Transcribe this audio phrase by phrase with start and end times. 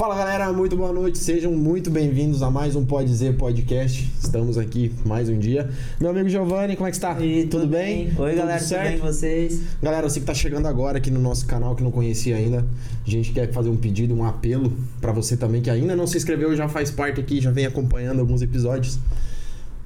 [0.00, 4.10] Fala galera, muito boa noite, sejam muito bem-vindos a mais um Pode Dizer Podcast.
[4.18, 5.68] Estamos aqui mais um dia.
[6.00, 7.20] Meu amigo Giovanni, como é que está?
[7.20, 8.06] E, tudo, bem?
[8.06, 8.82] Oi tudo galera, certo?
[8.84, 9.60] tudo bem com vocês?
[9.82, 12.64] Galera, você que está chegando agora aqui no nosso canal, que não conhecia ainda,
[13.06, 16.16] a gente quer fazer um pedido, um apelo para você também que ainda não se
[16.16, 18.98] inscreveu, já faz parte aqui, já vem acompanhando alguns episódios.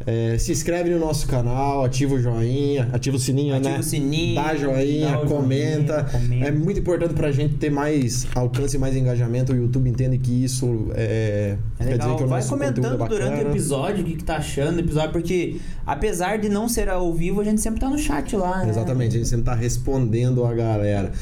[0.07, 3.79] É, se inscreve no nosso canal, ativa o joinha, ativa o sininho, Ativa né?
[3.79, 5.95] o sininho, dá joinha, dá comenta.
[6.01, 6.47] joinha, comenta.
[6.47, 9.53] É muito importante pra gente ter mais alcance e mais engajamento.
[9.53, 13.09] O YouTube entende que isso é, É quer legal, dizer que o vai comentando é
[13.09, 16.89] durante o episódio o que, que tá achando do episódio, porque apesar de não ser
[16.89, 18.71] ao vivo, a gente sempre tá no chat lá, né?
[18.71, 21.13] Exatamente, a gente sempre tá respondendo a galera.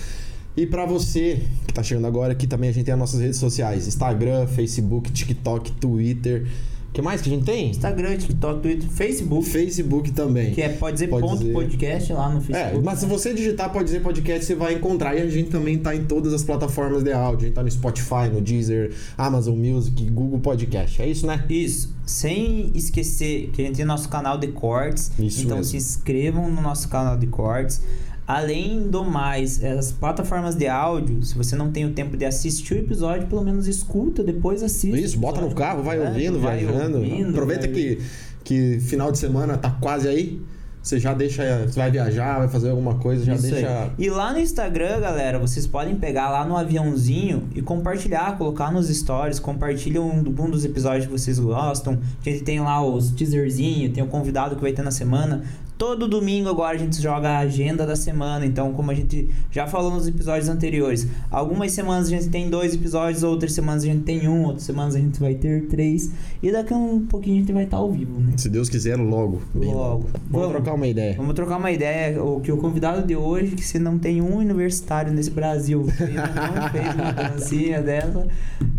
[0.56, 3.38] E pra você que tá chegando agora, aqui também a gente tem as nossas redes
[3.38, 6.46] sociais: Instagram, Facebook, TikTok, Twitter.
[6.92, 7.70] O que mais que a gente tem?
[7.70, 10.52] Instagram, TikTok, Twitter, Facebook, Facebook também.
[10.52, 11.52] que é pode dizer Pode ponto dizer.
[11.54, 12.84] podcast lá no É, Facebook.
[12.84, 15.16] mas se você digitar Pode Dizer Podcast, você vai encontrar.
[15.16, 17.44] E a gente também tá em todas as plataformas de áudio.
[17.44, 21.00] A gente tá no Spotify, no Deezer, Amazon Music, Google Podcast.
[21.00, 21.42] É isso, né?
[21.48, 25.10] Isso, sem esquecer que a gente tem nosso canal de cortes.
[25.18, 25.70] Isso então mesmo.
[25.70, 27.80] se inscrevam no nosso canal de cortes.
[28.26, 32.74] Além do mais, as plataformas de áudio, se você não tem o tempo de assistir
[32.74, 35.02] o episódio, pelo menos escuta, depois assiste.
[35.02, 36.98] Isso, bota no carro, vai completo, ouvindo, vai viajando.
[36.98, 37.98] ouvindo, Aproveita vai- que,
[38.44, 40.40] que final de semana tá quase aí.
[40.80, 41.64] Você já deixa.
[41.64, 43.52] Você vai viajar, vai fazer alguma coisa, já Isso aí.
[43.52, 43.90] deixa.
[43.96, 48.88] E lá no Instagram, galera, vocês podem pegar lá no aviãozinho e compartilhar, colocar nos
[48.88, 52.00] stories, compartilham um, um dos episódios que vocês gostam.
[52.20, 55.44] A gente tem lá os teaserzinhos, tem o convidado que vai ter na semana.
[55.82, 59.66] Todo domingo agora a gente joga a agenda da semana, então como a gente já
[59.66, 64.04] falou nos episódios anteriores, algumas semanas a gente tem dois episódios, outras semanas a gente
[64.04, 67.40] tem um, outras semanas a gente vai ter três, e daqui a um pouquinho a
[67.40, 68.34] gente vai estar ao vivo, né?
[68.36, 69.42] Se Deus quiser, logo.
[69.52, 70.08] bem Logo.
[70.12, 70.50] Vamos, Vamos.
[70.50, 71.16] trocar uma ideia.
[71.16, 72.22] Vamos trocar uma ideia.
[72.22, 76.04] O que o convidado de hoje, que se não tem um universitário nesse Brasil que
[76.04, 78.24] não fez uma dancinha dessa.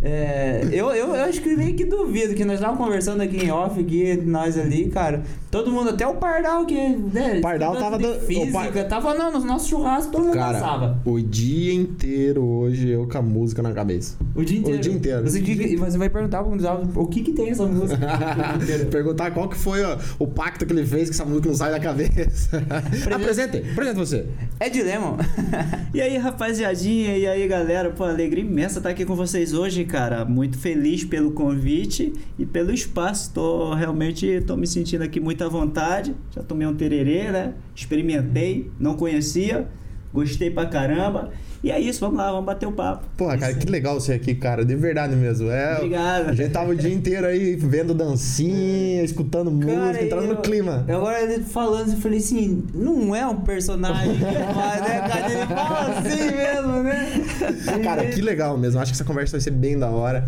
[0.02, 3.52] é, eu, eu, eu acho que meio que duvido que nós estávamos conversando aqui em
[3.52, 5.22] off, aqui, nós ali, cara.
[5.52, 6.93] Todo mundo, até o Pardal que.
[6.96, 10.34] Né, Pardal tava de dan- o Física, Par- tava não, no nosso churrasco, todo mundo
[10.34, 11.02] Cara, dançava.
[11.06, 14.16] o dia inteiro hoje eu com a música na cabeça.
[14.36, 14.80] O dia inteiro.
[14.82, 15.24] dia inteiro.
[15.24, 17.96] Você, que- você vai perguntar pro convidado o que que tem essa música.
[17.96, 18.86] o dia inteiro.
[18.90, 21.72] Perguntar qual que foi ó, o pacto que ele fez que essa música não sai
[21.72, 22.64] da cabeça.
[23.14, 24.26] apresente, apresente você.
[24.60, 25.18] é dilema.
[25.94, 27.92] E aí, rapaziadinha, e aí, galera?
[27.92, 30.26] Pô, alegria imensa estar aqui com vocês hoje, cara.
[30.26, 33.32] Muito feliz pelo convite e pelo espaço.
[33.32, 36.16] Tô realmente tô me sentindo aqui muito à vontade.
[36.32, 37.54] Já tomei um tererê, né?
[37.76, 39.68] Experimentei, não conhecia,
[40.14, 41.32] gostei pra caramba.
[41.64, 43.06] E é isso, vamos lá, vamos bater o papo.
[43.16, 44.66] Porra, cara, que legal você aqui, cara.
[44.66, 45.50] De verdade mesmo.
[45.50, 46.30] É, Obrigado.
[46.30, 50.84] A gente tava o dia inteiro aí vendo dancinha, escutando música, entrando no eu- clima.
[50.90, 55.32] Agora falando, eu falei assim, não é um personagem que faz, né, cara?
[55.32, 57.82] Ele fala assim mesmo, né?
[57.82, 58.82] Cara, que legal mesmo.
[58.82, 60.28] Acho que essa conversa vai ser bem da hora.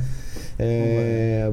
[0.58, 1.52] É,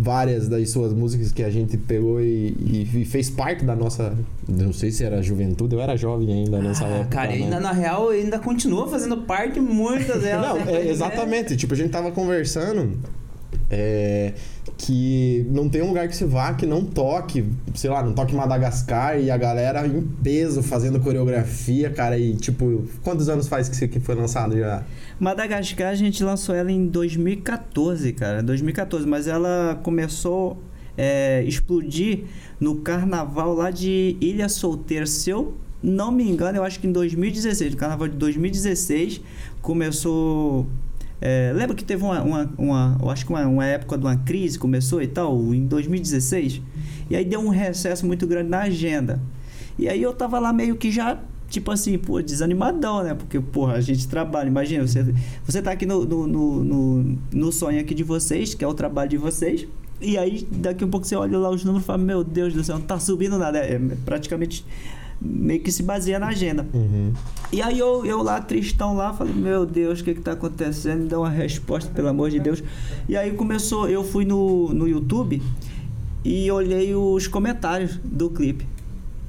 [0.00, 4.16] várias das suas músicas que a gente pegou e, e- e fez parte da nossa.
[4.48, 7.08] Não sei se era juventude, eu era jovem ainda nessa Ah, época.
[7.16, 7.34] cara, né?
[7.34, 10.48] ainda na real ainda continua fazendo parte muitas delas.
[10.56, 10.72] Não, né?
[10.86, 11.56] é, exatamente.
[11.56, 12.96] Tipo, a gente tava conversando
[13.70, 14.34] é,
[14.78, 17.44] que não tem um lugar que você vá que não toque,
[17.74, 22.16] sei lá, não toque Madagascar e a galera em peso fazendo coreografia, cara.
[22.16, 24.84] E tipo, quantos anos faz que isso aqui foi lançado já?
[25.18, 28.40] Madagascar, a gente lançou ela em 2014, cara.
[28.40, 30.56] 2014, mas ela começou
[30.96, 32.24] a explodir
[32.60, 35.06] no carnaval lá de Ilha Solteira.
[35.06, 39.20] Se eu não me engano, eu acho que em 2016, no carnaval de 2016,
[39.60, 40.68] começou.
[41.20, 44.16] É, lembra que teve uma, uma, uma- eu acho que uma, uma época de uma
[44.16, 46.62] crise começou e tal, em 2016?
[47.10, 49.20] E aí deu um recesso muito grande na agenda.
[49.78, 51.18] E aí eu tava lá meio que já,
[51.48, 53.14] tipo assim, pô, desanimadão, né?
[53.14, 55.14] Porque, porra, a gente trabalha, imagina, você,
[55.44, 58.74] você tá aqui no, no, no, no, no sonho aqui de vocês, que é o
[58.74, 59.66] trabalho de vocês,
[60.00, 62.62] e aí daqui a pouco você olha lá os números e fala, meu Deus do
[62.62, 63.58] céu, não tá subindo nada.
[63.58, 64.64] É praticamente
[65.20, 66.66] meio que se baseia na agenda.
[66.72, 67.12] Uhum.
[67.52, 71.02] E aí eu, eu lá, tristão lá, falei, meu Deus, o que que tá acontecendo?
[71.02, 72.62] Me dá uma resposta, pelo amor de Deus.
[73.08, 75.42] E aí começou, eu fui no, no YouTube
[76.24, 78.66] e olhei os comentários do clipe.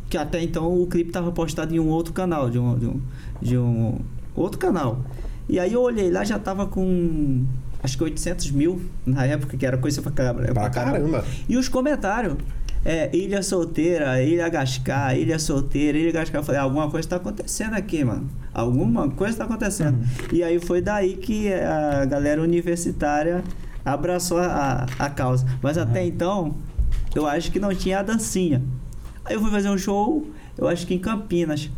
[0.09, 3.01] Que até então o clipe tava postado em um outro canal, de um, de um,
[3.42, 4.00] de um
[4.35, 5.00] outro canal.
[5.47, 7.45] E aí eu olhei lá, já tava com
[7.81, 10.53] acho que 800 mil na época, que era coisa pra caramba.
[10.53, 11.25] Pra caramba.
[11.47, 12.35] E os comentários.
[12.86, 16.42] É, ilha solteira, ilha Gascar, ilha solteira, ilha Gascar.
[16.42, 18.30] Eu falei, alguma coisa tá acontecendo aqui, mano.
[18.54, 20.00] Alguma coisa tá acontecendo.
[20.31, 23.44] E aí foi daí que a galera universitária
[23.84, 25.46] abraçou a, a causa.
[25.62, 26.56] Mas até então,
[27.16, 28.62] eu acho que não tinha a dancinha.
[29.26, 30.26] Aí eu fui fazer um show,
[30.58, 31.70] eu acho que em Campinas.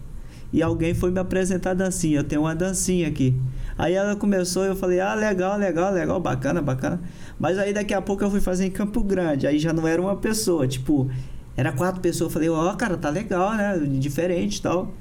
[0.53, 2.19] E alguém foi me apresentar a dancinha.
[2.19, 3.36] Eu tenho uma dancinha aqui.
[3.77, 7.01] Aí ela começou, eu falei, ah, legal, legal, legal, bacana, bacana.
[7.39, 10.01] Mas aí daqui a pouco eu fui fazer em Campo Grande, aí já não era
[10.01, 11.09] uma pessoa, tipo,
[11.56, 12.29] era quatro pessoas.
[12.29, 13.79] Eu falei, ó, cara, tá legal, né?
[13.79, 14.94] Diferente e tal.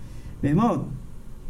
[0.42, 0.88] Meu irmão,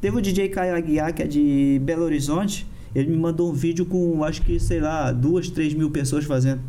[0.00, 3.86] teve o DJ Caio Aguiar, que é de Belo Horizonte, ele me mandou um vídeo
[3.86, 6.60] com, acho que, sei lá, duas, três mil pessoas fazendo.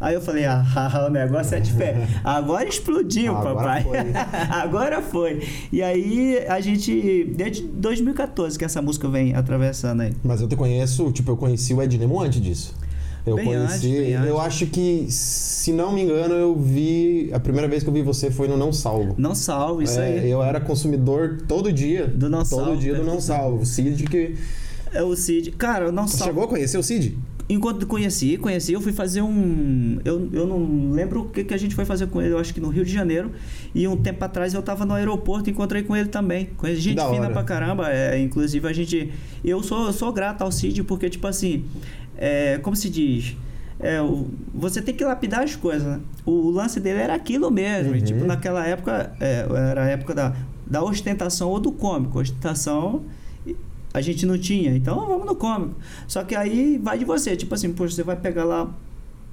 [0.00, 0.64] Aí eu falei, ah,
[1.06, 2.10] o negócio é diferente.
[2.24, 3.82] Agora explodiu, Agora papai.
[3.84, 3.98] foi.
[4.50, 5.42] Agora foi.
[5.70, 10.12] E aí a gente, desde 2014 que essa música vem atravessando aí.
[10.24, 12.74] Mas eu te conheço, tipo, eu conheci o Ed Nemo antes disso.
[13.26, 14.28] Eu Bem conheci, antes, antes.
[14.28, 18.00] eu acho que, se não me engano, eu vi, a primeira vez que eu vi
[18.00, 19.14] você foi no Não Salvo.
[19.18, 20.30] Não salvo, isso É, aí.
[20.30, 22.06] Eu era consumidor todo dia.
[22.06, 23.04] Do Não todo Salvo, dia do?
[23.04, 23.58] Não Salvo.
[23.62, 24.34] O Cid que.
[24.94, 25.50] É o Cid.
[25.52, 26.32] Cara, eu não Você salvo.
[26.32, 27.18] chegou a conhecer o Cid?
[27.52, 29.98] Enquanto conheci, conheci, eu fui fazer um.
[30.04, 32.54] Eu, eu não lembro o que, que a gente foi fazer com ele, eu acho
[32.54, 33.32] que no Rio de Janeiro.
[33.74, 36.50] E um tempo atrás eu tava no aeroporto, encontrei com ele também.
[36.56, 37.32] Conheci gente Da fina hora.
[37.32, 37.90] pra caramba.
[37.90, 39.12] É, inclusive a gente.
[39.44, 41.64] Eu sou, eu sou grato ao Cid, porque, tipo assim.
[42.16, 43.36] É, como se diz?
[43.80, 43.98] É,
[44.54, 46.00] você tem que lapidar as coisas, né?
[46.24, 47.94] O, lance dele era aquilo mesmo.
[47.96, 48.04] E, Uhum.
[48.04, 50.36] tipo, naquela época, é, era a época da,
[50.66, 52.20] da ostentação ou do cômico.
[52.20, 53.02] Ostentação
[53.92, 55.74] a gente não tinha, então vamos no cômico.
[56.06, 58.68] Só que aí vai de você, tipo assim, poxa, você vai pegar lá,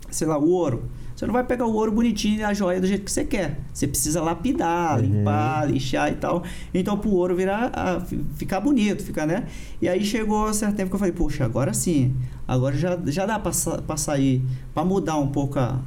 [0.10, 0.84] sei lá, o ouro.
[1.16, 3.60] Você não vai pegar o ouro bonitinho e a joia do jeito que você quer.
[3.74, 5.06] Você precisa lapidar, Uhum.
[5.06, 6.44] limpar, lixar e tal.
[6.72, 9.46] Então, pro ouro virar, a- fi- ficar bonito, ficar, né?
[9.82, 12.16] E aí chegou um certo tempo que eu falei, poxa, agora sim.
[12.48, 13.52] Agora já, já dá pra,
[13.88, 14.44] pra sair,
[14.76, 15.80] pra mudar um pouco a,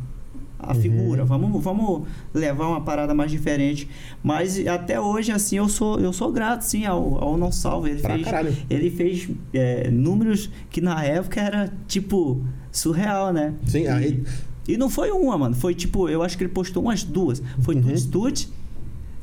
[0.63, 0.81] a Uhum.
[0.81, 1.25] figura.
[1.25, 2.03] Vamos, vamos
[2.35, 3.89] levar uma parada mais diferente.
[4.23, 7.87] Mas até hoje, assim, eu sou, eu sou grato, sim, ao, ao Não Salvo.
[7.89, 8.57] Ele Pra fez, caralho.
[8.69, 13.55] ele fez é, números que na época era, tipo, surreal, né?
[13.67, 14.23] Sim, e, aí-
[14.69, 15.55] e não foi uma, mano.
[15.55, 17.43] Foi tipo, eu acho que ele postou umas duas.
[17.61, 17.83] Foi Uhum.
[17.83, 18.53] Tuts Tuts.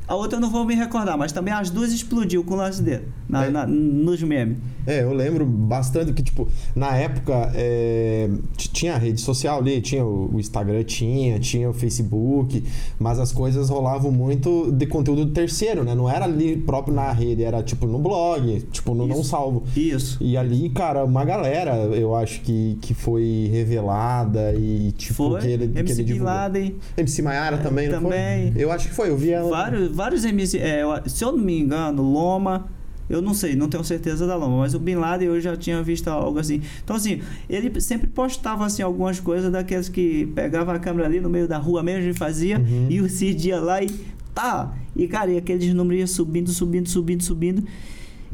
[0.08, 2.82] A outra eu não vou me recordar, mas também as duas explodiu com o lance
[2.82, 3.06] dele.
[3.30, 3.50] Na, É.
[3.50, 4.58] na- nos memes.
[4.86, 10.06] É, eu lembro bastante que, tipo, na época é, tinha a rede social ali, tinha
[10.06, 12.64] o, o Instagram, tinha, tinha o Facebook,
[12.98, 15.94] mas as coisas rolavam muito de conteúdo terceiro, né?
[15.94, 19.30] Não era ali próprio na rede, era tipo no blog, tipo no Não Isso.
[19.30, 19.64] Salvo.
[19.76, 20.18] Isso.
[20.22, 25.42] E ali, cara, uma galera, eu acho que, que foi revelada e, tipo, Foi.
[25.42, 26.34] que ele, que MC ele Bin divulgou.
[26.34, 26.76] Laden.
[26.98, 28.54] MC Maiara também, não também.
[28.54, 28.64] foi?
[28.64, 29.50] Eu acho que foi, eu vi ela.
[29.50, 30.58] Vários, vários MC.
[30.60, 32.68] é, se eu não me engano, Loma.
[33.10, 35.82] Eu não sei, não tenho certeza da Loma, mas o Bin Laden eu já tinha
[35.82, 36.62] visto algo assim.
[36.84, 41.30] Então, assim, ele sempre postava assim, algumas coisas daqueles que pegava a câmera ali no
[41.30, 42.88] meio da rua mesmo e fazia, Uhum.
[42.90, 43.90] e o Cid ia lá e
[44.36, 44.74] tá.
[44.96, 47.64] E, cara, e aqueles números iam subindo, subindo, subindo, subindo.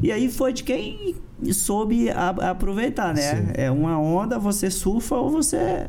[0.02, 1.14] E aí foi de quem
[1.52, 3.20] soube a- aproveitar, né?
[3.36, 3.46] Sim.
[3.54, 5.86] É uma onda, você surfa ou você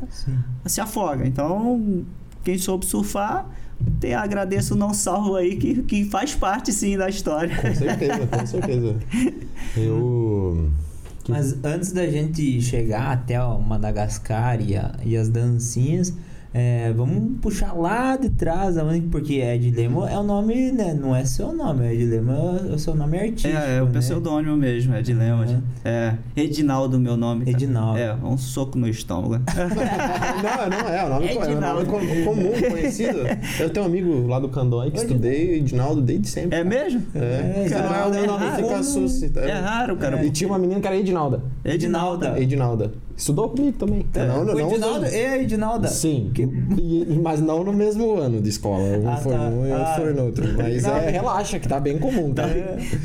[0.64, 1.26] se afoga.
[1.26, 2.04] Então,
[2.44, 3.48] quem soube surfar,
[4.00, 7.54] te agradeço o não salvo aí, que, que faz parte sim da história.
[7.56, 8.96] Com certeza, com certeza.
[9.76, 10.70] Eu.
[11.28, 16.12] Mas antes da gente chegar até o Madagascar e, a- e as dancinhas,
[16.58, 18.76] é, vamos puxar lá de trás,
[19.10, 20.94] porque Ed Lemo é o nome, né?
[20.94, 23.54] Não é seu nome, Ed Lemo é o seu nome artístico.
[23.54, 23.98] É, é o né?
[23.98, 25.54] pseudônimo mesmo, é de Lemos.
[25.84, 26.14] É.
[26.34, 27.44] Edinaldo, meu nome.
[27.44, 27.50] tá?
[27.50, 27.98] Edinaldo.
[27.98, 29.34] É, um soco no estômago.
[29.46, 33.18] Não, não é, é o nome, É é o nome comum, conhecido.
[33.60, 36.58] Eu tenho um amigo lá do Candói que estudei Edinaldo desde sempre.
[36.58, 37.02] É mesmo?
[37.14, 38.62] É, É, você não é o meu nome, raro.
[38.62, 39.40] fica suscita.
[39.40, 40.24] É raro, cara.
[40.24, 41.42] E tinha uma menina que era Edinalda.
[41.74, 42.40] Edinalda.
[42.40, 42.92] Edinalda.
[43.16, 44.04] Estudou comigo também.
[44.14, 44.70] Não, não, não.
[44.70, 45.88] Edinaldo e a Edinalda.
[45.88, 48.82] Sim, e- mas não no mesmo ano de escola.
[48.98, 49.40] Um Ah, foi tá.
[49.40, 49.94] um e outro Ah.
[49.96, 50.44] foi no outro.
[50.56, 50.96] Mas Não.
[50.96, 52.44] é, relaxa, que tá bem comum, tá?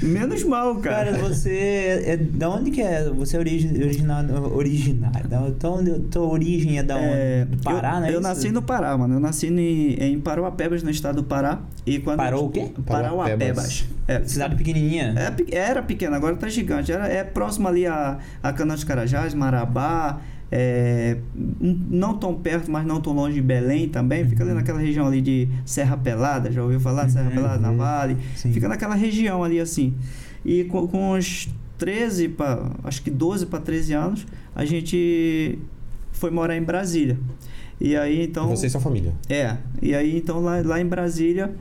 [0.03, 1.13] Menos mal, cara.
[1.13, 3.09] Cara, você é da onde que é?
[3.09, 5.29] Você é origi originado, originário.
[5.29, 7.05] Da então, tua origem é da onde?
[7.07, 8.07] É, Do Pará, eu, né?
[8.09, 8.21] Eu isso?
[8.21, 9.13] nasci no Pará, mano.
[9.15, 11.59] Eu nasci em, em Parauapebas, no estado do Pará.
[11.85, 12.67] E quando Parou o quê?
[12.85, 13.85] Parauapebas.
[14.11, 15.13] É, Cidade pequenininha.
[15.17, 16.91] É era pequena, agora tá gigante.
[16.91, 21.17] Era, é próximo ali a, a Cana dos Carajás, Marabá, é,
[21.59, 24.27] não tão perto, mas não tão longe de Belém também.
[24.27, 27.57] Fica ali naquela região ali de Serra Pelada, já ouviu falar de Serra Uhum, Pelada,
[27.59, 27.77] na uhum.
[27.77, 28.17] Vale?
[28.35, 28.51] Sim.
[28.51, 29.93] Fica naquela região ali assim.
[30.43, 35.57] E com, com uns 13 para, acho que 12 para 13 anos, a gente
[36.11, 37.17] foi morar em Brasília.
[37.79, 38.49] E aí então.
[38.49, 39.13] Você e sua família.
[39.29, 41.55] É, e aí então lá, lá em Brasília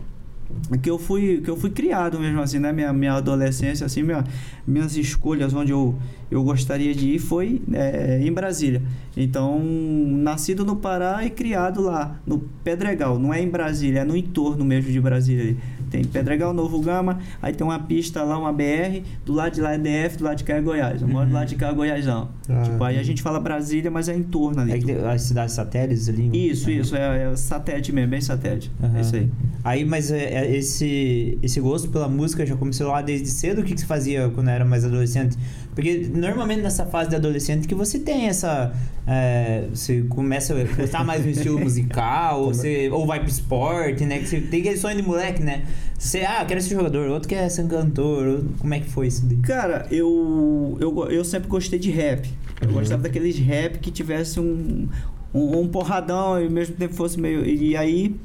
[0.83, 2.73] que eu fui que eu fui criado mesmo assim, né?
[2.73, 4.25] Minha, minha adolescência assim, minha,
[4.67, 5.95] minhas escolhas onde eu,
[6.31, 8.83] eu gostaria de ir foi é, em Brasília.
[9.17, 14.17] Então, nascido no Pará e criado lá no Pedregal, não é em Brasília, é no
[14.17, 15.57] entorno mesmo de Brasília.
[15.91, 19.75] Tem Pedregal, Novo Gama, aí tem uma pista lá, uma BR, do lado de lá
[19.75, 21.03] é DF, do lado de cá é Goiás.
[21.03, 22.29] Eu moro do lado de cá é Goiásão.
[22.49, 24.91] Ah, tipo, aí a gente fala Brasília, mas é em torno ali.
[24.91, 26.31] É as cidades satélites ali?
[26.33, 28.71] Isso, isso, é, é satélite mesmo, bem satélite.
[28.83, 28.97] Aham.
[28.97, 29.31] É isso aí.
[29.63, 33.61] Aí, mas é, é, esse, esse gosto pela música já começou lá desde cedo?
[33.61, 35.37] O que, que você fazia quando era mais adolescente?
[35.75, 38.73] Porque normalmente nessa fase de adolescente que você tem essa.
[39.07, 44.05] é, você começa a gostar mais do estilo musical, ou, você, ou vai pro esporte,
[44.05, 44.19] né?
[44.19, 45.65] Que você tem aquele sonho de moleque, né?
[46.01, 48.43] Você, ah, quero ser jogador, outro quer ser um cantor.
[48.59, 49.37] Como é que foi isso daí?
[49.37, 52.27] Cara, eu, eu, eu sempre gostei de rap.
[52.59, 52.75] Eu Uhum.
[52.75, 54.89] gostava daqueles rap que tivesse um,
[55.35, 57.45] um, um porradão e ao mesmo tempo fosse meio.
[57.45, 58.17] E aí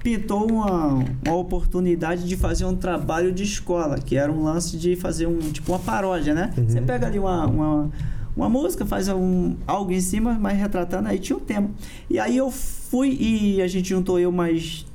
[0.00, 4.94] pintou uma, uma oportunidade de fazer um trabalho de escola, que era um lance de
[4.94, 6.54] fazer um tipo uma paródia, né?
[6.56, 6.68] Uhum.
[6.68, 7.90] Você pega ali uma, uma,
[8.36, 11.68] uma música, faz um, algo em cima, mas retratando, aí tinha um tema.
[12.08, 14.86] E aí eu fui e a gente juntou eu mais,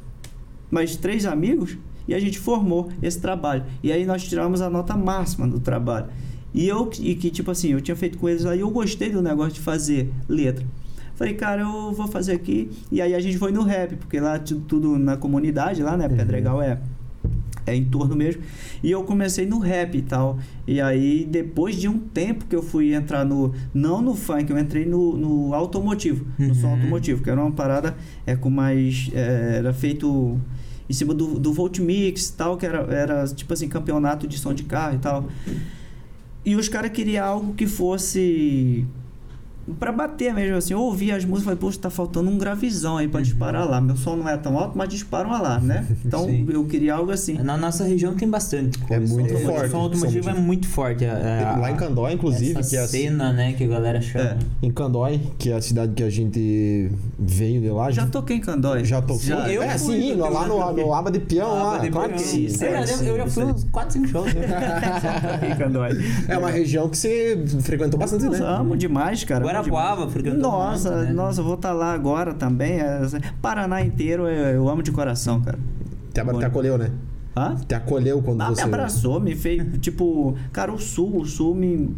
[0.71, 3.63] mais três amigos e a gente formou esse trabalho.
[3.81, 6.07] E aí nós tiramos a nota máxima do trabalho.
[6.53, 9.09] E eu, e que tipo assim, eu tinha feito com eles lá e eu gostei
[9.09, 10.63] do negócio de fazer letra.
[11.15, 12.69] Falei, cara, eu vou fazer aqui.
[12.91, 16.09] E aí a gente foi no rap, porque lá tu- tudo na comunidade, lá, né?
[16.09, 16.79] Pedregal é,
[17.67, 18.41] é em torno mesmo.
[18.83, 20.37] E eu comecei no rap e tal.
[20.67, 23.53] E aí, depois de um tempo que eu fui entrar no.
[23.73, 26.25] Não no funk, eu entrei no, no automotivo.
[26.37, 26.73] No som Uhum.
[26.73, 27.95] automotivo, que era uma parada
[28.25, 29.09] é, com mais.
[29.13, 30.37] é, era feito
[30.89, 34.53] em cima do, do Voltmix e tal, que era, era tipo assim, campeonato de som
[34.53, 35.27] de carro e tal.
[36.45, 38.85] E os caras queriam algo que fosse
[39.79, 40.73] pra bater mesmo, assim.
[40.73, 43.79] Eu ouvia as músicas e falei, poxa, tá faltando um gravizão aí pra disparar lá.
[43.79, 45.85] Meu som não é tão alto, mas dispara um alarme, né?
[46.05, 46.45] Então Sim.
[46.49, 47.33] eu queria algo assim.
[47.39, 49.13] Na nossa região tem bastante coisa.
[49.13, 51.05] muito forte, O som automotivo som é muito forte.
[51.05, 54.23] é- Lá em Candó, inclusive, essa que é a- cena, né, que a galera chama.
[54.31, 54.37] É.
[54.65, 57.89] Em Candói, que é a cidade que a gente veio de lá.
[57.91, 58.83] Já toquei em Candói.
[58.85, 59.19] Já tocou?
[59.19, 59.49] Já.
[59.49, 61.77] Eu é, fui sim, no lá no, no Aba de Peão, lá.
[61.77, 62.45] Depois claro sim.
[62.45, 64.33] É, sim, eu já fui uns 4, 5 shows.
[64.33, 64.41] né?
[65.33, 65.89] toquei em Candói.
[66.27, 68.39] É uma região que você frequentou bastante, né?
[68.43, 69.43] amo demais, cara.
[69.53, 71.13] Guarapuava, frequentou Nossa, muito, né?
[71.13, 72.79] nossa, eu vou estar lá agora também.
[72.79, 73.01] é,
[73.41, 75.59] Paraná inteiro eu, eu amo de coração, cara.
[76.13, 76.91] Te, ab- te acolheu, né?
[77.35, 77.55] Hã?
[77.67, 78.61] Te acolheu quando Ah, me você...
[78.61, 81.95] abraçou, me fez, tipo, cara, o Sul, o Sul me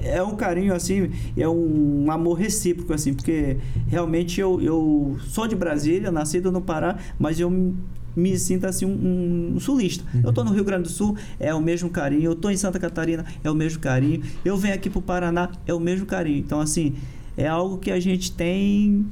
[0.00, 3.56] é um carinho assim, é um amor recíproco assim, porque
[3.88, 7.74] realmente eu, eu sou de Brasília, nascido no Pará, mas eu
[8.18, 10.04] me- sinto assim um, um sulista.
[10.22, 12.22] Eu tô no Rio Grande do Sul, é o mesmo carinho.
[12.24, 14.22] Eu tô em Santa Catarina, é o mesmo carinho.
[14.44, 16.38] Eu venho aqui pro Paraná, é o mesmo carinho.
[16.38, 16.94] Então assim,
[17.36, 19.06] é algo que a gente tem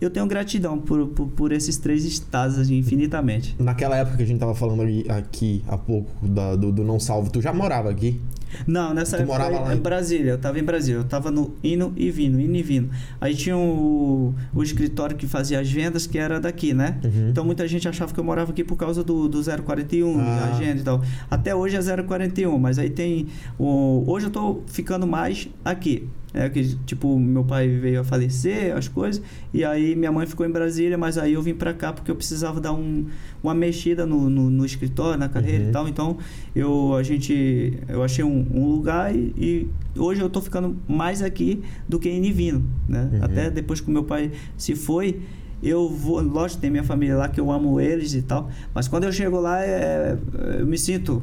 [0.00, 3.54] eu tenho gratidão por, por, por esses três estados assim, infinitamente.
[3.58, 7.30] Naquela época que a gente tava falando aqui há pouco da- do, do Não Salvo,
[7.30, 8.18] tu já morava aqui?
[8.66, 11.54] Não, nessa Tu época morava lá em Brasília, eu tava em Brasília, eu tava no
[11.62, 12.90] Indo e Vindo, Indo e Vindo.
[13.20, 16.98] Aí tinha o, o escritório que fazia as vendas, que era daqui, né?
[17.04, 17.28] Uhum.
[17.30, 20.22] Então muita gente achava que eu morava aqui por causa do, do 041, Ah.
[20.24, 21.02] da agenda e tal.
[21.30, 23.26] Até hoje é 041, mas aí tem.
[23.58, 26.08] O, hoje eu tô ficando mais aqui.
[26.32, 29.20] É que, tipo, meu pai veio a falecer, as coisas,
[29.52, 32.14] e aí minha mãe ficou em Brasília, mas aí eu vim pra cá porque eu
[32.14, 33.06] precisava dar um,
[33.42, 35.70] uma mexida no, no, no escritório, na carreira Uhum.
[35.70, 35.88] e tal.
[35.88, 36.18] Então,
[36.54, 39.68] eu, a gente, eu achei um, um lugar e, e
[39.98, 43.10] hoje eu tô ficando mais aqui do que em Nivino, né?
[43.12, 43.24] Uhum.
[43.24, 45.20] Até depois que meu pai se foi,
[45.60, 49.02] eu vou, lógico, tem minha família lá que eu amo eles e tal, mas quando
[49.02, 50.16] eu chego lá, é,
[50.60, 51.22] eu me sinto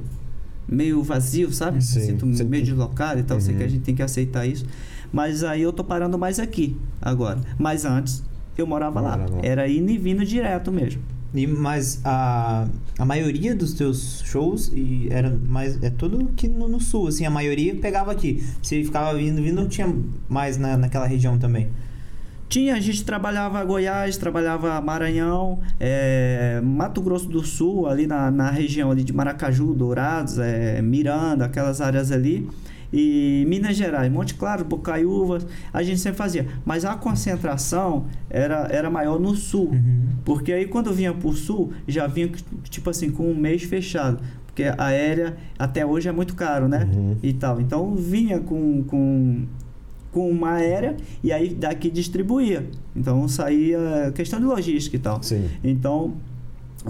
[0.68, 1.82] meio vazio, sabe?
[1.82, 2.00] Sim.
[2.00, 3.60] Me sinto meio deslocado e tal, sei Uhum.
[3.60, 4.66] que a gente tem que aceitar isso.
[5.12, 7.40] Mas aí eu tô parando mais aqui agora.
[7.58, 8.24] Mas antes
[8.58, 9.20] eu morava lá.
[9.44, 11.02] Era indo e vindo direto mesmo.
[11.34, 16.68] E, mas a, a maioria dos teus shows e era mais é tudo aqui no,
[16.68, 18.44] no sul, assim, a maioria pegava aqui.
[18.62, 19.94] Você ficava vindo, vindo, tinha
[20.28, 21.70] mais na, naquela região também.
[22.50, 28.50] Tinha, a gente trabalhava Goiás, trabalhava Maranhão, é, Mato Grosso do Sul, ali na, na
[28.50, 32.50] região ali de Maracaju, Dourados, é, Miranda, aquelas áreas ali.
[32.92, 35.40] E Minas Gerais, Monte Claro, Bocaiúva,
[35.74, 36.48] a gente sempre fazia.
[36.66, 39.72] Mas a concentração era, era maior no sul.
[40.24, 42.30] Porque aí quando vinha por sul, já vinha
[42.70, 44.20] tipo assim, com um mês fechado.
[44.46, 46.90] Porque a aérea até hoje é muito caro, né?
[46.92, 47.16] Uhum.
[47.22, 47.62] E tal.
[47.62, 49.46] Então vinha com, com,
[50.12, 52.68] com uma aérea e aí daqui distribuía.
[52.96, 55.22] Então saía questão de logística e tal.
[55.22, 55.48] Sim.
[55.64, 56.16] Então,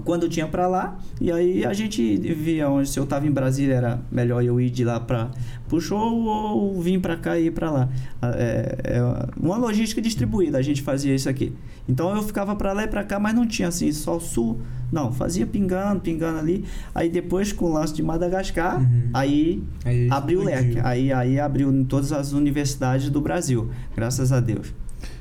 [0.05, 3.75] quando tinha pra lá, e aí a gente via onde se eu tava em Brasília
[3.75, 5.31] era melhor eu ir de lá para
[5.79, 7.89] show ou vir pra cá e ir pra lá.
[8.21, 9.01] É, é
[9.41, 11.53] uma logística distribuída, a gente fazia isso aqui.
[11.89, 14.59] Então eu ficava pra lá e pra cá, mas não tinha assim só o sul.
[14.91, 16.63] Não, fazia pingando, pingando ali.
[16.95, 19.09] Aí depois com o lance de Madagascar, Uhum.
[19.13, 20.67] aí Aí abriu o explodiu.
[20.75, 20.79] leque.
[20.87, 24.73] Aí, aí abriu em todas as universidades do Brasil, graças a Deus.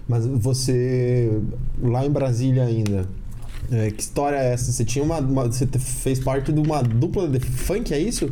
[0.09, 1.40] Mas você,
[1.83, 3.06] lá em Brasília ainda,
[3.70, 4.70] É, que história é essa?
[4.70, 8.30] Você tinha uma, uma- Você fez parte de uma dupla de funk, é isso?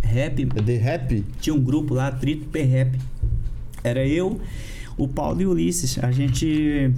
[0.00, 1.24] Rap, De rap?
[1.40, 2.98] tinha um grupo lá, Trito P-Rap.
[3.82, 4.40] Era eu,
[4.96, 5.98] o Paulo e o Ulisses.
[6.02, 6.90] A gente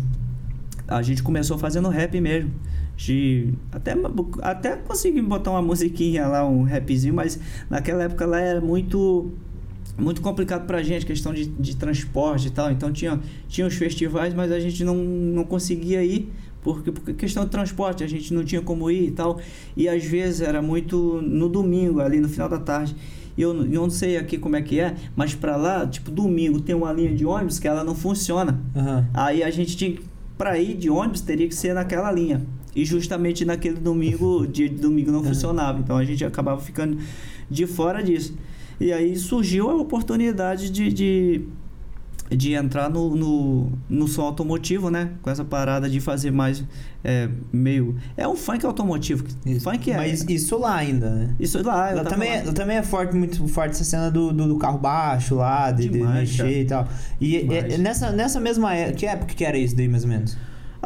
[0.87, 2.51] a gente começou fazendo rap mesmo.
[2.97, 3.95] De, até
[4.43, 9.33] até consegui botar uma musiquinha lá, um rapzinho, mas naquela época lá era muito
[9.99, 12.71] muito complicado pra gente, questão de, de transporte e tal.
[12.71, 13.19] Então tinha,
[13.49, 16.31] tinha os festivais, mas a gente não, não conseguia ir
[16.65, 19.39] porque, porque questão de transporte, a gente não tinha como ir e tal.
[19.77, 22.97] E às vezes era muito no domingo, ali no final da tarde.
[23.37, 26.61] E eu, eu não sei aqui como é que é, mas pra lá, tipo, domingo
[26.61, 28.61] tem uma linha de ônibus que ela não funciona.
[28.75, 29.07] Aham.
[29.13, 30.03] Aí a gente tinha que,
[30.39, 32.45] pra ir de ônibus, teria que ser naquela linha.
[32.75, 35.79] E justamente naquele domingo, dia de domingo não funcionava.
[35.79, 36.97] Então a gente acabava ficando
[37.51, 38.35] de fora disso.
[38.81, 41.43] E aí surgiu a oportunidade de, de,
[42.37, 45.11] de entrar no, no, no som automotivo, né?
[45.23, 46.65] Com essa parada de fazer mais
[47.03, 47.97] é, meio.
[48.17, 49.25] É um funk automotivo.
[49.45, 49.61] Isso.
[49.65, 49.97] Funk é.
[49.97, 51.35] Mas isso lá ainda, né?
[51.39, 52.37] Isso lá, tava também, lá.
[52.37, 55.71] é- lá também é forte, muito forte essa cena do, do, do carro baixo lá,
[55.71, 56.53] de, de Demais, mexer cara.
[56.53, 56.89] e tal.
[57.21, 57.75] E Demais.
[57.75, 60.37] é- nessa, nessa mesma época, que época que era isso daí, mais ou menos?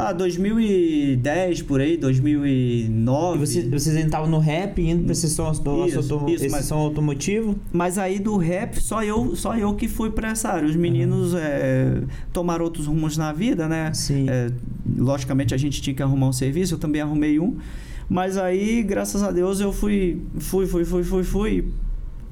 [0.00, 3.36] Ah, 2010 por aí, 2009.
[3.36, 6.44] E você, vocês ainda estavam no rap, indo pra esse som, do- Isso, auto- isso,
[6.44, 7.56] esse mas- som automotivo?
[7.72, 10.68] Mas aí do rap, só eu, só eu que fui pra essa área.
[10.68, 12.00] Os meninos é,
[12.32, 13.92] tomaram outros rumos na vida, né?
[13.92, 14.26] Sim.
[14.28, 14.52] É,
[14.96, 17.56] logicamente a gente tinha que arrumar um serviço, eu também arrumei um.
[18.08, 21.64] Mas aí, graças a Deus, eu fui, fui, fui, fui, fui, fui.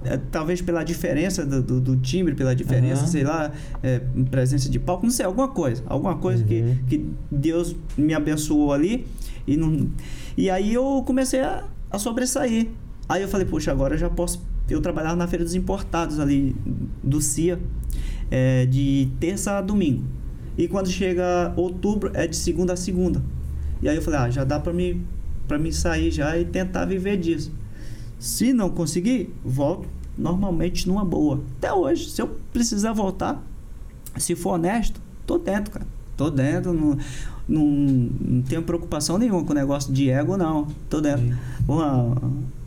[0.07, 3.11] É, talvez pela diferença do, do, do timbre, pela diferença, Aham.
[3.11, 5.83] sei lá, é, presença de palco, não sei, alguma coisa.
[5.87, 6.77] Alguma coisa que, Uhum.
[6.89, 9.07] que Deus me abençoou ali.
[9.47, 9.89] E, não,
[10.37, 12.69] e aí eu comecei a, a sobressair.
[13.09, 14.45] Aí eu falei, poxa, agora eu já posso.
[14.69, 16.55] Eu trabalhava na Feira dos Importados ali
[17.03, 17.59] do CIA,
[18.31, 20.03] é, de terça a domingo.
[20.59, 23.23] E quando chega outubro, é de segunda a segunda.
[23.83, 25.05] E aí eu falei, ah, já dá pra mim,
[25.47, 27.53] pra mim sair já e tentar viver disso.
[28.19, 31.41] Se não conseguir, volto normalmente numa boa.
[31.59, 33.43] Até hoje, se eu precisar voltar,
[34.17, 35.87] se for honesto, tô dentro, cara.
[36.17, 36.97] Tô dentro, não,
[37.47, 40.67] não, não tenho preocupação nenhuma com o negócio de ego, não.
[40.89, 41.37] Tô dentro.
[41.69, 42.17] Uma,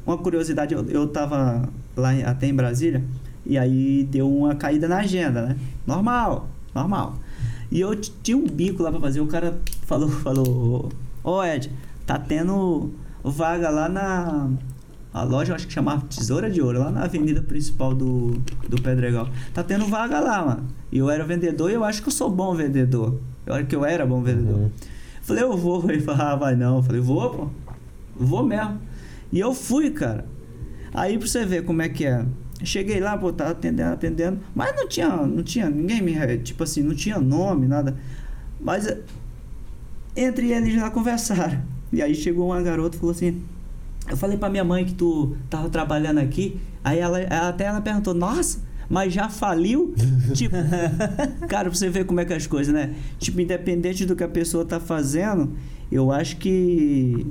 [0.06, 3.04] uma curiosidade, eu, eu tava lá em- até em Brasília,
[3.46, 5.56] e aí deu uma caída na agenda, né?
[5.88, 7.16] Normal, normal.
[7.72, 10.90] E eu tinha um bico lá pra fazer, o cara falou, falou,
[11.24, 11.72] ô Ed,
[12.06, 12.92] tá tendo
[13.24, 14.50] vaga lá na
[15.12, 18.80] a loja, eu acho que chamava Tesoura de Ouro, lá na avenida principal do, do
[18.82, 19.28] Pedregal.
[19.54, 20.68] Tá tendo vaga lá, mano.
[20.92, 23.20] E eu era vendedor e eu acho que eu sou bom vendedor.
[23.46, 24.56] Eu acho que eu era bom vendedor.
[24.56, 24.72] Uhum.
[25.24, 25.90] Falei, eu vou.
[25.90, 26.78] Ele falou, ah, vai não.
[26.78, 27.48] Eu falei, vou, pô.
[28.16, 28.80] Vou mesmo.
[29.32, 30.26] E eu fui, cara.
[30.94, 32.26] Aí pra você ver como é que é.
[32.64, 34.40] Cheguei lá, pô, tava atendendo, atendendo.
[34.54, 36.38] Mas não tinha, não tinha ninguém me.
[36.40, 37.98] Tipo assim, não tinha nome, nada.
[38.60, 39.02] Mas eh,
[40.16, 41.62] entre eles já conversaram.
[41.92, 43.42] E aí chegou uma garota e falou assim.
[44.10, 46.60] Eu falei pra minha mãe que tu tava trabalhando aqui.
[46.84, 49.94] Aí ela, ela- até ela perguntou, nossa, mas já faliu?
[50.34, 50.56] tipo,
[51.48, 52.94] cara, pra você ver como é que é as coisas, né?
[53.20, 55.52] Tipo, independente do que a pessoa tá fazendo,
[55.92, 57.28] eu acho que.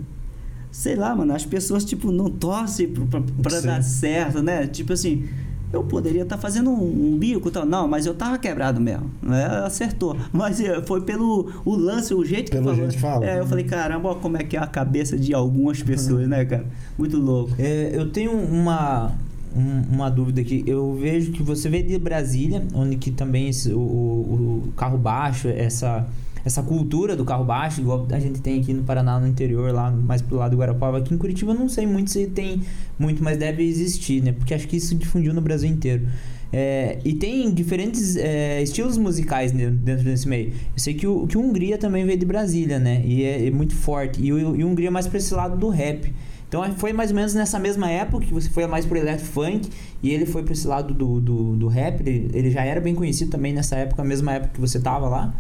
[0.71, 4.67] Sei lá, mano, as pessoas, tipo, não torcem pra, pra, dar certo, né?
[4.67, 5.27] Tipo assim,
[5.73, 7.67] eu poderia estar fazendo um, um bico tal.
[7.67, 9.11] Não, mas eu tava quebrado mesmo.
[9.23, 9.43] né?
[9.45, 10.17] Ela acertou.
[10.33, 12.77] Mas eh, foi pelo o lance, o jeito Pelo que falou.
[12.77, 13.27] jeito que fala.
[13.27, 16.45] É, eu falei, caramba, ó como é que é a cabeça de algumas pessoas, né,
[16.45, 16.65] cara?
[16.97, 17.53] Muito louco.
[17.59, 19.13] É, eu tenho uma,
[19.55, 20.65] um- uma dúvida aqui.
[20.67, 24.97] Eu vejo que você veio de Brasília, onde que também esse- o, o- o carro
[24.99, 26.07] baixo, essa,
[26.49, 29.91] essa cultura do carro baixo, igual a gente tem aqui no Paraná, no interior, lá
[29.91, 30.99] mais pro lado do Guarapava.
[30.99, 32.63] Aqui em Curitiba não sei muito se tem
[32.99, 34.33] muito, mas deve existir, né?
[34.33, 36.09] Porque acho que isso difundiu no Brasil inteiro.
[36.51, 40.49] É, e tem diferentes é, estilos musicais dentro desse meio.
[40.49, 43.03] Eu sei que o, que Hungria também veio de Brasília, né?
[43.05, 44.23] E é, é muito forte.
[44.23, 46.11] E o, Hungria é mais pra esse lado do rap.
[46.49, 49.69] Então foi mais ou menos nessa mesma época que você foi mais pro electro funk
[50.03, 52.01] e ele foi pra esse lado do, do, do rap.
[52.01, 55.35] Ele, ele já era bem conhecido também nessa época, mesma época que você tava lá.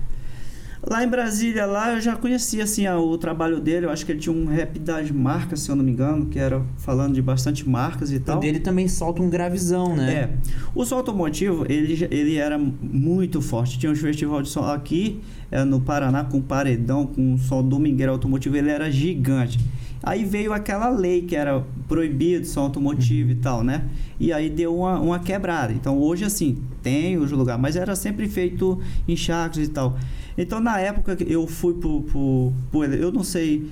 [0.87, 3.87] Lá em Brasília, lá eu já conhecia assim o trabalho dele.
[3.87, 6.39] Eu acho que ele tinha um rap das marcas, se eu não me engano, que
[6.39, 8.39] era falando de bastante marcas e O tal.
[8.41, 10.13] dele também solta um gravizão, né?
[10.15, 10.31] É.
[10.75, 13.79] O som automotivo, ele, ele era muito forte.
[13.79, 18.57] Tinha uns festivais de som aqui é, no Paraná com paredão, com som domingueiro automotivo,
[18.57, 19.59] ele era gigante.
[20.01, 23.89] Aí veio aquela lei que era proibido som automotivo e tal, né?
[24.21, 25.73] E aí deu uma, uma quebrada.
[25.73, 29.99] Então hoje, assim, tem os lugares, mas era sempre feito em chácaras e tal.
[30.39, 33.69] Então na época que eu fui pro, pro, pro- Eu não sei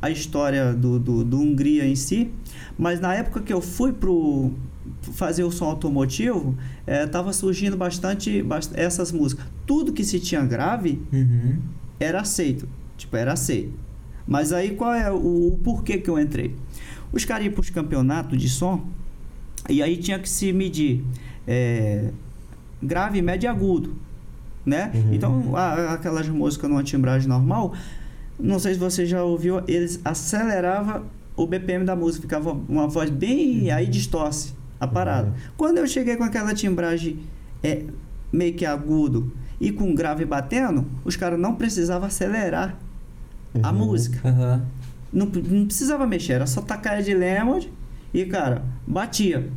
[0.00, 2.30] a história do, do, do Hungria em si,
[2.78, 4.52] mas na época que eu fui pro
[5.14, 6.54] fazer o som automotivo,
[6.86, 9.46] eh, tava surgindo bastante, bast- essas músicas.
[9.66, 11.56] Tudo que se tinha grave Uhum.
[11.98, 12.68] era aceito.
[12.98, 13.72] Tipo, era aceito.
[14.26, 15.16] Mas aí qual é o,
[15.54, 16.54] o porquê que eu entrei?
[17.12, 18.86] Os caras iam para os campeonatos de som
[19.70, 21.02] e aí tinha que se medir
[21.46, 22.10] é,
[22.82, 23.96] grave, médio e agudo,
[24.64, 24.90] né?
[24.94, 25.14] Uhum.
[25.14, 27.74] Então, a- aquelas músicas numa timbragem normal,
[28.38, 31.02] não sei se você já ouviu, eles aceleravam
[31.36, 33.70] o BPM da música, ficava uma voz bem.
[33.70, 35.28] aí distorce a parada.
[35.28, 35.34] Uhum.
[35.56, 37.20] Quando eu cheguei com aquela timbragem
[37.62, 37.82] é,
[38.32, 42.76] meio que agudo e com grave batendo, os caras não precisavam acelerar
[43.62, 43.78] a Uhum.
[43.78, 44.28] música.
[44.28, 44.64] Aham.
[45.12, 47.60] Não, não precisava mexer, era só tacar de Lemon
[48.12, 49.48] e, cara, batia.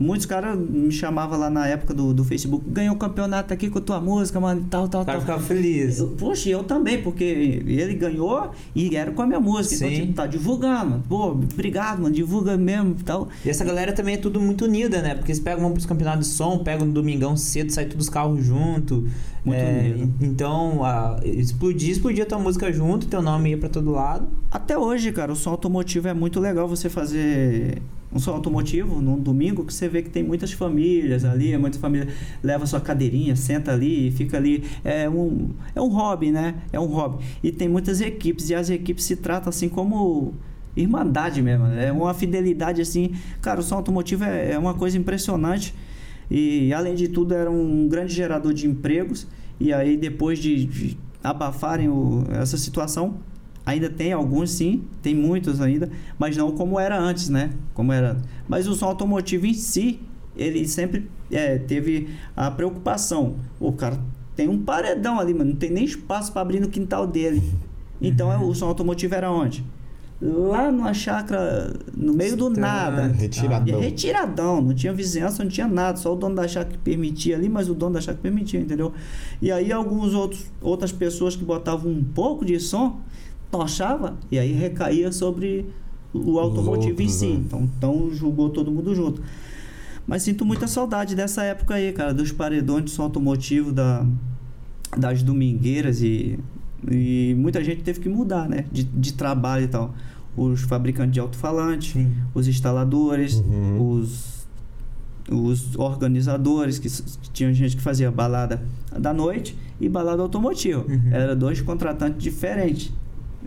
[0.00, 3.78] Muitos caras me chamavam lá na época do, do Facebook, ganhou o campeonato aqui com
[3.78, 5.38] a tua música, mano, e tal, tal, O cara tal.
[5.40, 6.00] feliz.
[6.18, 9.76] Poxa, eu também, porque ele ganhou e era com a minha música.
[9.76, 9.86] Sim.
[9.88, 11.02] Então, tipo, tá divulgando.
[11.06, 13.28] Pô, obrigado, mano, divulga mesmo e tal.
[13.44, 15.14] E essa galera também é tudo muito unida, né?
[15.14, 18.10] Porque eles pegam, vão pros campeonatos de som, pegam no domingão cedo, sai todos os
[18.10, 19.06] carros junto.
[19.44, 20.14] Muito É, unido.
[20.24, 24.26] Então, a, explodir, explodir a tua música junto, teu nome ia pra todo lado.
[24.50, 27.80] Até hoje, cara, o som automotivo é muito legal você fazer
[28.12, 32.12] um som automotivo num domingo que você vê que tem muitas famílias ali, muitas famílias
[32.42, 34.64] leva sua cadeirinha, senta ali e fica ali.
[34.84, 36.56] É um, é um hobby, né?
[36.72, 37.22] É um hobby.
[37.42, 40.34] E tem muitas equipes e as equipes se tratam assim como
[40.76, 41.66] irmandade mesmo.
[41.66, 43.12] É uma fidelidade assim.
[43.40, 45.74] Cara, o som automotivo é, é uma coisa impressionante.
[46.30, 49.26] E além de tudo, era um grande gerador de empregos.
[49.58, 53.16] E aí, depois de, de abafarem o- essa situação,
[53.70, 57.50] ainda tem alguns sim, tem muitos ainda, mas não como era antes, né?
[57.74, 58.16] Como era.
[58.48, 60.00] Mas o som automotivo em si,
[60.36, 63.36] ele sempre é, teve a preocupação.
[63.58, 63.98] O cara
[64.36, 67.42] tem um paredão ali, mano, não tem nem espaço para abrir no quintal dele.
[68.02, 69.62] Então o som automotivo era onde?
[70.22, 72.60] Lá numa chácara, no meio do Distante.
[72.60, 73.06] nada.
[73.08, 73.78] Retiradão.
[73.78, 77.36] E retiradão, não tinha vizinhança, não tinha nada, só o dono da chácara que permitia
[77.36, 78.92] ali, mas o dono da chácara permitia, entendeu?
[79.40, 83.00] E aí alguns outros outras pessoas que botavam um pouco de som,
[83.50, 85.66] tochava e aí recaía sobre
[86.12, 87.26] o automotivo em si.
[87.28, 87.34] né?
[87.46, 89.22] Então, então julgou todo mundo junto.
[90.06, 94.04] Mas sinto muita saudade dessa época aí, cara, dos paredões de som automotivo, da,
[94.96, 96.38] das domingueiras e,
[96.90, 98.64] e muita gente teve que mudar, né?
[98.72, 99.94] De, de trabalho e tal.
[100.36, 103.98] Os fabricantes de alto-falante, os instaladores, Uhum.
[103.98, 104.46] os,
[105.30, 108.62] os organizadores, que, que tinha gente que fazia balada
[108.98, 110.84] da noite e balada automotiva.
[110.88, 111.02] Uhum.
[111.12, 112.92] Era dois contratantes diferentes.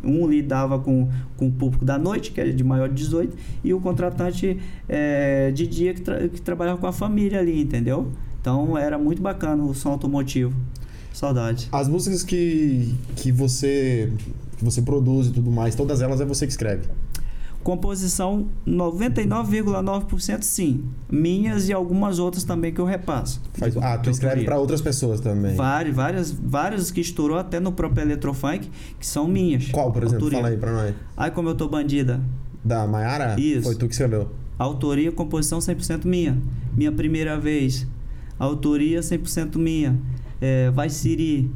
[0.03, 3.73] Um lidava com, com o público da noite, que era de maior de 18, e
[3.73, 8.07] o contratante eh, de dia que, tra- que trabalhava com a família ali, entendeu?
[8.39, 10.53] Então era muito bacana o som automotivo.
[11.13, 11.69] Saudade.
[11.71, 14.11] As músicas que, que você
[14.57, 16.87] que você produz e tudo mais, todas elas é você que escreve.
[17.63, 20.83] Composição 99,9% sim.
[21.09, 23.41] Minhas e algumas outras também que eu repasso.
[23.53, 25.55] Faz, ah, tu De escreve pra outras pessoas também.
[25.55, 29.69] Várias, várias, várias que estourou até no próprio Eletrofunk, que são minhas.
[29.71, 30.25] Qual, por exemplo?
[30.25, 30.39] Autoria.
[30.41, 30.95] Fala aí pra nós.
[31.15, 32.19] Ai, como eu tô bandida.
[32.63, 33.39] Da Mayara?
[33.39, 33.63] Isso.
[33.63, 34.29] Foi tu que escreveu.
[34.59, 36.37] Autoria, composição 100% minha.
[36.75, 37.87] Minha primeira vez.
[38.37, 39.97] Autoria 100% minha.
[40.41, 41.49] É, Vai Siri,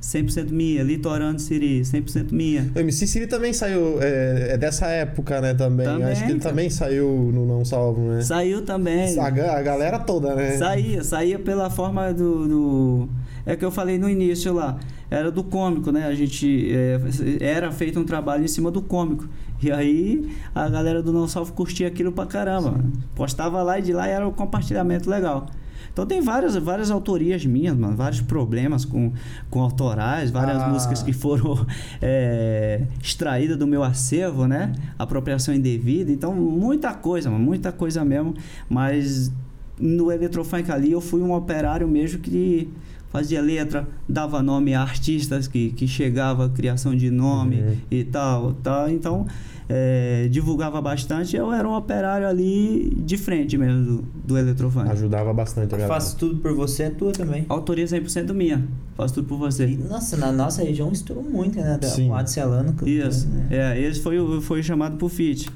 [0.00, 0.82] 100% minha.
[0.82, 2.70] Litorando Siri, 100% minha.
[2.74, 5.86] O MC Siri também saiu, é, é dessa época, né, também.
[5.86, 8.22] Também, Acho que ele também saiu no Não Salvo, né?
[8.22, 9.18] Saiu também.
[9.18, 10.56] A, a galera toda, né?
[10.56, 13.08] Saía, saía pela forma do, do-
[13.44, 14.78] É que eu falei no início lá.
[15.10, 16.06] Era do cômico, né?
[16.06, 16.70] A gente.
[16.72, 16.98] é,
[17.44, 19.28] era feito um trabalho em cima do cômico.
[19.62, 22.82] E aí a galera do Não Salvo curtia aquilo pra caramba.
[23.14, 25.46] Postava lá e de lá era um compartilhamento legal.
[25.92, 29.12] Então tem várias, várias autorias minhas, mano, vários problemas com,
[29.50, 30.68] com autorais, várias Ah.
[30.68, 31.66] músicas que foram
[32.00, 34.72] é, extraídas do meu acervo, né?
[34.98, 36.10] Apropriação indevida.
[36.12, 38.34] Então, muita coisa, mano, muita coisa mesmo.
[38.68, 39.32] Mas
[39.78, 42.68] no Eletrofunk ali eu fui um operário mesmo que
[43.08, 47.76] fazia letra, dava nome a artistas que, que chegava criação de nome Uhum.
[47.90, 48.88] e tal, tal.
[48.88, 49.26] Então,
[49.72, 51.36] é, divulgava bastante.
[51.36, 54.90] Eu era um operário ali de frente mesmo do, do Eletrofunk.
[54.90, 55.94] Ajudava bastante a galera.
[55.94, 57.46] Faço tudo por você, é tua também.
[57.48, 58.66] Autoria 100% minha.
[58.96, 59.66] Faço tudo por E, você.
[59.88, 61.78] nossa, na nossa região estourou muito, né?
[61.80, 62.10] Da, Sim.
[62.10, 63.28] o Adson Celano cantando, Isso.
[63.28, 63.46] né?
[63.50, 65.48] É, esse foi, foi chamado por feat.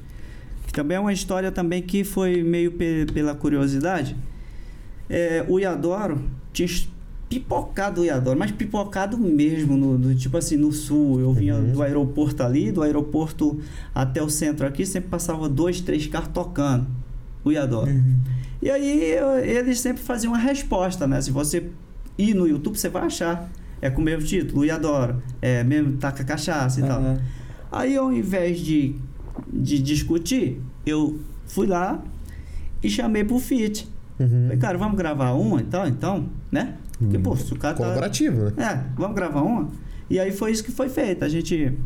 [0.66, 4.14] Que também é uma história também que foi meio pe- pela curiosidade.
[5.10, 6.22] É, o Iadoro
[6.52, 6.68] tinha
[7.40, 11.20] pipocado o Iadoro, mas pipocado mesmo, no, do- tipo assim, no sul.
[11.20, 11.72] Eu vinha Uhum.
[11.72, 13.58] do aeroporto ali, do aeroporto
[13.94, 16.86] até o centro aqui, sempre passava dois, três carros tocando
[17.44, 17.90] o Iadoro.
[17.90, 18.16] Uhum.
[18.62, 21.20] E aí eu- eles sempre faziam uma resposta, né?
[21.20, 21.68] Se você
[22.16, 23.50] ir no YouTube, você vai achar.
[23.82, 25.22] É com o mesmo título, o Iadoro.
[25.42, 27.00] É mesmo, taca cachaça e tal.
[27.00, 27.18] Aham.
[27.70, 28.94] Aí ao invés de,
[29.52, 32.02] de discutir, eu fui lá
[32.82, 33.86] e chamei pro fit.
[34.18, 34.44] Uhum.
[34.44, 36.74] Falei, cara, vamos gravar uma então, então, né?
[36.98, 37.82] Porque, pô, se o cara tá.
[37.82, 38.52] Colaborativo, né?
[38.56, 39.68] É, vamos gravar uma.
[40.08, 41.24] E aí foi isso que foi feito.
[41.24, 41.76] A gente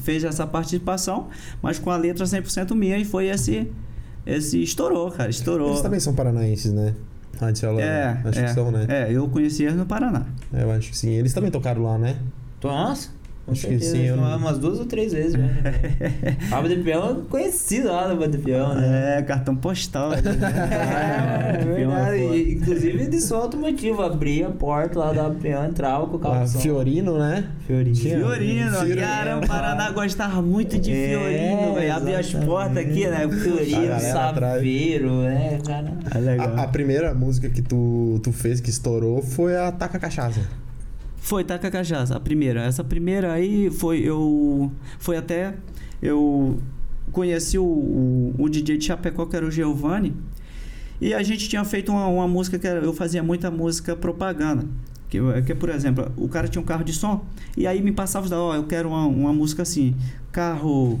[0.00, 1.28] fez essa participação,
[1.60, 3.70] mas com a letra 100% minha e foi esse
[4.24, 5.70] esse estourou, cara, estourou.
[5.70, 6.94] Eles também são paranaenses, né?
[7.40, 8.86] Radicela, É, acho é, que são, né?
[8.88, 10.26] É, eu conheci eles no Paraná.
[10.52, 11.10] É, eu acho que sim.
[11.10, 12.16] Eles também tocaram lá, né?
[12.62, 13.10] Nossa,
[13.44, 13.96] com Acho que certeza.
[13.96, 15.38] sim, eu não- Umas duas ou três vezes já.
[16.48, 19.18] Fábio de Peão é conhecido lá do Banda de Peão, né?
[19.18, 20.10] É, cartão postal.
[20.72, 22.16] É, é verdade.
[22.18, 26.34] E, Inclusive de som automotivo, abria a porta lá da Peão, entrava com o carro
[26.40, 26.60] Ah, de som.
[26.60, 27.44] Fiorino, né?
[27.66, 27.94] Fiorinho.
[27.94, 28.96] Tinha- Fiorino, Fiorino.
[29.00, 31.92] cara, o Paraná gostava muito de É, Fiorino, velho.
[31.94, 33.28] Abria as portas aqui, né?
[33.28, 34.00] Fiorino.
[34.00, 35.92] Saveiro, né, cara?
[36.14, 36.54] É legal.
[36.56, 40.40] A, a primeira música que tu, tu fez que estourou foi a Taca Cachaça.
[41.22, 42.64] Foi Taca Cachaça, a primeira.
[42.64, 44.72] Essa primeira aí foi eu.
[44.98, 45.54] Foi até.
[46.02, 46.60] Eu
[47.12, 50.16] conheci o, o, o DJ de Chapecó, que era o Giovanni.
[51.00, 54.66] E a gente tinha feito uma, uma música que era, eu fazia muita música propaganda.
[55.08, 57.24] Que, que, por exemplo, o cara tinha um carro de som
[57.56, 59.94] e aí me passava os da, ó, eu quero uma, uma música assim,
[60.32, 60.98] carro,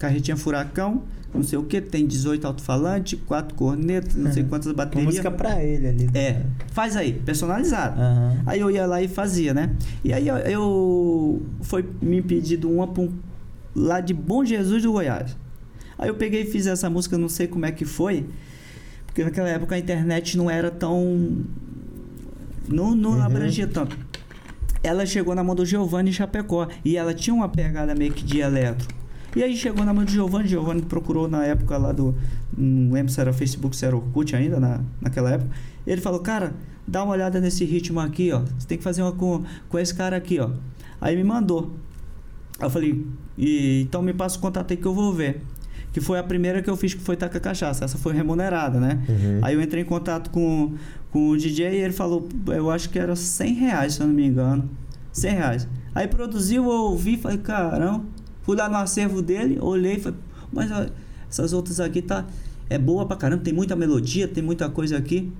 [0.00, 4.76] carretinha furacão, não sei o que, tem 18 alto-falante, 4 cornetas, não sei quantas Com
[4.76, 5.06] baterias.
[5.06, 6.10] música pra ele ali.
[6.14, 8.00] É, faz aí, personalizado.
[8.00, 8.42] Aham.
[8.46, 9.70] Aí eu ia lá e fazia, né?
[10.04, 13.12] E aí eu, eu foi me pedido uma pra um-
[13.74, 15.36] lá de Bom Jesus do Goiás.
[15.98, 18.24] Aí eu peguei e fiz essa música, não sei como é que foi,
[19.06, 21.44] porque naquela época a internet não era tão
[22.68, 23.22] não, não Uhum.
[23.22, 23.96] abrangia tanto.
[24.82, 28.38] Ela chegou na mão do Giovanni Chapecó e ela tinha uma pegada meio que de
[28.40, 28.88] eletro.
[29.34, 32.14] E aí chegou na mão do Giovanni, Giovanni procurou na época lá do.
[32.56, 35.50] Não lembro se era Facebook, se era Orkut ainda, na, naquela época.
[35.86, 36.54] Ele falou, cara,
[36.86, 38.40] dá uma olhada nesse ritmo aqui, ó.
[38.58, 40.50] Você tem que fazer uma com, com esse cara aqui, ó.
[41.00, 41.70] Aí me mandou.
[42.58, 43.06] Aí eu falei,
[43.38, 45.42] e, então me passa o contato aí que eu vou ver.
[45.92, 47.84] Que foi a primeira que eu fiz, que foi Taca Cachaça.
[47.84, 49.02] Essa foi remunerada, né?
[49.08, 49.40] Uhum.
[49.42, 50.74] Aí eu entrei em contato com,
[51.10, 54.14] com o DJ e ele falou, eu acho que era 100 reais, se eu não
[54.14, 54.68] me engano.
[55.12, 55.68] 100 reais.
[55.94, 58.04] Aí produziu, eu ouvi, falei, caramba.
[58.50, 60.18] Fui lá no acervo dele, olhei, falei,
[60.52, 60.84] mas ó,
[61.30, 62.26] essas outras aqui tá
[62.68, 65.32] é boa pra caramba, tem muita melodia, tem muita coisa aqui.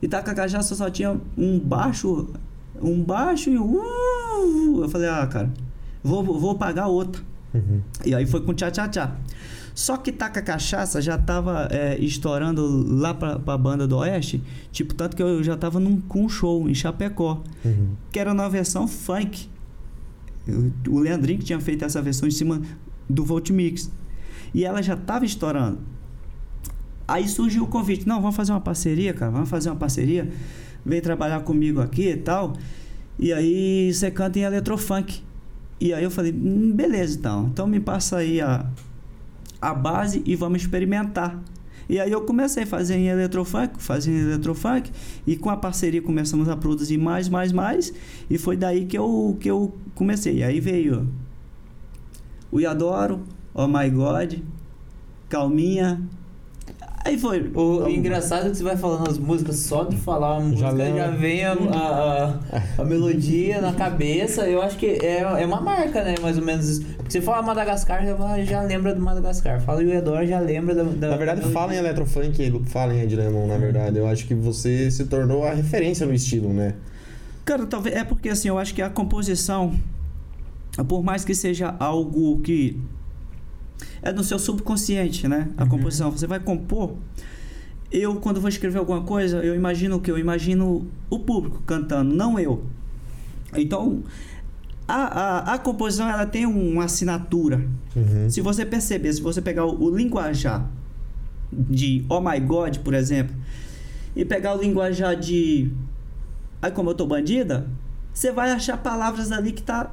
[0.00, 2.28] E Taca Cachaça só tinha um baixo,
[2.80, 3.78] um baixo e um...
[3.78, 4.80] uh.
[4.80, 5.52] Eu falei, ah, cara,
[6.04, 7.20] vou, vou pagar outra.
[7.52, 7.80] Uhum.
[8.04, 9.16] E aí foi com tchá tchá tchá.
[9.74, 12.64] Só que Taca Cachaça já tava é, estourando
[12.96, 16.28] lá pra, pra banda do Oeste, tipo, tanto que eu já tava num, com um
[16.28, 17.88] show em Chapecó, Uhum.
[18.12, 19.50] que era na versão funk.
[20.88, 22.60] O Leandrinho que tinha feito essa versão em cima
[23.08, 23.90] do Volt Mix.
[24.54, 25.78] E ela já tava estourando.
[27.06, 30.30] Aí surgiu o convite, não, vamos fazer uma parceria, cara, vamos fazer uma parceria.
[30.84, 32.54] Vem trabalhar comigo aqui e tal.
[33.18, 35.22] E aí você canta em eletrofunk.
[35.80, 37.48] E aí eu falei, hum, beleza então.
[37.52, 38.66] Então me passa aí a,
[39.60, 41.40] a base e vamos experimentar.
[41.92, 44.90] E aí eu comecei a fazer em eletrofunk, fazer em eletrofunk,
[45.26, 47.92] e com a parceria começamos a produzir mais, mais, mais,
[48.30, 50.42] e foi daí que eu, que eu comecei.
[50.42, 51.06] Aí veio
[52.50, 53.20] o Iadoro,
[53.52, 54.38] Oh My God,
[55.28, 56.00] Calminha.
[57.04, 57.50] Aí foi.
[57.54, 60.70] O engraçado é que você vai falando as músicas, só de falar uma Já música
[60.70, 61.10] já, lembra.
[61.18, 62.38] vem a, a, a-
[62.78, 64.46] a melodia na cabeça.
[64.48, 66.14] Eu acho que é, é uma marca, né?
[66.22, 66.84] Mais ou menos isso.
[66.96, 69.60] Porque você fala Madagascar, já, vai- já lembra do Madagascar.
[69.60, 70.84] Fala o Edor, já lembra da.
[70.84, 73.98] da Na verdade, da fala em eletrofunk, fala em Ed Lemon, na verdade.
[73.98, 76.74] Eu acho que você se tornou a referência no estilo, né?
[77.44, 77.96] Cara, talvez.
[77.96, 79.72] É porque assim, eu acho que a composição,
[80.86, 82.78] por mais que seja algo que
[84.02, 85.48] é no seu subconsciente, né?
[85.56, 85.68] A Uhum.
[85.68, 86.10] composição.
[86.10, 86.94] Você vai compor.
[87.90, 90.10] Eu, quando vou escrever alguma coisa, eu imagino o que?
[90.10, 92.64] Eu imagino o público cantando, não eu.
[93.54, 94.02] Então,
[94.88, 97.66] a, a, a composição ela tem uma assinatura.
[97.94, 98.30] Uhum.
[98.30, 100.66] Se você perceber, se você pegar o, o linguajar
[101.52, 103.36] de Oh My God, por exemplo,
[104.16, 105.70] e pegar o linguajar de
[106.62, 107.66] Ai como eu tô bandida,
[108.14, 109.90] você vai achar palavras ali que tá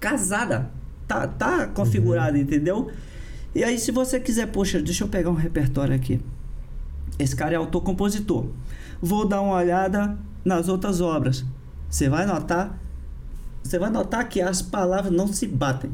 [0.00, 0.70] casada,
[1.10, 2.90] tá, tá configurada, entendeu?
[3.54, 6.20] E aí se você quiser, poxa, deixa eu pegar um repertório aqui.
[7.18, 8.46] Esse cara é autor-compositor.
[9.02, 11.44] Vou dar uma olhada nas outras obras.
[11.88, 12.78] Você vai notar,
[13.62, 15.90] você vai notar que as palavras não se batem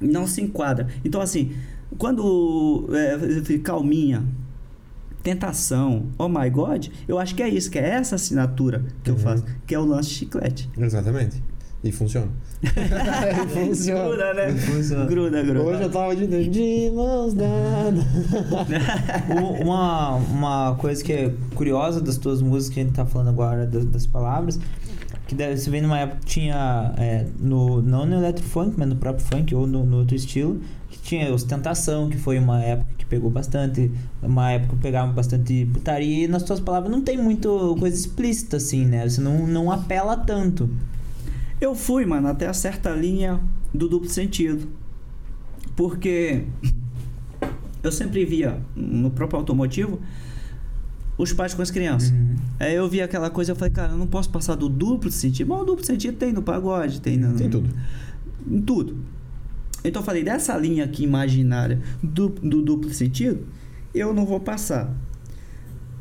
[0.00, 0.86] não se enquadra.
[1.04, 1.56] Então, assim,
[1.98, 4.24] quando é, calminha,
[5.24, 9.14] tentação, oh my god, eu acho que é isso, que é essa assinatura que eu
[9.14, 9.20] Uhum.
[9.20, 10.70] faço, que é o lance chiclete.
[10.78, 11.42] Exatamente.
[11.88, 12.28] E funciona.
[13.48, 14.08] funciona.
[14.08, 14.52] Gruda, né?
[14.52, 15.04] Funciona.
[15.06, 15.62] Gruda, gruda.
[15.62, 18.04] Hoje eu tava de, de mãos dadas.
[19.64, 23.66] Uma, uma coisa que é curiosa das tuas músicas que a gente tá falando agora,
[23.66, 24.60] das, das palavras,
[25.26, 28.96] que deve, você vem numa época que tinha, é, no, não no eletrofunk, mas no
[28.96, 33.06] próprio funk ou no, no outro estilo, que tinha ostentação, que foi uma época que
[33.06, 33.90] pegou bastante,
[34.22, 38.58] uma época que pegava bastante putaria, e nas tuas palavras não tem muito coisa explícita
[38.58, 39.08] assim, né?
[39.08, 40.68] Você não, não apela tanto.
[41.60, 43.40] Eu fui, mano, até a certa linha
[43.74, 44.68] do duplo sentido.
[45.74, 46.44] Porque
[47.82, 50.00] eu sempre via no próprio automotivo
[51.16, 52.10] os pais com as crianças.
[52.10, 52.36] Uhum.
[52.60, 55.48] Aí eu vi aquela coisa, eu falei, cara, eu não posso passar do duplo sentido.
[55.48, 57.68] Mas o duplo sentido tem no pagode, tem no, Tem tudo.
[58.48, 58.96] em tudo.
[59.84, 63.46] Então eu falei, dessa linha aqui imaginária do, do duplo sentido,
[63.94, 64.92] eu não vou passar.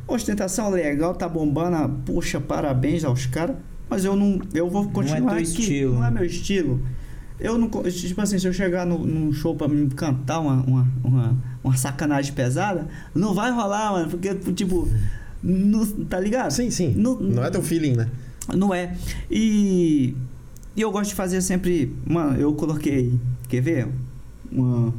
[0.07, 3.57] Ostentação legal, tá bombando, puxa, parabéns aos caras,
[3.89, 6.81] mas eu não, eu vou é continuar teu aqui, estilo, não é meu estilo.
[7.39, 10.87] Eu não, tipo assim, se eu chegar no, num show pra me cantar uma, uma,
[11.03, 14.89] uma, uma sacanagem pesada, não vai rolar, mano, porque, tipo,
[15.43, 16.49] não, tá ligado?
[16.51, 16.93] Sim, sim.
[16.95, 18.09] Não- Não é teu feeling, né?
[18.55, 18.95] Não é.
[19.29, 20.15] E,
[20.75, 21.95] e eu gosto de fazer sempre.
[22.05, 23.13] Mano, eu coloquei.
[23.47, 23.87] Quer ver?
[24.51, 24.93] Uma.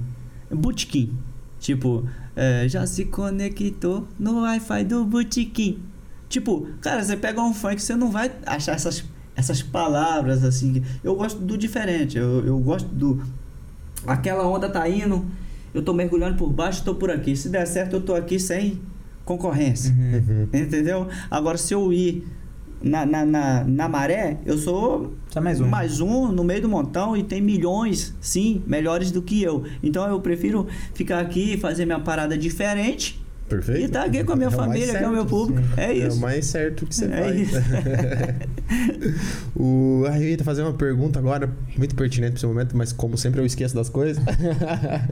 [0.51, 1.11] Botequim.
[1.59, 5.79] Tipo, é, já se conectou no Wi-Fi do botequim.
[6.29, 10.83] Tipo, cara, você pega um funk, você não vai achar essas, essas palavras assim.
[11.03, 12.19] Eu gosto do diferente.
[12.19, 13.23] Eu, eu gosto do.
[14.07, 15.25] Aquela onda tá indo,
[15.73, 17.35] eu tô mergulhando por baixo, tô por aqui.
[17.35, 18.79] Se der certo, eu tô aqui sem
[19.25, 19.93] concorrência.
[19.93, 20.49] Uhum.
[20.53, 21.09] Entendeu?
[21.31, 22.27] Agora, se eu ir
[22.83, 25.67] na, na, na, na maré, eu sou Só mais um.
[25.67, 29.65] mais um no meio do montão e tem milhões, sim, melhores do que eu.
[29.83, 33.85] Então eu prefiro ficar aqui e fazer minha parada diferente Perfeito.
[33.85, 35.69] e tá aqui com a minha É família, que é o meu certo, público.
[35.77, 36.21] É É o isso.
[36.21, 37.41] mais certo que você É faz.
[37.41, 37.57] isso.
[39.57, 43.41] o, a Rita fazer uma pergunta agora, muito pertinente para esse momento, mas como sempre
[43.41, 44.23] eu esqueço das coisas.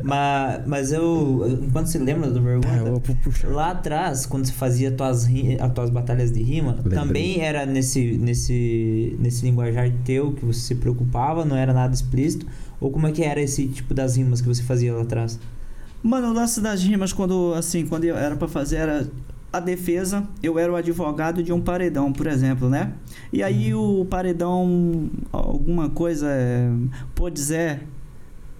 [0.02, 1.60] Mas, mas eu.
[1.66, 2.68] Enquanto você lembra da pergunta.
[2.68, 3.48] Ah.
[3.48, 5.26] Lá atrás, quando você fazia tuas,
[5.60, 6.98] as tuas batalhas de rima, Lembrei.
[6.98, 12.46] também era nesse, nesse, nesse linguajar teu que você se preocupava, não era nada explícito?
[12.80, 15.38] Ou como é que era esse tipo das rimas que você fazia lá atrás?
[16.06, 19.08] Mano, o lance das rimas, quando assim, quando eu era pra fazer, era
[19.52, 22.92] a defesa, eu era o advogado de um paredão, por exemplo, né?
[23.32, 26.70] E aí o paredão, alguma coisa, é,
[27.12, 27.88] pode dizer,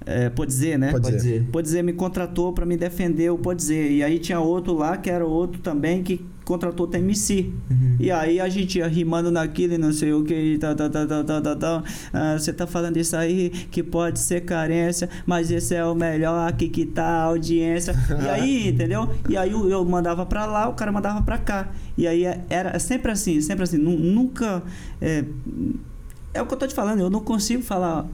[0.05, 0.91] é, pode dizer, né?
[0.91, 1.39] Pode Pode dizer.
[1.39, 1.51] dizer.
[1.53, 3.93] Pode dizer me contratou pra me defender o Pode dizer.
[3.93, 7.51] E aí tinha outro lá que era outro também que contratou o TMC.
[7.71, 7.97] Uhum.
[8.01, 11.07] E aí a gente ia rimando naquilo e não sei o que tal, tal, tal,
[11.07, 11.85] tal, tal, tal, tal.
[12.13, 16.49] Ah, Você tá falando isso aí que pode ser carência, mas esse é o melhor,
[16.49, 17.95] aqui que tá a audiência.
[18.25, 19.11] E aí, entendeu?
[19.29, 21.69] E aí eu eu mandava pra lá, o cara mandava pra cá.
[21.99, 23.77] E aí era sempre assim, sempre assim.
[23.77, 24.63] Nu- Nunca.
[25.03, 25.25] É,
[26.33, 28.07] é o que eu tô te falando, eu não consigo falar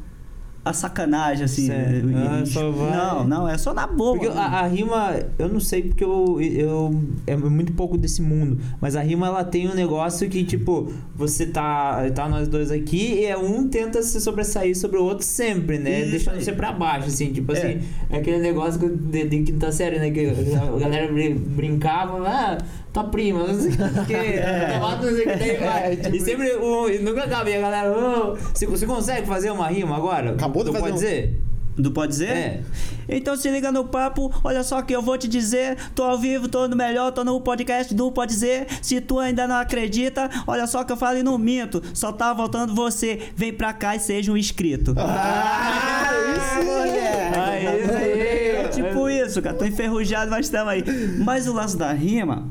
[0.65, 1.67] a sacanagem assim.
[1.67, 2.07] Certo.
[2.15, 4.17] Ah, só vai- Não, não, é só na boa.
[4.19, 8.59] Porque a, a rima, eu não sei porque eu, eu é muito pouco desse mundo,
[8.81, 13.15] mas a rima ela tem um negócio que tipo, você tá tá nós dois aqui
[13.21, 16.01] e é um tenta se sobressair sobre o outro sempre, né?
[16.03, 16.45] Isso Deixando aí.
[16.45, 17.59] você pra baixo assim, tipo É.
[17.59, 22.23] assim, é aquele negócio que- de, de quinta série, né, que a galera brin- brincava,
[22.29, 22.59] ah,
[22.93, 24.79] tua prima, não sei o que, É.
[24.81, 25.93] não sei o que, daí vai.
[25.93, 29.27] É, tipo E sempre o, e nunca acaba, e a galera, "Ô, você, você consegue
[29.27, 30.33] fazer uma rima agora?
[30.33, 31.39] Acabou de Não fazer pode um- dizer?
[31.75, 32.29] Do pode dizer?
[32.29, 32.61] É.
[33.09, 36.47] Então se liga no papo, olha só que eu vou te dizer, tô ao vivo,
[36.47, 38.67] tô no melhor, tô no podcast do Pode Dizer.
[38.83, 42.31] Se tu ainda não acredita, olha só que eu falo e não minto, só tá
[42.35, 43.19] voltando você.
[43.35, 44.95] Vem pra cá e seja um inscrito.
[44.99, 47.33] Ah, isso, mulher!
[47.39, 48.21] Ah, isso aí.
[48.51, 50.85] É tipo isso, cara, tô enferrujado, mas tamo aí.
[51.25, 52.49] Mas o lance da rima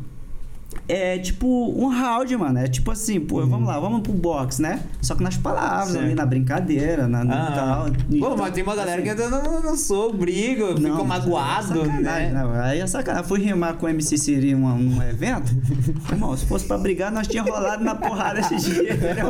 [0.87, 2.59] é tipo um round, mano.
[2.59, 4.81] É tipo assim, pô, vamos lá, vamos pro box, né?
[5.01, 6.05] Só que nas palavras, Certo.
[6.05, 7.51] ali na brincadeira, na, no Ah.
[7.55, 7.85] tal.
[7.85, 11.05] Pô, Então, mas tem uma galera assim, que entra no, no soco, briga, fica Não,
[11.05, 12.31] magoado, né?
[12.33, 13.27] Não, aí é sacanagem.
[13.27, 15.51] Fui rimar com o MC Siri num, num evento.
[16.11, 19.27] Irmão, se fosse pra brigar, nós tínhamos rolado na porrada esse dia, entendeu?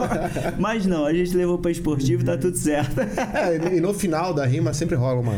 [0.59, 2.99] Mas não, a gente levou pra esportivo e tá tudo certo.
[3.01, 5.35] É, e no final da rima sempre rola uma,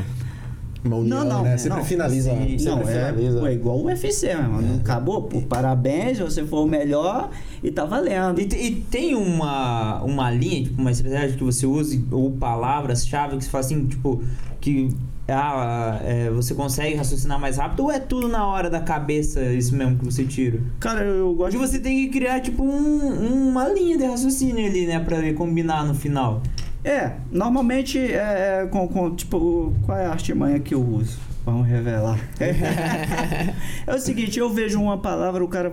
[0.84, 1.58] uma união, Não, não, né?
[1.58, 1.86] Sempre não.
[1.86, 2.32] finaliza.
[2.32, 3.40] Sim, sempre não, é, finaliza.
[3.40, 4.62] pô, é igual o UFC, irmão.
[4.62, 5.22] Não acabou?
[5.24, 7.30] Pô, parabéns, você foi o melhor
[7.64, 8.40] e tá valendo.
[8.40, 13.44] E, e tem uma, uma linha, tipo, uma estratégia que você use, ou palavras-chave que
[13.44, 14.22] você fala assim, tipo,
[14.60, 14.90] que
[15.28, 19.74] ah, é, você consegue raciocinar mais rápido, ou é tudo na hora da cabeça, isso
[19.76, 20.60] mesmo que você tira?
[20.82, 24.86] Cara, eu gosto Hoje você tem que criar, tipo, um- uma linha de raciocínio ali,
[24.86, 26.42] né, pra combinar no final.
[26.84, 31.18] É, normalmente é, é com, com, tipo, qual é a artimanha que eu uso?
[31.46, 32.20] Vamos revelar.
[33.88, 35.72] é o seguinte, eu vejo uma palavra, o cara,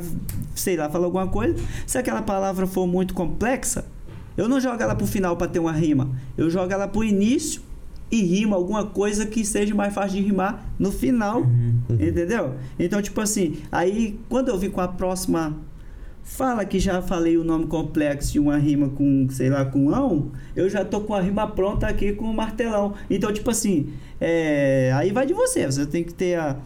[0.54, 1.56] sei lá, fala alguma coisa.
[1.86, 3.84] Se aquela palavra for muito complexa,
[4.36, 6.10] eu não jogo ela pro final para ter uma rima.
[6.36, 7.62] Eu jogo ela pro início
[8.10, 11.44] e rima alguma coisa que seja mais fácil de rimar no final.
[11.88, 12.54] Entendeu?
[12.78, 15.56] Então, tipo assim, aí quando eu vi com a próxima
[16.30, 20.30] fala que já falei o nome complexo de uma rima com, sei lá, com ão,
[20.54, 22.94] eu já tô com a rima pronta aqui com o martelão.
[23.10, 26.56] Então, tipo assim, é, aí vai de você, você tem que ter a,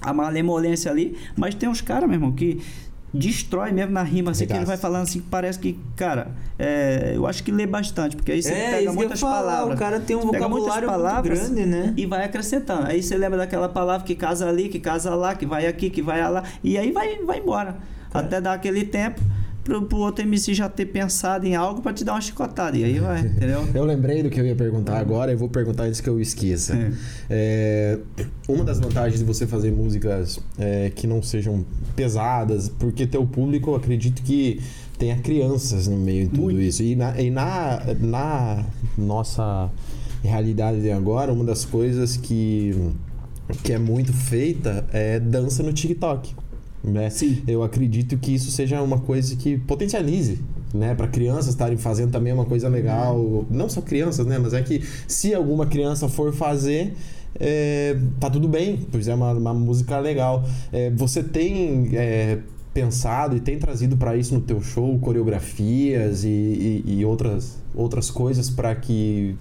[0.00, 2.60] a malemolência ali, mas tem uns caras, meu irmão, que
[3.12, 7.12] destrói mesmo na rima, assim, que ele vai falando assim, que parece que, cara, é,
[7.14, 9.74] eu acho que lê bastante, porque aí você é, pega muitas falar, palavras.
[9.74, 11.94] O cara tem um vocabulário palavras muito grande, né?
[11.96, 12.86] E vai acrescentando.
[12.86, 16.02] Aí você lembra daquela palavra que casa ali, que casa lá, que vai aqui, que
[16.02, 16.44] vai lá.
[16.62, 17.76] E aí vai, vai embora.
[18.12, 19.20] Até dar aquele tempo
[19.64, 22.76] pro, pro outro MC já ter pensado em algo pra te dar uma chicotada.
[22.76, 23.66] E aí vai, entendeu?
[23.74, 26.74] Eu lembrei do que eu ia perguntar agora e vou perguntar antes que eu esqueça.
[26.74, 26.92] É.
[27.30, 27.98] É,
[28.48, 33.74] uma das vantagens de você fazer músicas é, que não sejam pesadas, porque teu público,
[33.74, 34.60] acredito que
[34.98, 36.82] tenha crianças no meio de tudo isso.
[36.82, 38.64] E na, e na, na
[38.96, 39.70] nossa
[40.22, 42.92] realidade de agora, uma das coisas que,
[43.64, 46.34] que é muito feita é dança no TikTok.
[46.82, 47.10] Né?
[47.10, 47.42] Sim.
[47.46, 50.40] Eu acredito que isso seja uma coisa que potencialize,
[50.74, 50.94] né?
[50.94, 53.46] Para crianças estarem fazendo também é uma coisa legal.
[53.48, 54.36] Não só crianças, né?
[54.38, 56.94] Mas é que se alguma criança for fazer,
[57.38, 60.44] é, tá tudo bem, pois é uma, uma música legal.
[60.72, 62.38] É, você tem é,
[62.74, 68.10] pensado e tem trazido para isso no teu show coreografias e, e, e outras, outras
[68.10, 69.36] coisas para que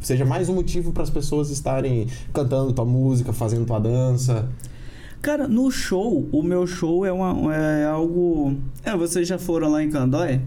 [0.00, 4.48] seja mais um motivo para as pessoas estarem cantando tua música, fazendo tua dança.
[5.22, 8.56] Cara, no show, o meu show é, uma, é algo.
[8.82, 10.40] É, vocês já foram lá em Candói?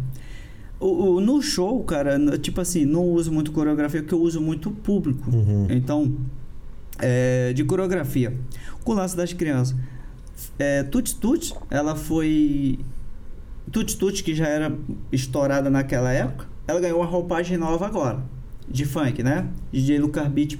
[0.80, 4.71] O, o- no show, cara, tipo assim, não uso muito coreografia, porque eu uso muito
[4.71, 5.30] público.
[5.30, 5.67] Uhum.
[5.69, 6.11] Então,
[6.99, 8.36] é, de coreografia.
[8.84, 9.76] Com o lance das crianças.
[10.57, 12.80] É, Tuts, ela foi.
[13.71, 14.76] Tuts Tuts, que já era
[15.11, 18.19] estourada naquela época, ela ganhou uma roupagem nova agora,
[18.67, 19.47] de funk, né?
[19.71, 20.57] DJ Lucas Beat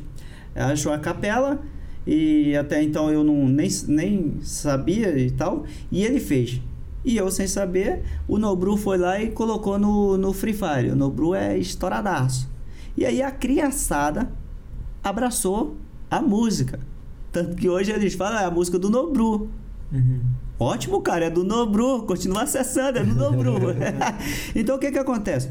[0.55, 1.59] achou a capela
[2.06, 6.62] e até então eu não, nem, nem sabia e tal, e ele fez.
[7.06, 10.89] E eu, sem saber, o Nobru foi lá e colocou no, no Free Fire.
[10.91, 12.49] O Nobru é estouradaço.
[12.95, 14.32] E aí a criançada
[15.04, 15.76] abraçou
[16.10, 16.80] a música.
[17.32, 19.49] Tanto que hoje eles falam, é a música do Nobru.
[19.91, 20.22] Uhum.
[20.58, 22.04] Ótimo, cara, é do Nobru.
[22.04, 23.56] Continua acessando, é do Nobru.
[24.56, 25.49] então o que que acontece?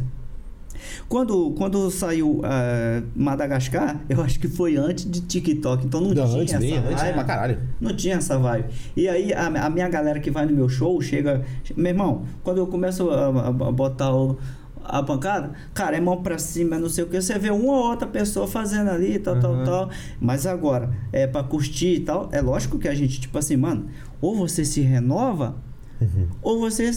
[1.08, 6.26] Quando, quando saiu eh, Madagascar, eu acho que foi antes de TikTok, então não, Não,
[6.26, 7.14] tinha antes, essa bem antes, vibe.
[7.14, 7.58] pra caralho.
[7.80, 8.64] Não tinha essa vibe.
[8.96, 11.42] E aí a, a minha galera que vai no meu show chega.
[11.76, 14.38] Meu irmão, quando eu começo a, a- a botar o-
[14.84, 17.20] a pancada, cara, é mão pra cima, não sei o que.
[17.20, 19.64] Você vê uma ou outra pessoa fazendo ali, tal, tal, Aham.
[19.64, 19.90] tal.
[20.20, 23.86] Mas agora, é pra curtir e tal, é lógico que a gente, tipo assim, mano,
[24.20, 25.54] ou você se renova,
[26.00, 26.26] Uhum.
[26.42, 26.90] ou você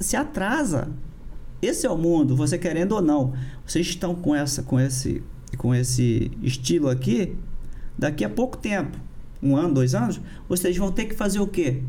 [0.00, 0.88] se atrasa.
[1.60, 3.32] Esse é o mundo, você querendo ou não.
[3.66, 5.22] Vocês estão com essa com esse
[5.56, 7.36] com esse estilo aqui,
[7.96, 8.98] daqui a pouco tempo,
[9.42, 11.82] um ano, dois anos, vocês vão ter que fazer o quê?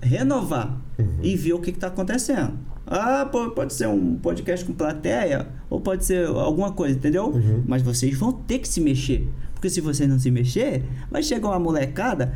[0.00, 0.80] Renovar
[1.22, 2.54] e ver o que está acontecendo.
[2.86, 7.26] Ah, pode ser um podcast com plateia, ou pode ser alguma coisa, entendeu?
[7.26, 7.64] Uhum.
[7.66, 9.28] Mas vocês vão ter que se mexer.
[9.52, 12.32] Porque se vocês não se mexer, vai chegar uma molecada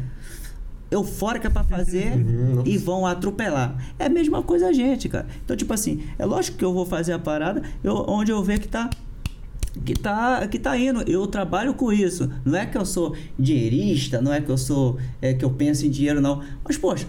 [0.91, 2.63] eufórica para fazer Uhum.
[2.67, 3.77] e vão atropelar.
[3.99, 5.27] É a mesma coisa a gente, cara.
[5.45, 8.59] Então, tipo assim, é lógico que eu vou fazer a parada eu, onde eu ver
[8.59, 8.91] que tá
[9.85, 11.03] que tá que tá indo.
[11.09, 12.29] Eu trabalho com isso.
[12.45, 15.87] Não é que eu sou dinheirista, não é que eu sou é que eu penso
[15.87, 16.43] em dinheiro não.
[16.65, 17.07] Mas poxa,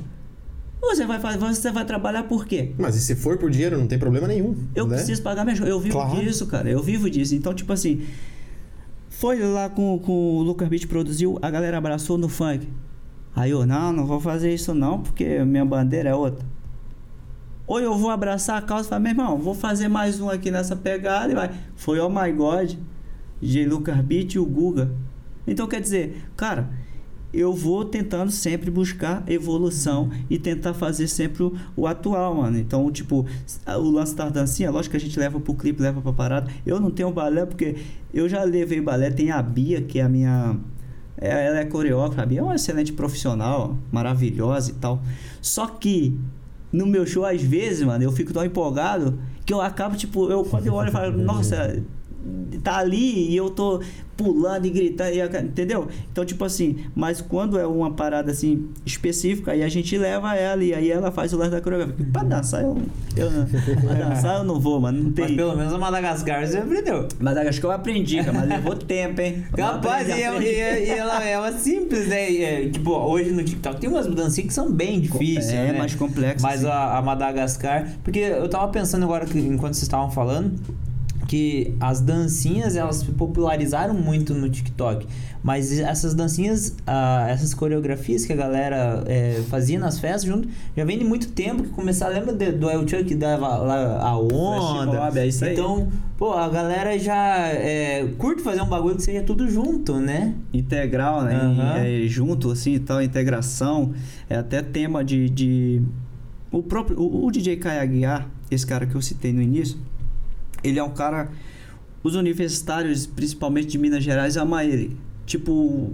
[0.80, 2.74] você vai fazer, você vai trabalhar por quê?
[2.78, 4.56] Mas e se for por dinheiro, não tem problema nenhum.
[4.76, 4.98] Eu né?
[4.98, 6.20] preciso pagar minhas Eu vivo Claro.
[6.20, 6.70] disso, cara.
[6.70, 7.34] Eu vivo disso.
[7.36, 8.02] Então, tipo assim,
[9.10, 12.68] foi lá com, com o Lucas Beat produziu, a galera abraçou no funk.
[13.36, 16.46] Aí eu, não, não vou fazer isso não, porque minha bandeira é outra.
[17.66, 20.52] Ou eu vou abraçar a causa e falar, meu irmão, vou fazer mais um aqui
[20.52, 21.52] nessa pegada e vai.
[21.76, 22.74] Foi Oh My God,
[23.42, 23.66] J.
[23.66, 24.92] Lucas Beat e o Guga.
[25.48, 26.70] Então quer dizer, cara,
[27.34, 32.58] eu vou tentando sempre buscar evolução e tentar fazer sempre o, o atual, mano.
[32.58, 33.26] Então, tipo,
[33.66, 36.52] o lance da dancinha, lógico que a gente leva pro clipe, leva pra parada.
[36.66, 37.78] Eu não tenho balé porque
[38.14, 39.10] eu já levei balé.
[39.10, 40.58] Tem a Bia, que é a minha.
[41.22, 42.24] É- Ela é coreógrafa.
[42.24, 45.02] A Bia é uma excelente profissional, maravilhosa e tal.
[45.42, 46.18] Só que
[46.74, 50.44] no meu show, às vezes, mano, eu fico tão empolgado que eu acabo, tipo, eu
[50.44, 51.82] quando eu olho eu falo, nossa,
[52.64, 53.82] tá ali e eu tô
[54.16, 55.88] pulando e gritando, eu- entendeu?
[56.12, 60.64] Então, tipo assim, mas quando é uma parada assim específica, aí a gente leva ela
[60.64, 61.96] e aí ela faz o lance da coreografia.
[61.96, 62.78] Porque Pra dançar, eu,
[63.18, 65.00] eu não- pra dançar eu não vou, mano.
[65.00, 65.36] Não Mas tem.
[65.36, 67.08] pelo menos a Madagascar você aprendeu.
[67.20, 69.44] Mas que eu aprendi, cara, mas levou tempo, hein?
[69.52, 70.46] Eu Capaz, e, é- aprendi.
[70.46, 72.32] e é- e ela é uma simples, né?
[72.32, 75.78] E é, tipo, hoje no TikTok tem umas dancinhas que são bem difíceis, É, né?
[75.80, 76.44] mais complexo.
[76.46, 77.88] Mas a, a Madagascar...
[78.04, 80.54] Porque eu tava pensando agora, que, enquanto vocês estavam falando,
[81.32, 85.08] que as dancinhas, elas se popularizaram muito no TikTok.
[85.42, 90.84] Mas essas dancinhas, ah, essas coreografias que a galera é, fazia nas festas junto, já
[90.84, 92.16] vem de muito tempo que começaram...
[92.16, 95.06] Lembra de- do El Chan que dava lá a onda?
[95.06, 95.54] Mob, é isso aí.
[95.54, 100.34] Então, pô, a galera já é, curte fazer um bagulho que seja tudo junto, né?
[100.52, 101.80] integral, né?
[101.86, 103.94] E, é, junto, assim, tal, integração.
[104.30, 105.82] É até tema de, de,
[106.52, 109.78] o próprio o, o DJ Kai Aguiar, esse cara que eu citei no início,
[110.64, 111.30] ele é um cara
[112.04, 114.98] os universitários, principalmente de Minas Gerais, amam ele.
[115.26, 115.94] Tipo,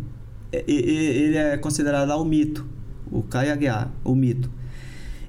[0.52, 2.66] ele é considerado o mito,
[3.12, 4.50] o Kai Aguiar, o mito.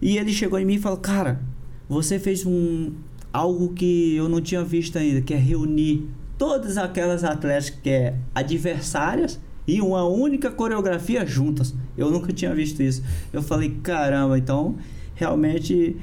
[0.00, 1.40] E ele chegou em mim e falou: "Cara,
[1.88, 2.92] você fez um
[3.32, 6.08] algo que eu não tinha visto ainda, que é reunir
[6.38, 11.74] todas aquelas atletas que é adversárias e uma única coreografia juntas.
[11.96, 13.02] Eu nunca tinha visto isso.
[13.32, 14.76] Eu falei: "Caramba, então
[15.14, 15.96] realmente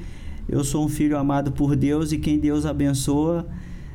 [0.48, 3.46] eu sou um filho amado por Deus e quem Deus abençoa,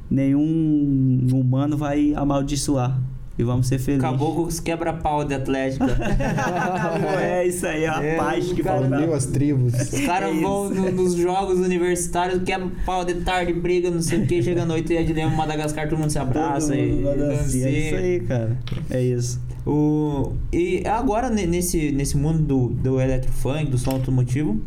[0.09, 2.99] nenhum humano vai amaldiçoar.
[3.39, 4.03] E vamos ser felizes.
[4.03, 5.85] Acabou com os quebra-pau de Atlética.
[7.21, 9.15] é isso aí, a É, paz que cara, faltava.
[9.15, 9.73] As tribos.
[9.73, 14.27] Os caras vão no- nos jogos universitários, quebra pau de tarde, briga, não sei o
[14.27, 17.09] que, chega à noite e é de lembra Madagascar, todo mundo se abraça e mundo
[17.09, 17.19] assim,
[17.61, 17.67] dancia.
[17.67, 18.57] É isso aí, cara.
[18.89, 19.41] É isso.
[19.65, 24.59] O, e agora ne- nesse, nesse mundo do, do eletrofunk, do som automotivo,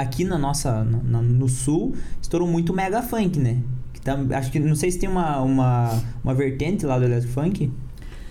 [0.00, 3.58] aqui na nossa na- no sul estourou muito o mega funk, né?
[3.92, 7.70] Que tá, acho que não sei se tem uma, uma, uma vertente lá do eletrofunk.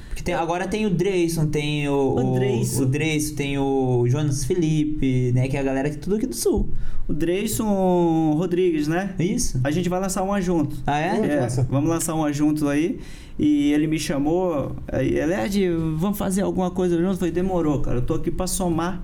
[0.09, 2.83] Porque tem, agora tem o Dreyson, tem o, O Dreyson.
[2.83, 5.49] o Dreyson, tem o Jonas Felipe, né?
[5.49, 6.69] Que é a galera que tudo aqui do sul.
[7.05, 9.13] O Dreyson Rodrigues, né?
[9.19, 9.59] É isso?
[9.63, 10.77] A gente vai lançar uma junto.
[10.87, 11.17] Ah, é?
[11.17, 12.97] É, vamos lançar uma junto aí.
[13.37, 14.73] E ele me chamou.
[14.87, 17.11] Aí, ele, Ed, vamos fazer alguma coisa junto?
[17.11, 17.97] Eu falei, demorou, cara.
[17.97, 19.03] Eu tô aqui pra somar.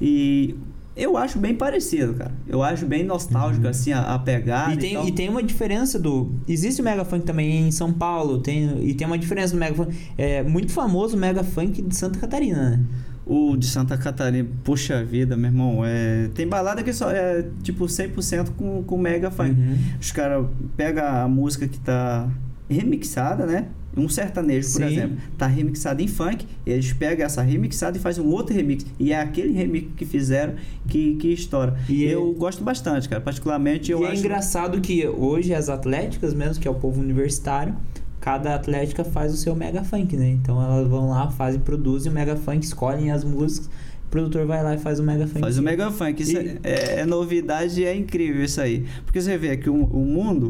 [0.00, 0.56] E
[1.00, 2.32] eu acho bem parecido, cara.
[2.46, 4.68] Eu acho bem nostálgico, assim, a, a pegada.
[4.68, 4.74] Uhum.
[4.74, 5.08] E tem, tal.
[5.08, 6.30] e tem uma diferença do.
[6.46, 9.74] Existe o Mega Funk também em São Paulo, tem, e tem uma diferença do Mega
[9.74, 9.96] Funk.
[10.18, 12.80] É muito famoso o Mega Funk de Santa Catarina, né?
[13.26, 15.82] O de Santa Catarina, puxa vida, meu irmão.
[15.84, 19.50] É, tem balada que só é tipo 100% com, com mega funk.
[19.50, 19.78] Uhum.
[20.00, 20.46] Os caras
[20.76, 22.28] pegam a música que tá
[22.68, 23.66] remixada, né?
[23.96, 24.84] Um sertanejo, por Sim.
[24.86, 28.86] exemplo, tá remixado em funk, eles pegam essa remixada e fazem um outro remix.
[28.98, 30.54] E é aquele remix que fizeram
[30.86, 31.76] que, que estoura.
[31.88, 33.20] E eu é- gosto bastante, cara.
[33.20, 34.20] Particularmente eu e é acho.
[34.20, 37.74] engraçado que hoje as atléticas mesmo, que é o povo universitário,
[38.20, 40.28] cada atlética faz o seu Mega Funk, né?
[40.30, 43.66] Então elas vão lá, fazem, produzem o Mega Funk, escolhem as músicas,
[44.06, 45.40] o produtor vai lá e faz o Mega Funk.
[45.40, 46.22] Faz o mega funk.
[46.22, 48.84] Isso E- é, é novidade e é incrível isso aí.
[49.04, 50.48] Porque você vê que o, o mundo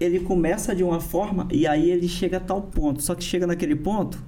[0.00, 3.02] ele começa de uma forma e aí ele chega a tal ponto.
[3.02, 4.22] Só que chega naquele ponto,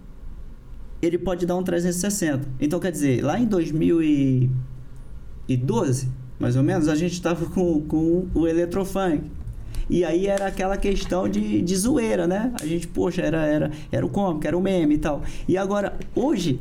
[1.01, 2.47] ele pode dar um 360.
[2.61, 6.09] Então quer dizer, lá em 2012,
[6.39, 9.23] mais ou menos, a gente estava com, com o eletrofunk.
[9.89, 12.53] E aí era aquela questão de, de zoeira, né?
[12.61, 15.23] A gente, poxa, era, era, era o cômico, era o meme e tal.
[15.49, 16.59] E agora, hoje,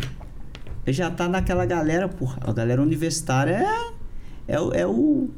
[0.88, 3.64] já tá naquela galera, porra, a galera universitária
[4.48, 5.30] é, é, o- é o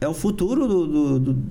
[0.00, 1.42] é o futuro do, do- do-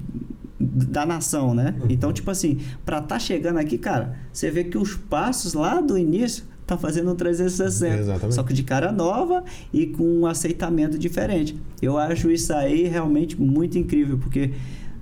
[0.62, 1.76] da nação, né?
[1.90, 5.98] Então, tipo assim, pra tá chegando aqui, cara, você vê que os passos lá do
[5.98, 7.98] início tá fazendo um 360.
[7.98, 8.36] Exatamente.
[8.36, 9.44] Só que de cara nova
[9.74, 11.56] e com um aceitamento diferente.
[11.82, 14.52] Eu acho isso aí realmente muito incrível, porque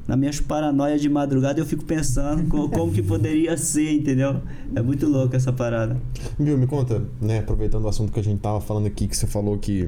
[0.07, 4.37] nas minhas paranoias de madrugada eu fico pensando co- como, que poderia ser, entendeu?
[4.75, 5.95] É muito louco essa parada.
[6.39, 9.27] Viu, me conta, né, aproveitando o assunto que a gente tava falando aqui, que você
[9.27, 9.87] falou que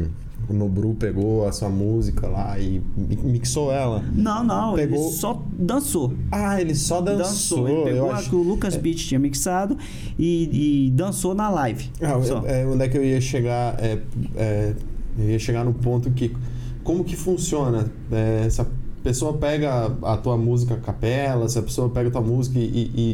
[0.52, 4.04] o Nobru pegou a sua música lá e mi- mixou ela.
[4.14, 6.14] Não, não, Pegou- ele só dançou.
[6.32, 7.68] Ah, ele só dançou.
[7.68, 8.30] Ele eu pegou a acho...
[8.30, 9.78] que o Lucas Beat tinha mixado
[10.20, 11.90] e, e dançou na live.
[12.02, 12.44] Ah, Só.
[12.46, 13.76] é, onde é que eu ia chegar?
[13.84, 14.00] É,
[14.36, 14.74] é,
[15.18, 16.36] eu ia chegar no ponto que.
[16.84, 17.92] Como que funciona?
[18.12, 18.66] É, se a
[19.04, 22.64] pessoa pega a tua música a capela, se a pessoa pega a tua música e,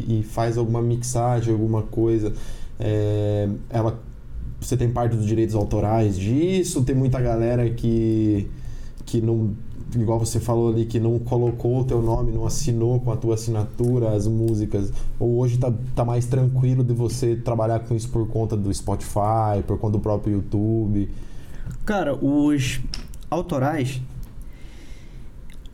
[0.08, 2.32] e- e faz alguma mixagem, alguma coisa,
[2.80, 4.00] é, ela.
[4.60, 6.82] Você tem parte dos direitos autorais disso?
[6.82, 8.48] Tem muita galera que.
[9.04, 9.56] que não.
[9.94, 13.34] Igual você falou ali, que não colocou o teu nome, não assinou com a tua
[13.34, 14.92] assinatura as músicas.
[15.18, 19.62] Ou hoje tá, tá mais tranquilo de você trabalhar com isso por conta do Spotify,
[19.66, 21.08] por conta do próprio YouTube.
[21.86, 22.80] Cara, os
[23.30, 24.02] autorais.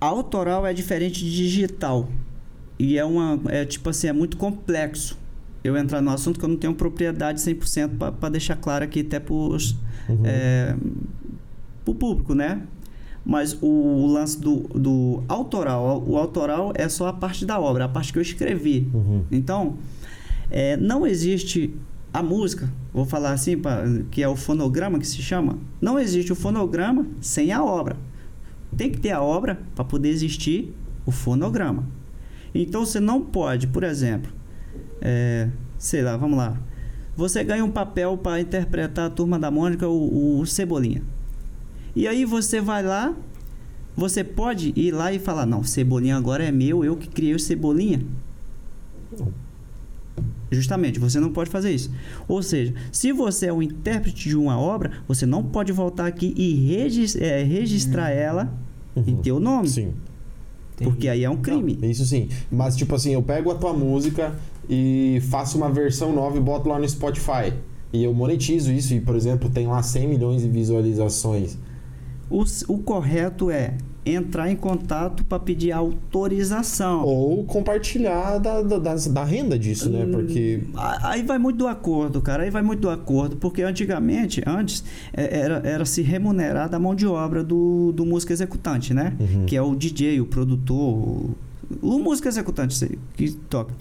[0.00, 2.08] Autoral é diferente de digital.
[2.78, 3.40] E é uma.
[3.48, 5.23] É tipo assim, é muito complexo
[5.64, 9.18] eu entrar no assunto que eu não tenho propriedade 100% para deixar claro aqui até
[9.18, 9.74] pros,
[10.08, 10.20] Uhum.
[10.24, 10.76] é,
[11.84, 12.62] pro público, né?
[13.24, 17.86] Mas o, o lance do, do autoral, o autoral é só a parte da obra,
[17.86, 18.86] a parte que eu escrevi.
[18.92, 19.24] Uhum.
[19.32, 19.76] Então,
[20.50, 21.74] é, não existe
[22.12, 25.58] a música, vou falar assim, pra- que é o fonograma que se chama.
[25.80, 27.96] Não existe o fonograma sem a obra.
[28.76, 30.74] Tem que ter a obra para poder existir
[31.06, 31.84] o fonograma.
[32.54, 34.30] Então você não pode, por exemplo,
[35.04, 35.48] é,
[35.78, 36.56] sei lá, vamos lá.
[37.16, 41.02] Você ganha um papel para interpretar a turma da Mônica, o, o Cebolinha.
[41.94, 43.14] E aí você vai lá,
[43.96, 47.38] você pode ir lá e falar: Não, Cebolinha agora é meu, eu que criei o
[47.38, 48.00] Cebolinha.
[50.50, 51.90] Justamente, você não pode fazer isso.
[52.28, 56.32] Ou seja, se você é o intérprete de uma obra, você não pode voltar aqui
[56.36, 58.52] e regis- é, registrar ela
[58.96, 59.22] em Uhum.
[59.22, 59.68] teu nome.
[59.68, 59.92] Sim.
[60.76, 61.78] Porque aí é um crime.
[61.80, 62.28] Não, isso sim.
[62.50, 64.34] Mas, tipo assim, eu pego a tua música
[64.68, 67.52] e faço uma versão nova e boto lá no Spotify.
[67.92, 71.56] E eu monetizo isso e, por exemplo, tem lá 100 milhões de visualizações.
[72.30, 73.74] O, o correto é
[74.06, 77.04] entrar em contato para pedir autorização.
[77.04, 80.06] Ou compartilhar da, da, das- da renda disso, né?
[80.10, 80.60] Porque.
[80.74, 82.42] A- Aí vai muito do acordo, cara.
[82.42, 83.36] Aí vai muito do acordo.
[83.36, 88.32] Porque antigamente, antes, é- era, era se remunerar da mão de obra do, do músico
[88.32, 89.14] executante, né?
[89.20, 89.46] Uhum.
[89.46, 91.30] Que é o DJ, o produtor, o,
[91.82, 93.74] o músico executante que toca.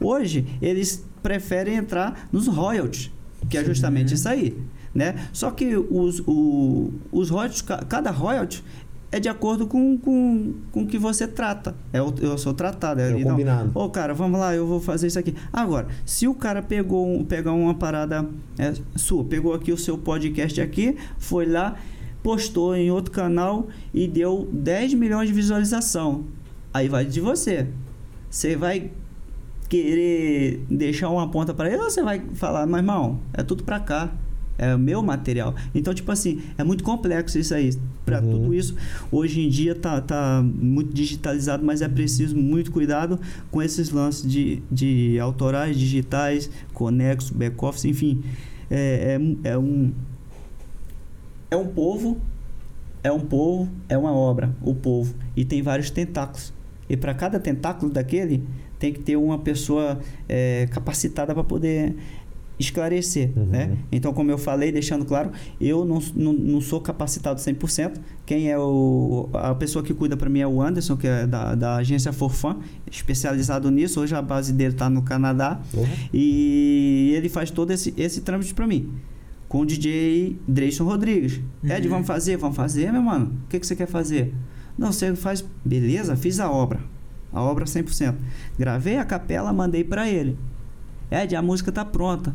[0.00, 3.10] Hoje, eles preferem entrar nos royalties,
[3.48, 4.56] que é justamente isso aí.
[4.94, 5.14] Né?
[5.32, 8.64] Só que os, o, os royalties, ca- cada royalty
[9.12, 11.74] é de acordo com, com, com o que você trata.
[11.92, 13.00] É o- eu sou tratado.
[13.00, 13.70] É, É o combinado.
[13.74, 15.34] Ô, cara, vamos lá, eu vou fazer isso aqui.
[15.52, 18.28] Agora, se o cara pegou um, pegar uma parada
[18.58, 21.76] é, sua, pegou aqui o seu podcast aqui, foi lá,
[22.22, 26.24] postou em outro canal e deu 10 milhões de visualização.
[26.72, 27.66] Aí vai de você.
[28.30, 28.90] Você vai
[29.68, 33.78] querer deixar uma ponta para ele ou você vai falar, mas irmão, é tudo para
[33.80, 34.12] cá.
[34.58, 35.54] É o meu material.
[35.74, 37.70] Então, tipo assim, é muito complexo isso aí.
[38.04, 38.30] Para Uhum.
[38.30, 38.76] tudo isso,
[39.10, 43.18] hoje em dia tá, tá muito digitalizado, mas é preciso muito cuidado
[43.50, 48.22] com esses lances de, de autorais digitais, conexo, back-office, enfim.
[48.70, 49.92] É, é, é um.
[51.50, 52.20] É um povo,
[53.02, 55.14] é um povo, é uma obra, o povo.
[55.34, 56.52] E tem vários tentáculos.
[56.90, 58.44] E para cada tentáculo daquele,
[58.78, 61.94] tem que ter uma pessoa é, capacitada para poder
[62.58, 63.46] esclarecer, Uhum.
[63.46, 63.76] né?
[63.90, 67.94] Então, como eu falei, deixando claro, eu não, não, não sou capacitado 100%.
[68.26, 71.54] Quem é o, a pessoa que cuida para mim é o Anderson, que é da,
[71.54, 72.58] da agência Forfan,
[72.90, 73.98] especializado nisso.
[74.00, 75.58] Hoje a base dele está no Canadá.
[75.72, 75.86] Uhum.
[76.12, 78.90] E ele faz todo esse, esse trâmite para mim.
[79.48, 81.40] Com o DJ Dreyson Rodrigues.
[81.64, 81.70] Uhum.
[81.70, 82.36] Ed, vamos fazer?
[82.36, 83.32] Vamos fazer, meu mano?
[83.46, 84.34] O que, que você quer fazer?
[84.80, 85.44] Não, você faz.
[85.62, 86.80] Beleza, fiz a obra.
[87.30, 88.14] A obra 100%.
[88.58, 90.38] Gravei a capela, mandei para ele.
[91.10, 92.34] Ed, a música tá pronta.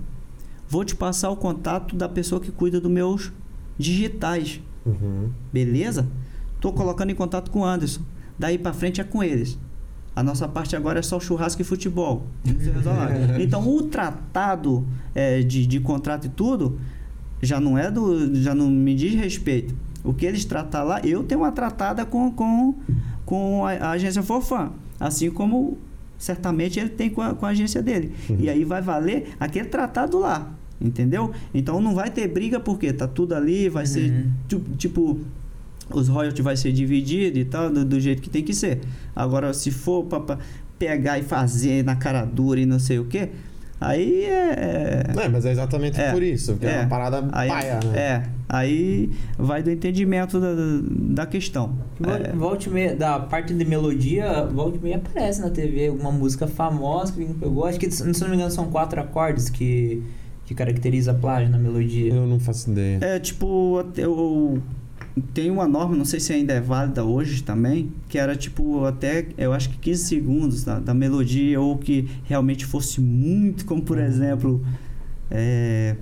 [0.70, 3.34] Vou te passar o contato da pessoa que cuida dos meus
[3.80, 4.62] digitais.
[4.86, 5.32] Uhum.
[5.52, 6.08] Beleza?
[6.62, 8.02] Tô colocando em contato com o Anderson.
[8.38, 9.58] Daí pra frente é com eles.
[10.16, 12.28] A nossa parte agora é só churrasco e futebol.
[13.42, 14.86] Então o tratado
[15.16, 16.80] é, de, de contrato e tudo
[17.42, 18.36] já não é do.
[18.36, 19.76] já não me diz respeito.
[20.06, 22.76] O que eles tratar lá, eu tenho uma tratada com, com,
[23.26, 24.72] com a, a agência Forfã.
[25.00, 25.78] Assim como
[26.18, 28.14] certamente ele tem com a, com a agência dele.
[28.30, 28.38] Uhum.
[28.40, 30.52] E aí vai valer aquele tratado lá.
[30.80, 31.32] Entendeu?
[31.54, 34.32] Então não vai ter briga porque tá tudo ali, vai ser Uhum.
[34.48, 35.20] tu- tipo
[35.94, 38.82] os royalties vai ser dividido e tal, do, do jeito que tem que ser.
[39.16, 40.38] Agora, se for para
[40.80, 43.30] pegar e fazer na cara dura e não sei o que,
[43.88, 45.04] aí é.
[45.24, 46.12] É, mas é exatamente É.
[46.12, 46.80] por isso, porque é, É.
[46.82, 47.98] uma parada Aí, paia, né?
[48.00, 50.54] É, aí vai do entendimento da,
[51.14, 51.76] da questão.
[52.04, 56.48] É, Volte e meia, da parte de melodia, volte meia aparece na TV alguma música
[56.48, 57.66] famosa que pegou.
[57.66, 60.04] Acho que, se não me engano, são quatro acordes que,
[60.46, 62.14] que caracteriza a plágio na melodia.
[62.14, 63.00] Eu não faço ideia.
[63.02, 64.62] É tipo, até eu
[65.34, 69.28] tem uma norma, não sei se ainda é válida hoje também, que era tipo até,
[69.38, 73.98] eu acho que 15 segundos da, da melodia, ou que realmente fosse muito, como por
[73.98, 74.62] exemplo,
[75.32, 75.96] é,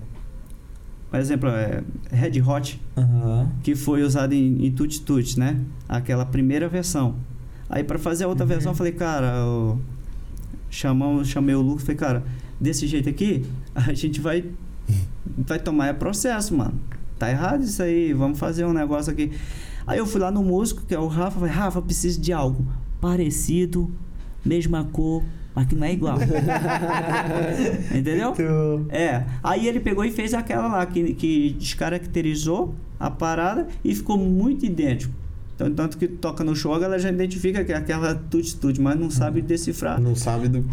[1.11, 3.51] por exemplo, é, Red Hot, Aham.
[3.61, 5.59] que foi usado em, em Tutti Tutti, né?
[5.87, 7.15] Aquela primeira versão.
[7.69, 8.49] Aí para fazer a outra Uhum.
[8.49, 9.79] versão, eu falei, cara, eu
[10.71, 12.23] chamamos, chamei o Lucas, falei, cara,
[12.59, 13.45] desse jeito aqui,
[13.75, 14.43] a gente vai
[15.37, 16.73] vai tomar é processo, mano.
[17.23, 19.31] Tá errado isso aí, vamos fazer um negócio aqui.
[19.87, 22.67] Aí eu fui lá no músico, que é o Rafa, falei, Rafa, preciso de algo
[22.99, 23.89] parecido,
[24.43, 25.23] mesma cor,
[25.55, 26.17] mas que não é igual.
[27.95, 28.35] Entendeu?
[28.89, 29.23] É.
[29.41, 34.65] Aí ele pegou e fez aquela lá que, que descaracterizou a parada e ficou muito
[34.65, 35.22] idêntico.
[35.55, 38.99] Então, tanto que toca no show, a galera já identifica que é aquela tutti-tutti, mas
[38.99, 40.01] não sabe decifrar.
[40.01, 40.65] Não sabe do.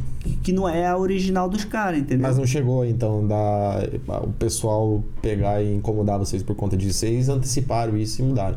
[0.43, 2.27] Que não é a original dos caras, entendeu?
[2.27, 3.79] Mas não chegou, então, da
[4.25, 6.99] o pessoal pegar e incomodar vocês por conta disso.
[7.01, 8.57] Vocês anteciparam isso e mudaram.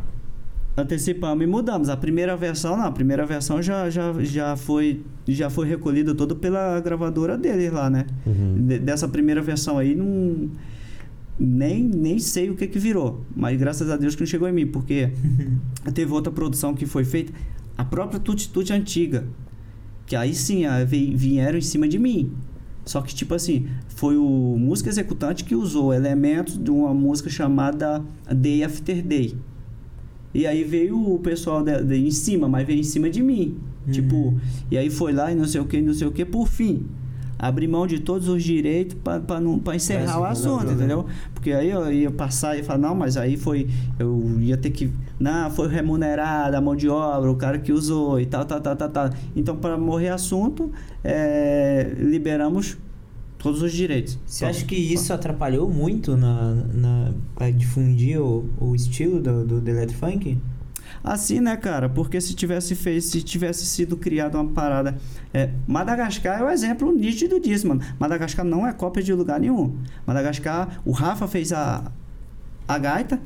[0.75, 1.87] Antecipamos e mudamos.
[1.89, 2.85] A primeira versão, não.
[2.85, 7.89] A primeira versão já, já, já, foi, já foi recolhida toda pela gravadora deles lá,
[7.91, 8.05] né?
[8.25, 8.65] Uhum.
[8.65, 10.49] De- dessa primeira versão aí, não...
[11.39, 13.23] Nem, nem sei o que que virou.
[13.35, 15.11] Mas graças a Deus que não chegou em mim, porque
[15.93, 17.33] teve outra produção que foi feita.
[17.77, 19.25] A própria Tutti antiga.
[20.05, 22.31] Que aí sim, a- vi- vieram em cima de mim.
[22.85, 28.03] Só que, tipo assim, foi o músico executante que usou elementos de uma música chamada
[28.29, 29.35] Day After Day.
[30.33, 33.57] E aí veio o pessoal de, de- em cima, mas veio em cima de mim.
[33.87, 33.91] Uhum.
[33.91, 34.37] Tipo,
[34.69, 36.85] e aí foi lá e não sei o que, não sei o que, por fim.
[37.43, 41.05] Abrir mão de todos os direitos para encerrar o assunto, entendeu?
[41.33, 43.69] Porque aí eu ia passar e falar, não, mas aí foi.
[43.99, 44.91] Eu ia ter que.
[45.19, 48.75] Não, foi remunerada a mão de obra, o cara que usou e tal, tal, tal,
[48.75, 49.09] tal, tal.
[49.35, 50.71] Então, para morrer assunto,
[51.03, 52.77] é, liberamos
[53.37, 54.17] todos os direitos.
[54.25, 59.59] Você acha que isso atrapalhou muito na, na, pra difundir o, o estilo do, do,
[59.59, 60.39] do Electrofunk?
[61.03, 61.89] Assim, né, cara?
[61.89, 64.97] Porque se tivesse feito, se tivesse sido criada uma parada.
[65.33, 67.81] É, Madagascar é o exemplo nítido disso, mano.
[67.99, 69.75] Madagascar não é cópia de lugar nenhum.
[70.07, 71.91] Madagascar, o Rafa fez a,
[72.65, 73.19] a gaita.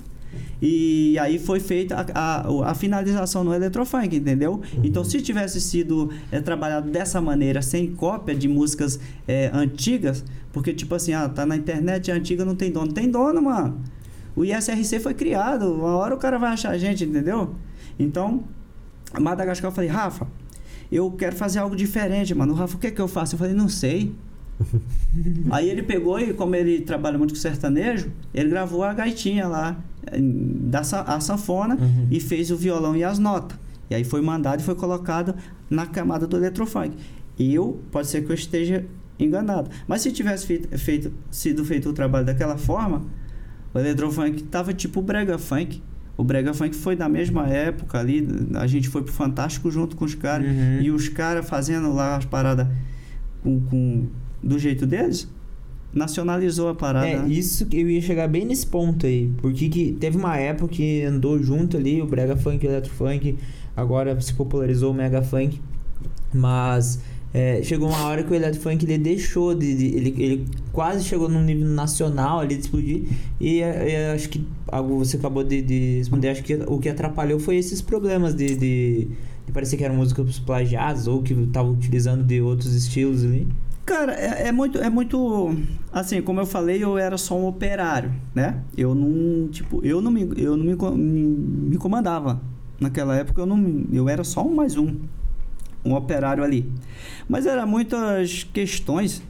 [0.59, 4.61] E aí foi feita a, a, finalização no Eletrofunk, entendeu?
[4.83, 10.73] Então, se tivesse sido é, trabalhado dessa maneira, sem cópia de músicas é, antigas, porque
[10.73, 12.91] tipo assim, ah, tá na internet, é antiga, não tem dono.
[12.91, 13.79] Tem dono, mano.
[14.35, 17.55] O ISRC foi criado, uma hora o cara vai achar a gente, entendeu?
[17.99, 18.43] Então,
[19.19, 20.27] Madagascar, eu falei, Rafa,
[20.91, 22.53] eu quero fazer algo diferente, mano.
[22.53, 23.35] Rafa, o que é que eu faço?
[23.35, 24.13] Eu falei, não sei.
[25.51, 29.77] Aí ele pegou e, como ele trabalha muito com sertanejo, ele gravou a gaitinha lá,
[30.19, 32.07] da a sanfona, Uhum.
[32.09, 33.57] e fez o violão e as notas.
[33.89, 35.33] E aí foi mandado e foi colocado
[35.69, 36.95] na camada do eletrofunk.
[37.39, 38.83] Eu, pode ser que eu esteja
[39.19, 39.69] enganado.
[39.87, 43.03] Mas se tivesse feito, feito- sido feito o trabalho daquela forma,
[43.73, 45.81] o eletrofunk tava tipo o brega funk.
[46.17, 50.03] O brega funk foi da mesma época ali, a gente foi pro Fantástico junto com
[50.03, 50.47] os caras.
[50.47, 50.81] Uhum.
[50.81, 52.67] E os caras fazendo lá as paradas
[53.43, 54.07] com, com-
[54.41, 55.27] do jeito deles,
[55.93, 57.07] nacionalizou a parada.
[57.07, 57.29] É, né?
[57.29, 59.31] isso que eu ia chegar bem nesse ponto aí.
[59.37, 63.37] Porque que teve uma época que andou junto ali, o Brega Funk e o Electrofunk,
[63.75, 65.61] agora se popularizou o Mega Funk.
[66.33, 66.99] Mas
[67.33, 69.75] é, chegou uma hora que o Electrofunk ele deixou de.
[69.75, 73.03] de- ele, ele quase chegou num nível nacional ali de explodir.
[73.39, 76.29] E é, é, acho que algo você acabou de, de responder.
[76.29, 78.55] Acho que o que atrapalhou foi esses problemas de.
[78.55, 79.07] de
[79.47, 83.47] de parecer que eram músicas plagiadas ou que estavam utilizando de outros estilos ali.
[83.85, 85.55] Cara, é, é muito, é muito.
[85.89, 88.61] Assim, como eu falei, eu era só um operário, né?
[88.77, 91.21] Eu não, tipo, eu não me, eu não me, me,
[91.69, 92.41] me comandava.
[92.77, 94.97] Naquela época eu não, eu era só um mais um,
[95.83, 96.71] um operário ali.
[97.27, 99.21] Mas era muitas questões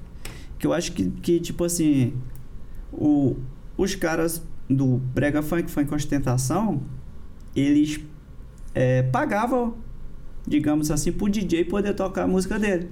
[0.58, 2.14] que eu acho que, que tipo assim,
[2.92, 3.36] o,
[3.78, 6.82] os caras do brega funk, funk ostentação,
[7.56, 8.00] eles
[8.74, 9.76] é, pagavam,
[10.48, 12.92] digamos assim, pro DJ poder tocar a música dele.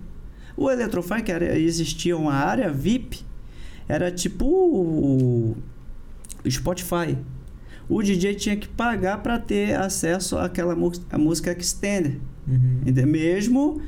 [0.58, 3.24] O Eletrofunk era, existia uma área VIP,
[3.88, 5.58] era tipo o,
[6.44, 7.18] o Spotify.
[7.88, 12.20] O DJ tinha que pagar para ter acesso àquela música extender.
[12.48, 13.06] Uhum.
[13.08, 13.82] Mesmo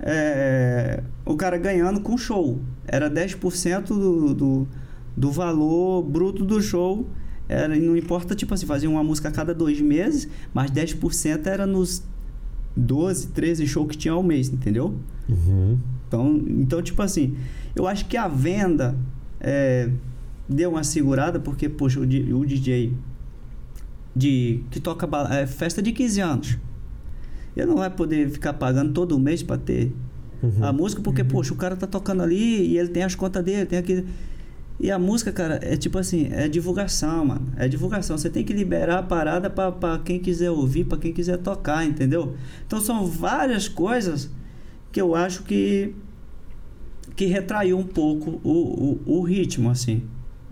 [0.00, 2.60] é, o cara ganhando com show.
[2.86, 4.68] Era 10% do, do,
[5.16, 7.06] do valor bruto do show.
[7.48, 11.66] Era, não importa, tipo assim, fazia uma música a cada dois meses, mas 10% era
[11.66, 12.02] nos
[12.76, 14.94] 12, 13 shows que tinha ao mês, entendeu?
[15.28, 15.78] Uhum.
[16.06, 17.36] Então, então tipo assim,
[17.74, 18.96] eu acho que a venda
[19.40, 19.90] é,
[20.48, 22.92] deu uma segurada, porque, poxa, o, o DJ
[24.14, 26.58] de, que toca é, festa de 15 anos,
[27.60, 29.92] ele não vai poder ficar pagando todo mês para ter
[30.40, 30.64] Uhum.
[30.64, 33.66] a música, porque, poxa, o cara tá tocando ali e ele tem as contas dele,
[33.66, 34.06] tem aquele.
[34.78, 37.48] E a música, cara, é tipo assim, é divulgação, mano.
[37.56, 38.16] É divulgação.
[38.16, 42.34] Você tem que liberar a parada pra quem quiser ouvir, pra quem quiser tocar, entendeu?
[42.64, 44.30] Então são várias coisas
[44.92, 45.92] que eu acho que
[47.16, 50.02] que retraiu um pouco o, o, o ritmo, assim,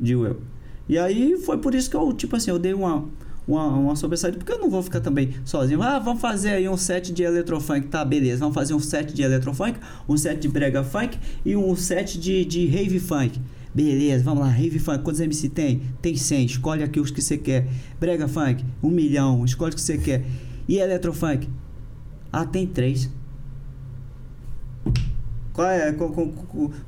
[0.01, 0.41] digo eu.
[0.89, 3.05] E aí foi por isso que eu, tipo assim, eu dei uma,
[3.47, 5.83] uma, uma sobressaída, porque eu não vou ficar também sozinho.
[5.83, 8.41] Ah, vamos fazer aí um set de eletrofunk, tá, beleza.
[8.41, 9.79] Vamos fazer um set de eletrofunk,
[10.09, 13.41] um set de brega funk e um set de, de rave funk.
[13.75, 15.83] Beleza, vamos lá, rave funk, quantos MC tem?
[16.01, 17.69] Tem 100, escolhe aqui os que você quer.
[18.01, 20.25] Brega funk, um milhão, escolhe o que você quer.
[20.67, 21.49] E eletrofunk?
[22.33, 23.11] Ah, tem três.
[25.57, 26.29] Qual é qual, qual,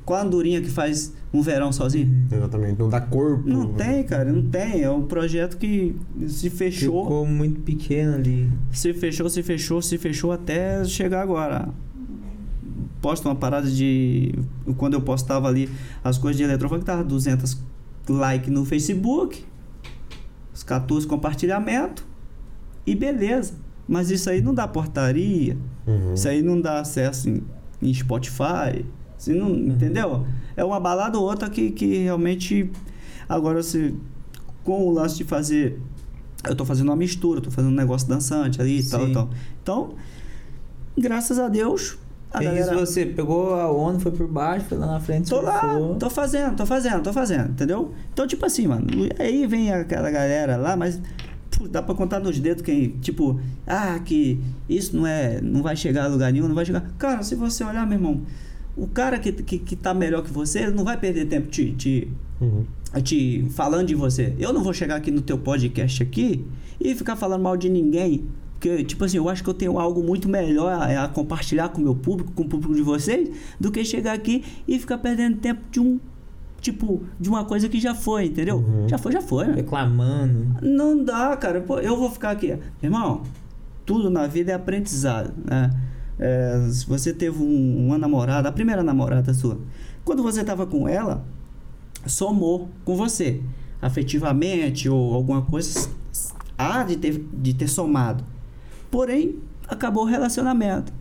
[0.05, 2.27] qual- a andorinha que faz um verão sozinho?
[2.31, 2.77] Exatamente.
[2.77, 3.49] Não dá corpo.
[3.49, 4.83] Não tem, cara, não tem.
[4.83, 5.95] É um projeto que
[6.27, 8.47] se fechou, Ficou muito pequeno ali.
[8.71, 11.69] se fechou, se fechou, se fechou até chegar agora.
[13.01, 14.35] Posto uma parada de.
[14.77, 15.67] Quando eu postava ali
[16.03, 17.57] as coisas de eletrofunk, tava 200
[18.07, 19.43] likes no Facebook,
[20.53, 22.05] os 14 compartilhamento
[22.85, 23.53] e beleza.
[23.87, 25.57] Mas isso aí não dá portaria,
[25.87, 26.13] Uhum.
[26.13, 27.41] isso aí não dá acesso em,
[27.81, 28.85] em Spotify.
[29.17, 30.25] Você não, Entendeu?
[30.55, 32.69] É uma balada ou outra que, que realmente.
[33.27, 33.93] Agora, se,
[34.63, 35.79] com o lance de fazer.
[36.47, 39.09] Eu tô fazendo uma mistura, tô fazendo um negócio dançante ali e tal, Sim.
[39.09, 39.29] e tal.
[39.61, 39.89] Então,
[40.97, 41.97] graças a Deus,
[42.31, 42.85] a E isso galera.
[42.85, 45.95] você pegou a onda, foi por baixo, foi lá na frente, Tô lá, surfou.
[45.95, 47.93] tô fazendo, tô fazendo, tô fazendo, entendeu?
[48.13, 48.85] Então, tipo assim, mano,
[49.19, 51.01] aí vem aquela galera lá, mas
[51.67, 56.05] dá pra contar nos dedos quem, tipo, ah, que isso não é, não vai chegar
[56.05, 56.81] a lugar nenhum, não vai chegar.
[56.97, 58.21] Cara, se você olhar, meu irmão,
[58.77, 61.71] o cara que, que, que tá melhor que você, ele não vai perder tempo te,
[61.73, 62.07] te,
[62.41, 62.63] Uhum.
[63.03, 64.33] te falando de você.
[64.39, 66.45] Eu não vou chegar aqui no teu podcast aqui
[66.79, 68.25] e ficar falando mal de ninguém.
[68.53, 71.79] Porque, tipo assim, eu acho que eu tenho algo muito melhor a, a compartilhar com
[71.79, 73.29] o meu público, com o público de vocês,
[73.59, 75.99] do que chegar aqui e ficar perdendo tempo de um.
[76.61, 78.57] Tipo, de uma coisa que já foi, entendeu?
[78.57, 78.87] Uhum.
[78.89, 79.47] Já foi, já foi.
[79.47, 79.53] né?
[79.55, 80.55] Reclamando.
[80.61, 81.61] Não dá, cara.
[81.61, 82.57] Pô, eu vou ficar aqui.
[82.83, 83.23] Irmão,
[83.85, 85.71] tudo na vida é aprendizado, né?
[86.19, 89.57] É, se você teve um- uma namorada, a primeira namorada sua,
[90.03, 91.23] quando você tava com ela,
[92.05, 93.41] somou com você,
[93.81, 95.89] afetivamente ou alguma coisa,
[96.57, 98.23] há de ter, de ter somado.
[98.91, 99.35] Porém,
[99.67, 100.91] acabou o relacionamento.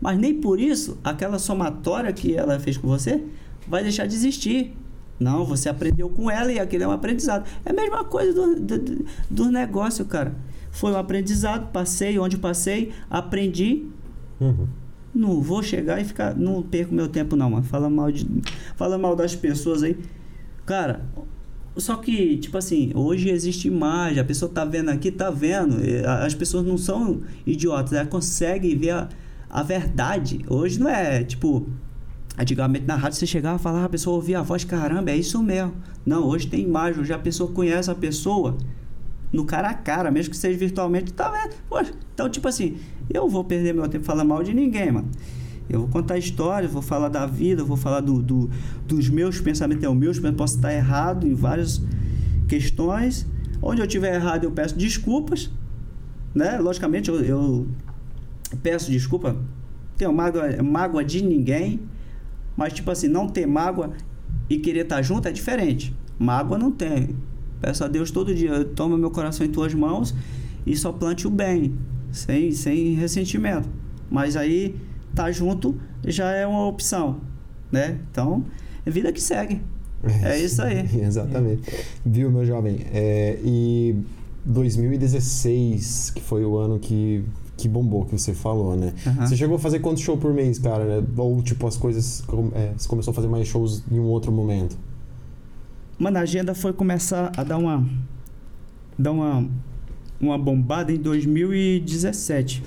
[0.00, 3.22] Mas nem por isso, aquela somatória que ela fez com você
[3.68, 4.76] vai deixar de existir.
[5.22, 7.48] Não, você aprendeu com ela e aquele é um aprendizado.
[7.64, 10.34] É a mesma coisa do, do, do- negócio, cara.
[10.70, 13.86] Foi um aprendizado, passei onde passei, aprendi.
[14.40, 14.66] Uhum.
[15.14, 16.34] Não vou chegar e ficar.
[16.34, 17.62] Não perco meu tempo, não, mano.
[17.64, 18.26] Fala mal, de,
[18.76, 19.96] fala mal das pessoas aí.
[20.64, 21.04] Cara,
[21.76, 25.76] só que, tipo assim, hoje existe imagem, a pessoa tá vendo aqui, tá vendo.
[26.24, 29.08] As pessoas não são idiotas, elas conseguem ver a,
[29.50, 30.40] a verdade.
[30.48, 31.66] Hoje não é, tipo,
[32.38, 35.42] antigamente na rádio você chegava e falava, a pessoa ouvia a voz, caramba, é isso
[35.42, 35.72] mesmo.
[36.04, 38.56] Não, hoje tem imagem, hoje a pessoa conhece a pessoa
[39.32, 41.54] no cara a cara, mesmo que seja virtualmente, tá vendo?
[41.68, 42.76] Poxa, então, tipo assim,
[43.12, 45.08] eu vou perder meu tempo falando mal de ninguém, mano.
[45.70, 48.50] Eu vou contar histórias, vou falar da vida, vou falar do, do-
[48.86, 51.80] dos meus pensamentos, é o meu, posso estar errado em várias
[52.48, 53.26] questões.
[53.62, 55.50] Onde eu tiver errado, eu peço desculpas,
[56.34, 56.58] né?
[56.58, 57.66] Logicamente, eu, eu
[58.62, 59.36] peço desculpa,
[59.96, 61.80] tenho mágoa, mágoa de ninguém,
[62.56, 63.92] mas, tipo assim, não ter mágoa
[64.48, 65.94] e querer estar junto é diferente.
[66.18, 67.16] Mágoa não tem.
[67.60, 70.14] Peço a Deus todo dia, toma meu coração em tuas mãos
[70.66, 71.74] e só plante o bem,
[72.10, 73.68] sem, sem ressentimento.
[74.10, 74.76] Mas aí,
[75.14, 77.20] tá junto já é uma opção,
[77.70, 77.98] né?
[78.10, 78.44] Então,
[78.84, 79.60] é vida que segue.
[80.22, 80.84] É isso aí.
[81.00, 81.62] Exatamente.
[82.04, 82.80] Viu, meu jovem?
[82.92, 83.96] É, e
[84.44, 87.24] 2016, que foi o ano que,
[87.62, 88.92] que bombou, que você falou, né?
[89.06, 89.26] Aham.
[89.26, 91.04] Você chegou a fazer quantos shows por mês, cara?
[91.16, 92.24] Ou, tipo, as coisas...
[92.54, 94.76] é, você começou a fazer mais shows em um outro momento?
[95.96, 97.88] Mano, a agenda foi começar a dar uma
[98.98, 99.48] dar uma
[100.20, 102.62] uma bombada em 2017.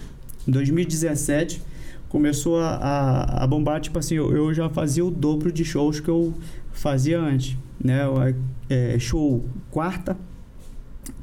[0.47, 1.61] Em 2017
[2.07, 5.99] começou a, a, a bombar, tipo assim, eu, eu já fazia o dobro de shows
[5.99, 6.33] que eu
[6.71, 8.05] fazia antes, né?
[8.05, 8.35] Eu,
[8.69, 10.17] é, show quarta,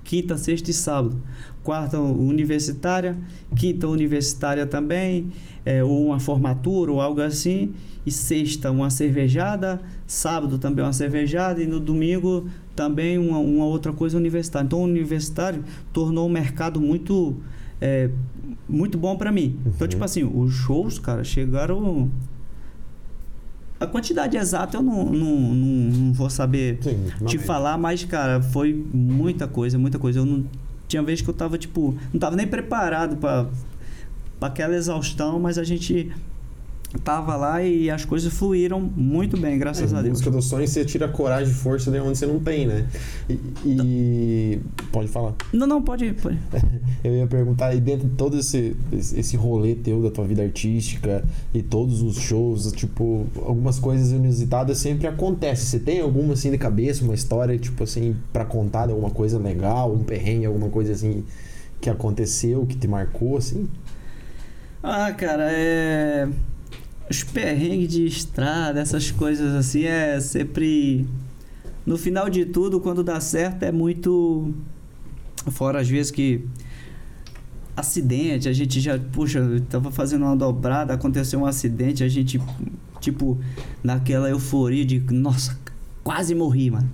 [0.04, 1.20] quinta, sexta e sábado.
[1.62, 3.16] Quarta universitária,
[3.56, 5.30] quinta universitária também,
[5.64, 7.72] é, ou uma formatura ou algo assim.
[8.04, 13.92] E sexta uma cervejada, sábado também uma cervejada e no domingo também uma, uma outra
[13.92, 14.66] coisa universitária.
[14.66, 15.62] Então o universitário
[15.92, 17.36] tornou um mercado muito
[17.80, 18.10] é,
[18.68, 19.58] muito bom para mim.
[19.66, 19.88] Então Uhum.
[19.88, 22.10] tipo assim, os shows, cara, chegaram
[23.82, 28.40] a quantidade exata eu não, não, não, não vou saber Sim, te falar, mas, cara,
[28.40, 30.20] foi muita coisa, muita coisa.
[30.20, 30.44] Eu não.
[30.86, 33.48] Tinha vez que eu tava, tipo, não tava nem preparado pra
[34.40, 36.12] aquela exaustão, mas a gente
[37.00, 40.12] tava lá e as coisas fluíram muito bem, graças É, a Deus.
[40.14, 42.86] música dos sonhos, você tira coragem e força de onde você não tem, né?
[43.28, 43.38] E...
[43.64, 44.60] e-
[44.92, 45.34] Pode falar.
[45.52, 46.12] Não, não, pode.
[46.14, 46.38] pode.
[47.02, 50.42] Eu ia perguntar, e dentro de todo esse, esse esse rolê teu da tua vida
[50.42, 51.24] artística
[51.54, 55.64] e todos os shows, tipo, algumas coisas inusitadas sempre acontecem.
[55.64, 59.38] Você tem alguma assim de cabeça, uma história, tipo assim, pra contar de alguma coisa
[59.38, 61.24] legal, um perrengue, alguma coisa assim
[61.80, 63.66] que aconteceu, que te marcou, assim?
[64.82, 66.28] Ah, cara, é.
[67.10, 71.06] Os perrengues de estrada, essas coisas assim, é sempre.
[71.84, 74.52] No final de tudo, quando dá certo, é muito.
[75.50, 76.46] Fora às vezes que.
[77.76, 78.98] Acidente, a gente já.
[78.98, 82.40] Puxa, tava fazendo uma dobrada, aconteceu um acidente, a gente.
[83.00, 83.38] Tipo,
[83.82, 85.00] naquela euforia de.
[85.00, 85.58] Nossa,
[86.04, 86.88] quase morri, mano.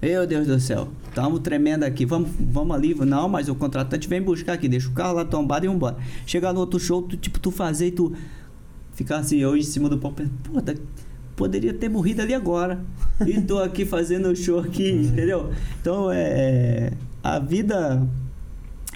[0.00, 2.06] Meu Deus do céu, tamo tremendo aqui.
[2.06, 2.94] Vamos, vamos ali.
[2.94, 4.68] Não, mas o contratante vem buscar aqui.
[4.68, 5.96] Deixa o carro lá tombado e vambora.
[6.24, 8.12] Chegar no outro show, tu, tipo, tu fazer e tu
[8.98, 10.20] ficar assim, eu em cima do palco.
[10.42, 10.74] Pô, tá-
[11.36, 12.84] poderia ter morrido ali agora.
[13.24, 15.52] E tô aqui fazendo o show aqui, entendeu?
[15.80, 16.92] Então, é.
[17.22, 18.04] A vida.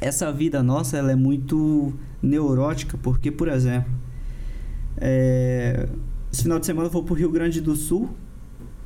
[0.01, 3.93] Essa vida nossa, ela é muito neurótica, porque, por exemplo,
[5.01, 5.89] é,
[6.33, 8.11] esse final de semana eu vou pro Rio Grande do Sul.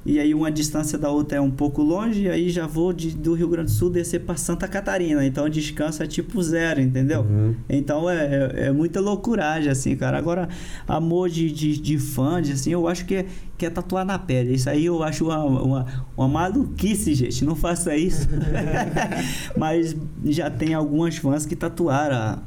[0.07, 3.11] E aí uma distância da outra é um pouco longe, e aí já vou de,
[3.11, 5.27] do Rio Grande do Sul descer para Santa Catarina.
[5.27, 7.23] Então o descanso é tipo zero, entendeu?
[7.23, 7.57] Uhum.
[7.69, 10.17] Então é, é, é muita loucuragem, assim, cara.
[10.17, 10.49] Agora,
[10.87, 13.27] amor de, de, de fãs, assim, eu acho que é,
[13.59, 14.55] que é tatuar na pele.
[14.55, 15.87] Isso aí eu acho uma, uma,
[16.17, 17.45] uma maluquice, gente.
[17.45, 18.29] Não faça isso.
[19.59, 22.17] Mas já tem algumas fãs que tatuaram.
[22.17, 22.43] A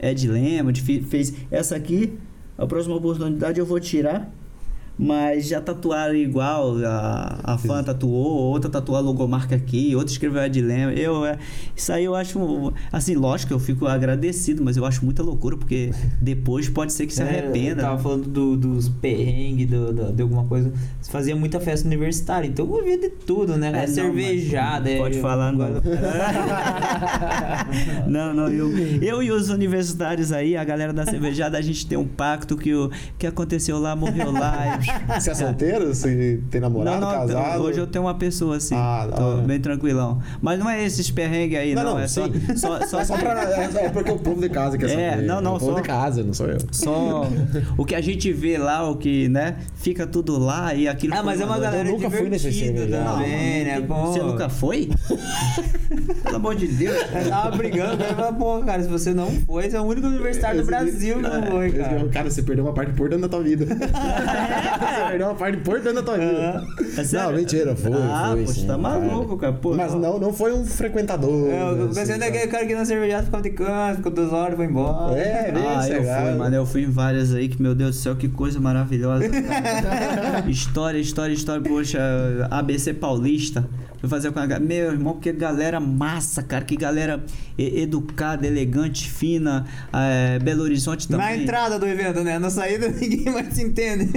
[0.00, 2.12] Ed Lema fe- fez essa aqui.
[2.58, 4.30] A próxima oportunidade eu vou tirar
[4.96, 10.40] Mas já tatuaram igual, a, a fã tatuou, outra tatuou a logomarca aqui, outra escreveu
[10.40, 10.92] a dilema.
[10.92, 11.36] Eu, é,
[11.74, 15.56] isso aí eu acho, assim, lógico que eu fico agradecido, mas eu acho muita loucura,
[15.56, 15.90] porque
[16.20, 17.82] depois pode ser que se É, arrependa.
[17.82, 20.72] Eu tava falando do- dos perrengues, do, do- de alguma coisa.
[21.00, 23.68] Você fazia muita festa universitária, então eu via de tudo, né?
[23.74, 24.88] É, não, Cervejada.
[24.90, 25.64] mas pode eu- falar, não.
[25.64, 25.82] agora-
[28.06, 28.70] Não, não, eu,
[29.02, 32.72] eu e os universitários aí, a galera da cervejada, a gente tem um pacto que
[32.74, 34.78] o que aconteceu lá, morreu lá.
[35.18, 35.88] Você é solteiro?
[35.94, 37.62] Você tem namorado, não, não, casado?
[37.62, 39.42] hoje eu tenho uma pessoa assim, Ah, tô hora.
[39.42, 40.20] bem tranquilão.
[40.40, 42.32] Mas não é esses perrengues aí, não, Não, não, é só, sim.
[42.56, 43.42] só, só, É só pra.
[43.54, 45.22] É, é porque o povo de casa quer É, saber.
[45.26, 46.58] não, não, O povo só- de casa, não sou eu.
[46.72, 47.28] só
[47.76, 51.22] o que a gente vê lá, o que, né, fica tudo lá e aquilo Ah,
[51.22, 53.12] mas é uma galera Eu nunca fui nesse divertida cervejado.
[53.18, 53.80] também, né?
[53.80, 53.94] Pô.
[54.06, 54.90] Você nunca foi?
[56.24, 56.96] Pelo amor de Deus.
[57.14, 60.06] Eu tava brigando, eu falei, pô, cara, se você não foi, você é o único
[60.06, 62.08] universitário do Brasil que não foi, cara.
[62.08, 63.66] Cara, você perdeu uma parte importante da tua vida.
[64.78, 66.64] Perdeu uma parte importante da tua vida.
[66.96, 67.30] É sério?
[67.30, 67.92] Não, mentira, foi.
[67.94, 69.52] Ah, foi, você sim, tá maluco, cara.
[69.52, 71.48] Pô, Mas não, não foi um frequentador.
[71.48, 72.18] É, Eu assim, pensei sabe?
[72.18, 75.18] naquele cara que na cervejada ficava de canto, ficou duas horas e foi embora.
[75.18, 76.56] É, bem Ah, eu fui, mano.
[76.56, 79.24] Eu fui em várias aí que, meu Deus do céu, que coisa maravilhosa.
[80.48, 81.62] história, história, história.
[81.62, 81.98] Poxa,
[82.50, 83.68] ABC Paulista.
[84.04, 84.64] Fui fazer com a galera.
[84.64, 86.64] Meu irmão, que galera massa, cara.
[86.64, 87.24] Que galera
[87.58, 89.66] educada, elegante, fina.
[89.92, 91.24] É, Belo Horizonte também.
[91.26, 92.38] Na entrada do evento, né?
[92.38, 94.10] Na saída ninguém mais se entende.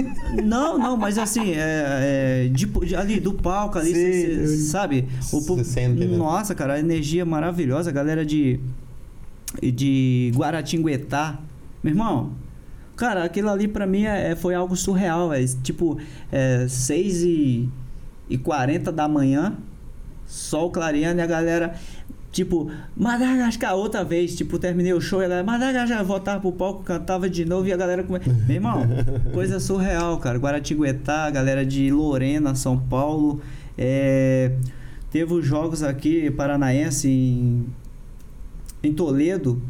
[0.44, 3.94] Não, não, mas assim, é, é, de- de- ali do palco, ali, Sim.
[3.94, 5.08] cê- cê- sabe?
[5.32, 6.16] O pu- sente, né?
[6.16, 8.60] Nossa, cara, a energia maravilhosa, a galera de,
[9.62, 11.38] de Guaratinguetá.
[11.82, 12.32] Meu irmão,
[12.96, 15.98] cara, aquilo ali pra mim é, é- foi algo surreal, é, tipo,
[16.32, 17.68] é, 6 e,
[18.28, 19.54] e 40 da manhã,
[20.28, 21.74] sol clareando e a galera...
[22.30, 26.82] Tipo, Madagascar, outra vez, tipo, terminei o show e a galera, Madagascar, voltava pro palco,
[26.84, 28.04] cantava de novo e a galera...
[28.04, 28.20] Come...
[28.46, 28.86] Meu irmão,
[29.32, 30.38] coisa surreal, cara.
[30.38, 33.40] Guaratinguetá, galera de Lorena, São Paulo.
[33.76, 34.52] É...
[35.10, 37.66] Teve os jogos aqui, Paranaense, em,
[38.82, 39.60] em Toledo.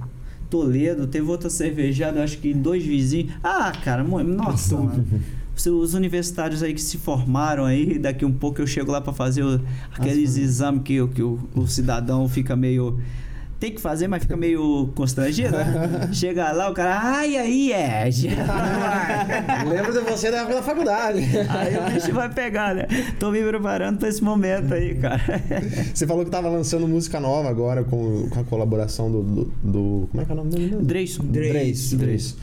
[0.50, 3.34] Toledo, teve outra cervejada, acho que dois vizinhos.
[3.42, 5.06] Ah, cara, nossa, mano.
[5.66, 9.42] Os universitários aí que se formaram aí, daqui um pouco eu chego lá pra fazer
[9.42, 9.61] o-
[9.92, 12.98] aqueles exames que, o- que o, o cidadão fica meio.
[13.61, 16.09] Tem que fazer, mas fica meio constrangido, né?
[16.14, 18.28] Chega lá, o cara, ai, aí, Ed.
[19.68, 21.18] Lembro de você da época da faculdade.
[21.48, 22.86] aí o bicho vai pegar, né?
[23.18, 25.20] Tô me preparando pra esse momento aí, cara.
[25.92, 30.09] Você falou que tava lançando música nova agora com, com a colaboração do, do, do-
[30.12, 30.76] Como é que é o nome dele?
[30.80, 31.24] Dreyson.
[31.24, 31.96] Dreyson.
[31.96, 32.36] Dreyson.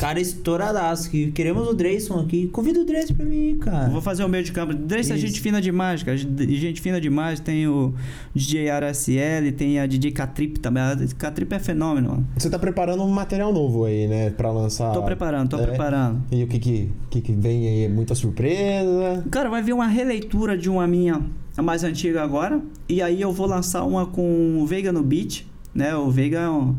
[0.00, 1.10] Cara, estouradaço.
[1.10, 2.48] Que queremos o Dreyson aqui.
[2.48, 3.88] Convida o Dreyson pra mim, cara.
[3.88, 4.74] Vou fazer o meio de campo.
[4.74, 6.16] Dreyson é gente fina demais, cara.
[6.16, 7.38] Gente fina demais.
[7.40, 7.94] Tem o
[8.34, 10.82] DJ RSL, tem a DJ Catrip também.
[10.82, 12.08] A Catrip é fenômeno.
[12.10, 12.26] mano.
[12.36, 14.30] Você tá preparando um material novo aí, né?
[14.30, 14.92] Pra lançar.
[14.92, 15.66] Tô preparando, tô É?
[15.66, 16.22] preparando.
[16.32, 17.84] E o que que, que que vem aí?
[17.84, 19.24] É muita surpresa?
[19.30, 21.20] Cara, vai vir uma releitura de uma minha
[21.56, 22.60] a mais antiga agora.
[22.88, 25.94] E aí eu vou lançar uma com o Veiga no beat, né?
[25.94, 26.74] O Veiga é um,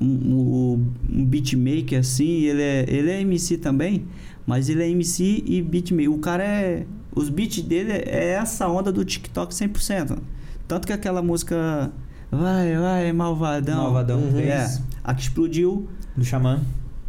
[0.00, 2.42] um, um, beatmaker, assim.
[2.42, 4.06] Ele é, ele é MC também,
[4.46, 6.12] mas ele é MC e beatmaker.
[6.12, 6.86] O cara é...
[7.14, 10.18] Os beats dele é essa onda do TikTok 100%.
[10.68, 11.90] Tanto que aquela música...
[12.30, 13.84] Vai, vai, malvadão.
[13.84, 14.38] Malvadão, Uhum.
[14.38, 15.88] É, a que explodiu...
[16.16, 16.60] Do Xamã.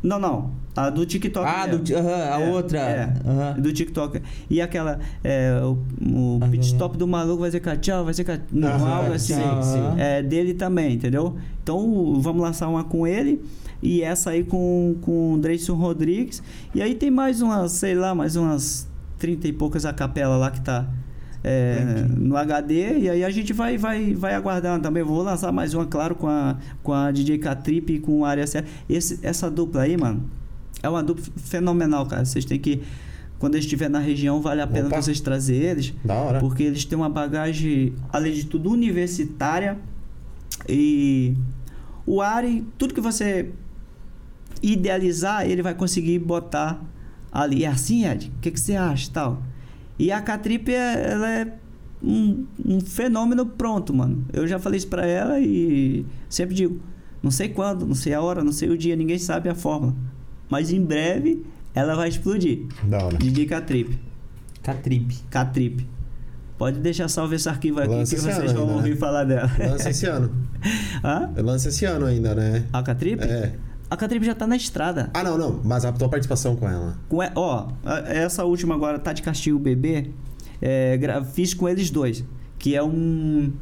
[0.02, 0.52] Não, não.
[0.76, 1.46] A do TikTok.
[1.48, 1.84] Ah, mesmo.
[1.84, 2.80] do, aham, a É, outra.
[2.80, 3.60] É, aham.
[3.60, 4.22] do TikTok.
[4.50, 5.00] E aquela.
[5.24, 6.72] É, o o Ah, pit é.
[6.74, 9.34] stop do maluco vai ser tchau, vai ser não, Aham, algo assim.
[9.34, 10.00] sim, sim.
[10.00, 11.36] É dele também, entendeu?
[11.64, 13.42] Então vamos lançar uma com ele.
[13.82, 16.42] E essa aí com, com o Dreyson Rodrigues.
[16.76, 20.52] E aí tem mais umas, sei lá, mais umas 30 e poucas a capela lá
[20.52, 20.88] que tá.
[21.44, 25.74] é, no HD e aí a gente vai vai vai aguardando também vou lançar mais
[25.74, 28.44] uma claro com a com a DJ Catrip e com a área
[29.24, 30.24] essa dupla aí mano
[30.82, 32.26] é uma dupla fenomenal, cara.
[32.26, 32.82] Vocês têm que.
[33.38, 35.02] Quando eles estiver na região, vale a pena Opa.
[35.02, 35.94] vocês trazer eles.
[36.04, 36.40] Da hora.
[36.40, 39.78] Porque eles têm uma bagagem, além de tudo, universitária.
[40.68, 41.36] E
[42.06, 43.50] o Ari, tudo que você
[44.62, 46.84] idealizar, ele vai conseguir botar
[47.32, 47.64] ali.
[47.64, 48.32] É assim, Ed?
[48.36, 49.42] O que, que você acha tal?
[49.98, 51.54] E a Catrip, ela é
[52.02, 54.26] um, um fenômeno pronto, mano.
[54.32, 56.80] Eu já falei isso pra ela e sempre digo:
[57.22, 59.94] não sei quando, não sei a hora, não sei o dia, ninguém sabe a fórmula.
[60.50, 62.66] Mas em breve ela vai explodir.
[62.84, 63.18] Da hora.
[63.18, 64.00] DJ Catrip.
[64.64, 65.16] Catrip.
[65.30, 65.88] Catrip.
[66.58, 68.96] Pode deixar salvo esse arquivo aqui Lança que vocês vão ainda, ouvir né?
[68.98, 69.50] falar dela.
[69.58, 70.30] Lança esse ano.
[71.04, 71.32] Hã?
[71.38, 72.66] Lança esse ano ainda, né?
[72.74, 73.24] A Catrip?
[73.24, 73.54] É.
[73.90, 75.10] A Catrip já tá na estrada.
[75.14, 75.62] Ah, não, não.
[75.64, 76.98] Mas a tua participação com ela.
[77.08, 77.70] Com e- ó,
[78.08, 80.10] essa última agora, tá de castigo bebê,
[80.62, 82.24] é, gra- fiz com eles dois,
[82.60, 83.54] que é um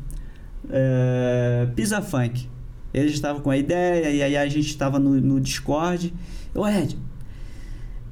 [0.69, 2.49] é, Pizza Funk.
[2.97, 6.11] Eles estavam com a ideia e aí a gente estava no, no Discord.
[6.55, 6.97] Ô Ed,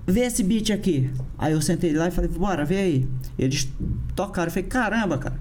[0.05, 1.09] vê esse beat aqui.
[1.37, 3.07] Aí eu sentei lá e falei, bora, vê aí.
[3.37, 3.67] Eles
[4.15, 5.39] tocaram, eu falei, caramba, cara,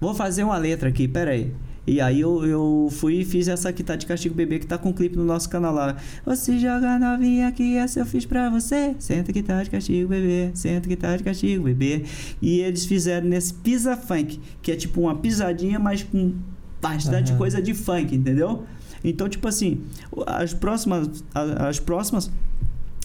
[0.00, 1.52] vou fazer uma letra aqui, pera aí.
[1.86, 4.76] E aí eu, eu fui e fiz essa aqui, tá de Castigo Bebê, que tá
[4.76, 5.96] com um clipe no nosso canal lá.
[6.24, 8.96] Você joga novinha que essa eu fiz pra você.
[8.98, 10.50] Senta que tá de castigo, bebê.
[10.54, 12.04] Senta que tá de castigo, bebê.
[12.40, 16.32] E eles fizeram nesse Pisa Funk, que é tipo uma pisadinha, mas com
[16.88, 17.38] bastante Aham.
[17.38, 18.64] coisa de funk, entendeu?
[19.02, 19.80] Então, tipo assim,
[20.26, 22.30] as próximas, as próximas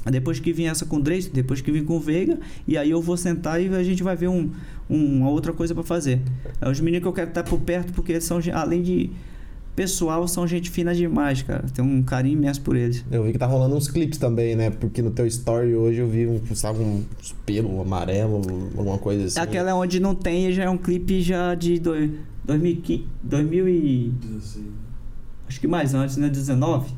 [0.09, 2.89] depois que vir essa com o Drake, depois que vir com o Veiga, e aí
[2.89, 4.49] eu vou sentar e a gente vai ver um,
[4.89, 6.21] um- uma outra coisa pra fazer.
[6.61, 9.09] É os meninos que eu quero estar por perto, porque são, além de
[9.75, 11.65] pessoal, são gente fina demais, cara.
[11.73, 13.03] Tem um carinho imenso por eles.
[13.11, 14.69] Eu vi que tá rolando uns clipes também, né?
[14.69, 17.03] Porque no teu story hoje eu vi um, sabe, um
[17.45, 18.41] pelo amarelo,
[18.77, 19.39] alguma coisa assim.
[19.39, 22.11] Aquela é onde não tem, já é um clipe já de dois-
[22.57, 24.13] 2015, 2000 e...
[25.47, 26.29] Acho que mais antes, né?
[26.29, 26.91] 19?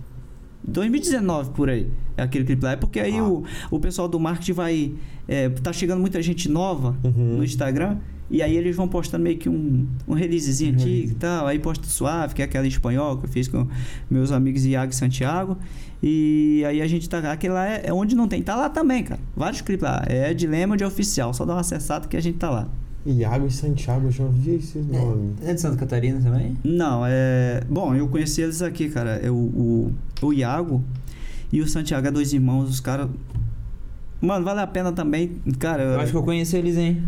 [0.63, 1.89] 2019 por aí.
[2.15, 2.71] É aquele clipe lá.
[2.71, 3.23] É porque aí Ah.
[3.27, 4.93] o, o pessoal do marketing vai.
[5.27, 7.37] É, tá chegando muita gente nova Uhum.
[7.37, 7.97] no Instagram.
[8.29, 11.11] E aí eles vão postando meio que um, um releasezinho Um antigo release.
[11.13, 11.47] e tal.
[11.47, 13.67] Aí posta suave, que é aquela em espanhol que eu fiz com
[14.09, 15.57] meus amigos Iago e Santiago.
[16.01, 17.17] E aí a gente tá.
[17.31, 18.41] Aquele lá é, é onde não tem.
[18.41, 19.19] Tá lá também, cara.
[19.35, 20.03] Vários clipes lá.
[20.07, 21.33] É Dilema de Oficial.
[21.33, 22.69] Só dá uma acessada que a gente tá lá.
[23.05, 25.33] Iago e Santiago, eu já ouvi esses nomes.
[25.43, 26.57] É de Santa Catarina também?
[26.63, 27.61] Não, é.
[27.69, 29.11] Bom, eu conheci eles aqui, cara.
[29.23, 30.83] É o, o, o Iago
[31.51, 33.09] e o Santiago, é dois irmãos, os caras.
[34.21, 35.41] Mano, vale a pena também.
[35.57, 37.03] Cara, Eu acho que eu conheço eles, hein?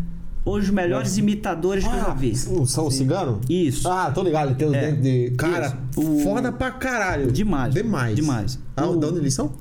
[0.45, 2.33] os melhores imitadores que eu já Ah, vi.
[2.49, 3.39] o São Cigano?
[3.49, 3.87] Isso.
[3.87, 4.81] Ah, tô ligado, ele tem os É.
[4.91, 5.29] dentes de.
[5.37, 5.77] Cara.
[5.95, 7.31] O- foda pra caralho.
[7.31, 7.73] Demais.
[7.73, 8.15] Demais.
[8.15, 8.59] Demais.
[8.75, 9.53] Ah, O- de onde eles são?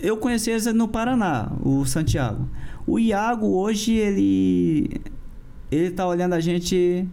[0.00, 2.48] Eu conheci eles no Paraná, o Santiago.
[2.86, 4.90] O Iago hoje ele
[5.70, 7.08] ele tá olhando a gente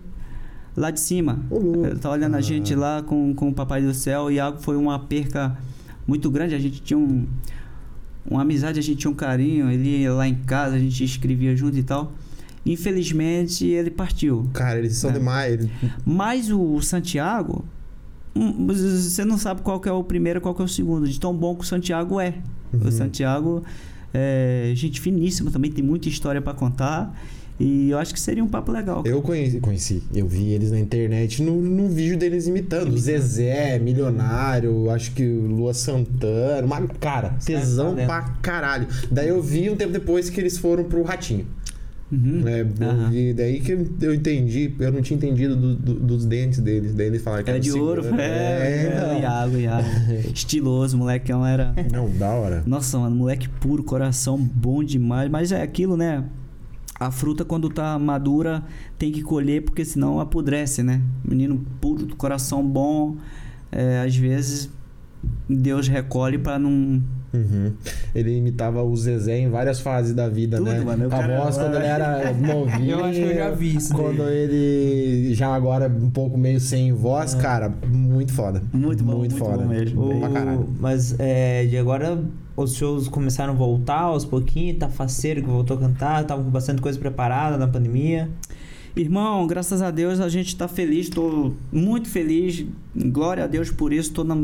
[0.76, 1.40] lá de cima.
[1.50, 1.86] Louco.
[1.86, 2.42] Ele tá olhando a Ah.
[2.42, 4.24] gente lá com, com o Papai do Céu.
[4.24, 5.58] O Iago foi uma perca
[6.08, 6.56] muito grande.
[6.56, 7.26] A gente tinha um
[8.30, 9.72] uma amizade, a gente tinha um carinho.
[9.72, 12.12] Ele ia lá em casa, a gente escrevia junto e tal.
[12.66, 14.48] Infelizmente ele partiu.
[14.54, 15.14] Cara, eles são É.
[15.14, 15.68] demais.
[16.06, 17.66] Mas o Santiago,
[18.36, 21.08] hum, você não sabe qual que é o primeiro e qual que é o segundo,
[21.08, 22.36] de tão bom que o Santiago é.
[22.74, 22.88] Uhum.
[22.88, 23.64] O Santiago
[24.14, 27.14] é gente finíssima também, tem muita história pra contar.
[27.60, 29.04] E eu acho que seria um papo legal.
[29.06, 32.98] Eu conheci, conheci, eu vi eles na internet no, no vídeo deles imitando.
[32.98, 36.66] Zezé, Milionário, acho que Lua Santana.
[36.66, 38.88] Uma, cara, tesão tá pra caralho.
[39.12, 41.46] Daí eu vi um tempo depois que eles foram pro Ratinho.
[42.12, 42.42] Uhum.
[42.42, 42.62] né?
[42.82, 43.10] Aham.
[43.12, 46.94] vi- daí que eu entendi, eu não tinha entendido do- do- dos dentes deles.
[46.96, 48.22] Daí eles falaram que É era de ouro, cigano.
[48.22, 49.16] é, é, não.
[49.18, 49.88] o Iago, Iago.
[50.34, 51.74] Estiloso, molecão era.
[51.92, 52.64] Não, da hora.
[52.66, 55.30] Nossa, mano, moleque puro, coração bom demais.
[55.30, 56.24] Mas é aquilo, né?
[57.00, 58.64] A fruta, quando tá madura,
[58.98, 61.02] tem que colher, porque senão apodrece, né?
[61.24, 63.16] Menino puro, coração bom.
[63.72, 64.68] é, às vezes,
[65.50, 67.02] Deus recolhe pra não.
[67.32, 67.74] Uhum.
[68.16, 70.80] Ele imitava o Zezé em várias fases da vida, Tudo, né?
[70.80, 72.90] mano, a cara- voz quando ele era novinho.
[72.92, 74.02] Eu acho que eu já vi isso daí.
[74.02, 78.64] Quando ele já agora um pouco meio sem voz, cara, muito foda.
[78.74, 79.58] Muito bom, muito, muito foda.
[79.64, 80.02] bom mesmo.
[80.02, 80.68] Bom pra caralho.
[80.80, 82.20] Mas é, de agora
[82.58, 86.50] os shows começaram a voltar aos pouquinhos, tá faceiro que voltou a cantar, tava com
[86.50, 88.28] bastante coisa preparada na pandemia.
[88.96, 92.66] Irmão, graças a Deus a gente tá feliz, tô muito feliz.
[92.96, 94.36] Glória a Deus por isso, tô na,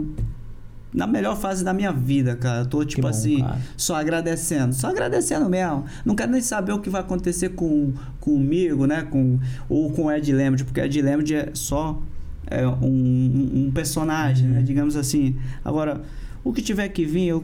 [0.96, 2.66] na melhor fase da minha vida, cara.
[2.66, 3.60] Tô tipo bom, assim, cara.
[3.76, 5.84] só agradecendo, só agradecendo mesmo.
[6.06, 9.38] Não quero nem saber o que vai acontecer com comigo, né, com
[9.68, 12.02] ou com o Ed Lemond, porque Ed Lemond é só
[12.48, 15.36] é, um, um- um personagem, né, digamos assim.
[15.64, 16.02] Agora,
[16.44, 17.44] o que tiver que vir, eu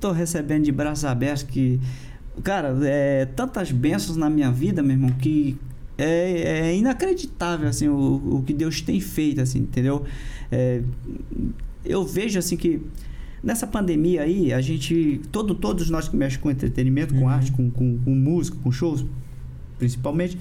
[0.00, 1.78] tô recebendo de braços abertos que
[2.42, 5.56] cara, é tantas bênçãos na minha vida, meu irmão, que
[5.98, 10.02] é, é inacreditável assim o, o que Deus tem feito, assim, entendeu?
[10.50, 10.80] É,
[11.84, 12.80] eu vejo assim que
[13.42, 17.28] nessa pandemia aí a gente, todo, todos nós que mexem com entretenimento, com Uhum.
[17.28, 19.04] arte, com, com, com música, com shows,
[19.78, 20.38] principalmente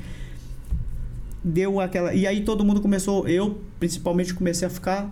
[1.43, 5.11] deu aquela e aí todo mundo começou, eu principalmente comecei a ficar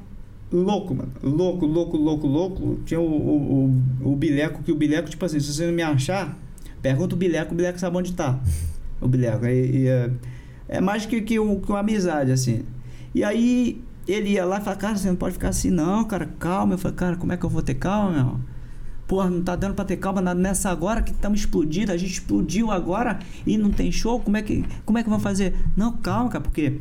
[0.52, 2.80] louco, mano, louco, louco, louco, louco.
[2.86, 3.74] Tinha o, o,
[4.04, 6.38] o, o Bileco que o Bileco tipo assim, se você não me achar
[6.82, 8.40] Pergunta o Bileco, o Bileco sabe onde tá.
[9.02, 9.46] O Bileco.
[9.46, 10.10] E, e, é,
[10.68, 12.64] é mais que, que, um, que uma amizade, assim.
[13.14, 16.28] E aí ele ia lá e falava, cara, você não pode ficar assim, não, cara,
[16.40, 16.74] calma.
[16.74, 18.40] Eu falei, cara, como é que eu vou ter calma, meu?
[19.08, 21.92] Porra, não tá dando pra ter calma nessa agora que estamos explodindo.
[21.92, 24.20] A gente explodiu agora e não tem show.
[24.20, 25.56] Como é que, como é que vão fazer?
[25.76, 26.80] Não, calma, cara, porque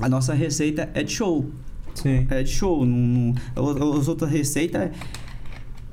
[0.00, 1.50] a nossa receita é de show.
[1.94, 2.26] Sim.
[2.30, 2.84] É de show.
[2.86, 4.80] Não, não, as outras receitas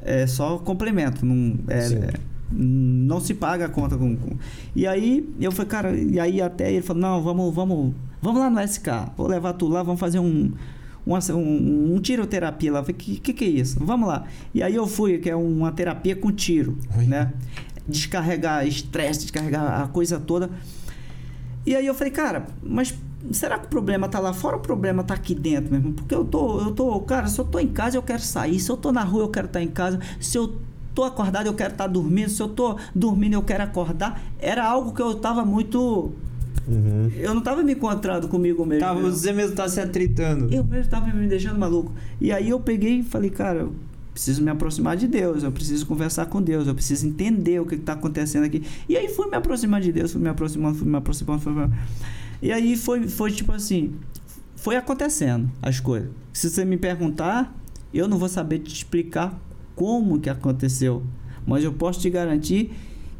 [0.03, 1.25] é, é só complemento.
[1.25, 2.13] Não, é,
[2.51, 4.37] não se paga a conta com, com-
[4.75, 7.93] E aí eu falei, cara, e aí até ele falou, não, vamos, vamos,
[8.23, 8.87] vamos lá no SK,
[9.17, 10.53] vou levar tu lá, vamos fazer um,
[11.05, 12.81] uma, um, um tiroterapia lá.
[12.81, 13.77] Falei, que, que que é isso?
[13.83, 14.23] Vamos lá.
[14.53, 17.05] E aí eu fui, que é uma terapia com tiro, Oi.
[17.05, 17.33] né?
[17.85, 20.49] Descarregar estresse, descarregar a coisa toda.
[21.65, 22.97] E aí eu falei, cara, mas
[23.31, 25.91] será que o problema tá lá fora ou o problema tá aqui dentro mesmo?
[25.91, 28.69] Porque eu tô, eu tô, cara, se eu tô em casa eu quero sair, se
[28.71, 30.57] eu tô na rua eu quero estar em casa, se eu
[30.95, 34.21] tô acordado eu quero estar dormindo, se eu tô dormindo eu quero acordar.
[34.39, 36.13] Era algo que eu tava muito
[36.67, 37.11] Uhum.
[37.17, 38.85] eu não tava me encontrando comigo mesmo.
[38.85, 40.53] Tava, você mesmo tá se atritando.
[40.53, 41.91] Eu mesmo tava me deixando maluco.
[42.21, 43.75] E aí eu peguei e falei, cara, eu
[44.13, 47.75] preciso me aproximar de Deus, eu preciso conversar com Deus, eu preciso entender o que
[47.75, 48.63] está acontecendo aqui.
[48.87, 51.69] E aí fui me aproximar de Deus, fui me aproximando, fui me aproximando, fui me...
[52.41, 53.95] E aí foi, foi tipo assim,
[54.55, 56.09] foi acontecendo as coisas.
[56.31, 57.53] Se você me perguntar,
[57.93, 59.37] eu não vou saber te explicar
[59.75, 61.03] como que aconteceu,
[61.45, 62.71] mas eu posso te garantir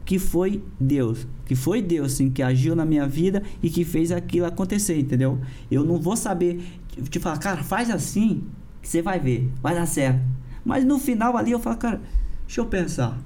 [0.06, 4.12] que foi Deus, que foi Deus sim que agiu na minha vida e que fez
[4.12, 5.38] aquilo acontecer, entendeu?
[5.70, 6.64] Eu não vou saber
[7.12, 8.44] te falar, cara, faz assim
[8.82, 10.20] que você vai ver, vai dar certo.
[10.66, 12.02] Mas no final ali eu falo, cara,
[12.48, 13.20] deixa eu pensar.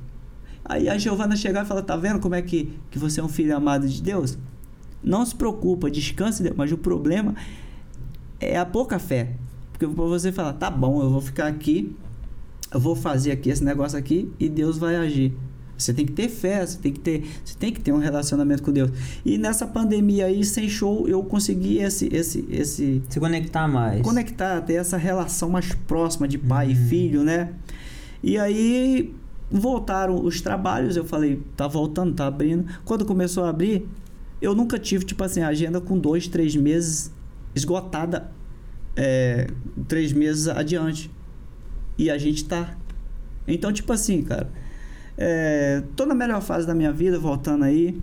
[0.66, 3.30] Aí a Giovana chegar e falar, tá vendo como é que, que você é um
[3.30, 4.38] filho amado de Deus?
[5.02, 7.34] Não se preocupa, descanse, mas o problema
[8.42, 9.38] é a pouca fé.
[9.72, 11.96] Porque você falar, tá bom, eu vou ficar aqui,
[12.74, 15.34] eu vou fazer aqui esse negócio aqui e Deus vai agir.
[15.78, 18.64] Você tem que ter fé, você tem que ter, você tem que ter um relacionamento
[18.64, 18.90] com Deus.
[19.24, 24.02] E nessa pandemia aí, sem show, eu consegui esse, esse, esse Se conectar mais.
[24.02, 27.54] conectar, ter essa relação mais próxima de pai e filho, né?
[28.24, 29.14] E aí
[29.50, 32.66] voltaram os trabalhos, eu falei, tá voltando, tá abrindo.
[32.84, 33.88] Quando começou a abrir,
[34.42, 37.12] eu nunca tive, tipo assim, agenda com dois, três meses
[37.56, 38.32] esgotada,
[38.96, 39.48] é,
[39.88, 41.10] três meses adiante.
[41.98, 42.76] E a gente tá.
[43.48, 44.52] Então, tipo assim, cara,
[45.18, 48.00] é, tô na melhor fase da minha vida, voltando aí,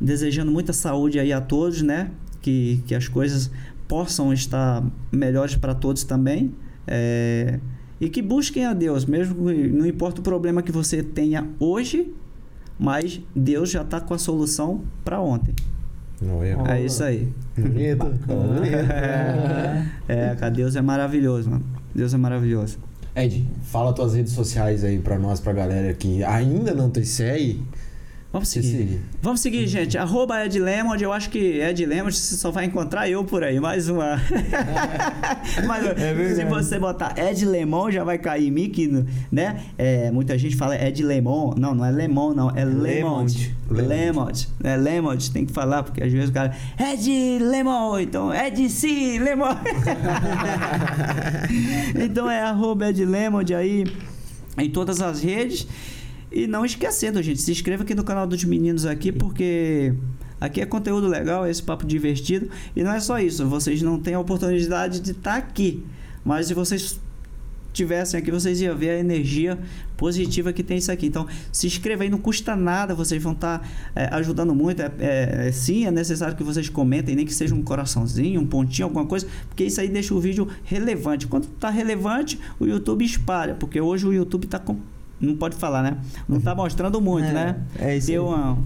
[0.00, 2.10] desejando muita saúde aí a todos, né?
[2.40, 3.50] Que, que as coisas
[3.88, 6.54] possam estar melhores para todos também.
[6.86, 7.58] É,
[8.00, 12.14] e que busquem a Deus, mesmo que não importa o problema que você tenha hoje,
[12.78, 15.54] mas Deus já está com a solução para ontem.
[16.22, 16.78] Não é?
[16.78, 17.28] É isso aí.
[17.56, 18.06] Bonito.
[20.08, 21.64] É, cara, Deus é maravilhoso, mano.
[21.94, 22.78] Deus é maravilhoso.
[23.20, 27.60] Ed, fala tuas redes sociais aí pra nós, pra galera que ainda não te segue.
[28.30, 28.76] Vamos Se seguir.
[28.76, 29.00] seguir.
[29.22, 29.96] Vamos seguir, gente.
[29.96, 31.02] Arroba Ed Lemond.
[31.02, 33.58] Eu acho que Ed Lemond você só vai encontrar eu por aí.
[33.58, 34.20] Mais uma.
[35.66, 36.34] Mas, verdade.
[36.34, 38.86] se você botar Ed Lemon, já vai cair em mim, que,
[39.32, 39.62] né?
[39.78, 41.54] É, muita gente fala Ed Lemon.
[41.56, 42.50] Não, não é Lemon, não.
[42.54, 43.56] É Lemond.
[43.70, 43.88] Lemond.
[43.88, 44.48] Lemond.
[44.62, 45.30] É Lemond.
[45.30, 46.54] Tem que falar, porque às vezes o cara.
[46.78, 47.98] Ed Lemon.
[47.98, 49.56] Então, Ed sim, Lemon.
[51.98, 53.86] então é arroba Ed Lemond aí
[54.58, 55.66] em todas as redes.
[56.30, 59.94] E não esquecendo, gente, se inscreva aqui no canal dos meninos aqui, porque
[60.40, 62.50] aqui é conteúdo legal, é esse papo divertido.
[62.76, 65.84] E não é só isso, vocês não têm a oportunidade de estar aqui.
[66.24, 67.00] Mas se vocês
[67.72, 69.58] tivessem aqui, vocês iam ver a energia
[69.96, 71.06] positiva que tem isso aqui.
[71.06, 74.82] Então, se inscreva aí, não custa nada, vocês vão estar é, ajudando muito.
[74.82, 78.46] É, é, é, sim, é necessário que vocês comentem, nem que seja um coraçãozinho, um
[78.46, 81.26] pontinho, alguma coisa, porque isso aí deixa o vídeo relevante.
[81.26, 84.76] Quando está relevante, o YouTube espalha, porque hoje o YouTube está com
[85.20, 85.96] não pode falar, né?
[86.28, 87.56] Não tá mostrando muito, É, né?
[87.78, 88.34] é isso Deu aí.
[88.34, 88.58] uma.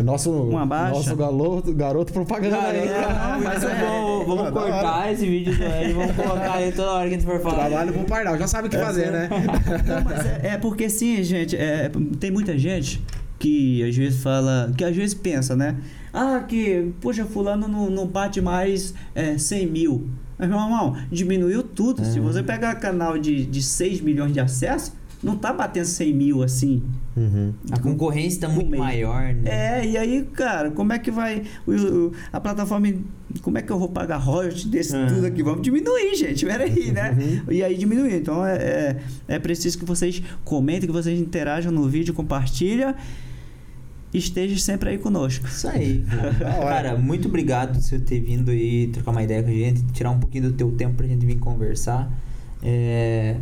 [0.00, 0.94] Nosso, Uma baixa.
[0.94, 2.88] nosso garoto, garoto propaganda aí.
[2.88, 4.52] Não, mas eu vou, vamos Ah, hora.
[4.52, 7.66] cortar esse vídeo do Ed, vamos colocar aí toda hora que a gente for falar.
[7.66, 9.28] Trabalho pro Pardal, já sabe o que fazer, né?
[9.84, 11.56] Não, mas é, é porque sim, gente.
[11.56, 11.90] é,
[12.20, 13.02] tem muita gente
[13.40, 14.72] que às vezes fala.
[14.76, 15.74] Que às vezes pensa, né?
[16.14, 20.08] Ah, que, poxa, fulano não, não bate mais é, 100 mil.
[20.38, 22.04] Mas, meu irmão, diminuiu tudo.
[22.04, 26.42] Se você pegar canal de, de 6 milhões de acessos, não tá batendo 100 mil
[26.42, 26.82] assim.
[27.16, 27.52] Uhum.
[27.72, 29.80] A concorrência está muito maior, né?
[29.80, 31.42] É, e aí, cara, como é que vai.
[31.66, 32.86] o- o- a plataforma.
[33.42, 35.06] Como é que eu vou pagar royalties desse Ah.
[35.06, 35.42] tudo aqui?
[35.42, 36.46] Vamos diminuir, gente.
[36.46, 37.42] Peraí, né?
[37.50, 38.14] E aí diminuir.
[38.14, 38.96] Então é, é,
[39.26, 42.94] é preciso que vocês comentem, que vocês interajam no vídeo, compartilha.
[44.14, 45.46] Esteja sempre aí conosco.
[45.46, 46.02] Isso aí.
[46.40, 50.10] Cara, muito obrigado por você ter vindo aí trocar uma ideia com a gente, tirar
[50.10, 52.10] um pouquinho do teu tempo pra gente vir conversar.
[52.62, 53.36] É...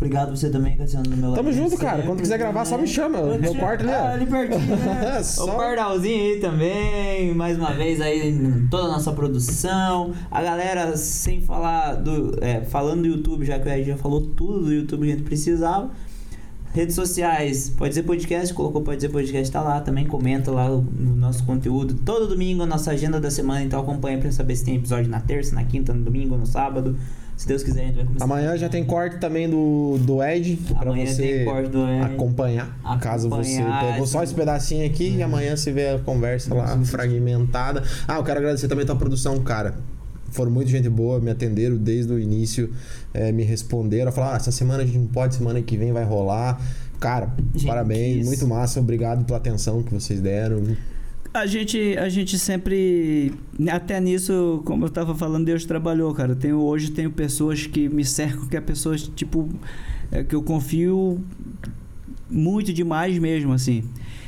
[0.00, 1.52] Obrigado você também, Cassiano, do meu Tamo lado.
[1.56, 1.96] junto, cara.
[1.96, 3.18] Sempre, Quando quiser gravar, só me chama.
[3.18, 3.94] Quando Meu quarto ali, ó.
[3.94, 5.22] Ah, ali pertinho, né?
[5.24, 10.12] Só- O Pardalzinho aí também, mais uma vez aí em toda a nossa produção.
[10.30, 12.38] A galera, sem falar do.
[12.40, 15.16] é, falando do YouTube, já que o Ed já falou tudo do YouTube que a
[15.16, 15.90] gente precisava.
[16.72, 20.82] Redes sociais, pode ser podcast, colocou pode ser podcast, tá lá também, comenta lá o-
[20.96, 21.94] no nosso conteúdo.
[22.04, 25.18] Todo domingo a nossa agenda da semana, então acompanha pra saber se tem episódio na
[25.18, 26.96] terça, na quinta, no domingo, no sábado.
[27.38, 28.24] Se Deus quiser, a gente vai começar.
[28.24, 32.02] Amanhã já tem corte também do, do Ed pra Amanhã você tem corte do Ed.
[32.02, 32.98] acompanhar.
[33.00, 36.76] Caso você Acompanhar, pegou só esse pedacinho aqui e amanhã você vê a conversa lá
[36.84, 37.84] fragmentada.
[38.08, 39.76] Ah, eu quero agradecer também a tua produção, cara.
[40.30, 42.72] foram muito gente boa, me atenderam desde o início,
[43.14, 46.04] é, me responderam, falaram, ah, essa semana a gente não pode, semana que vem vai
[46.04, 46.60] rolar.
[46.98, 50.76] Cara, Gente, parabéns, muito massa, obrigado pela atenção que vocês deram.
[51.38, 53.32] A gente, a gente sempre.
[53.70, 56.34] Até nisso, como eu tava falando, Deus trabalhou, cara.
[56.34, 59.48] Tenho, hoje tenho pessoas que me cercam, que é pessoas, tipo,
[60.10, 61.22] é, que eu confio
[62.28, 63.84] muito demais mesmo, assim.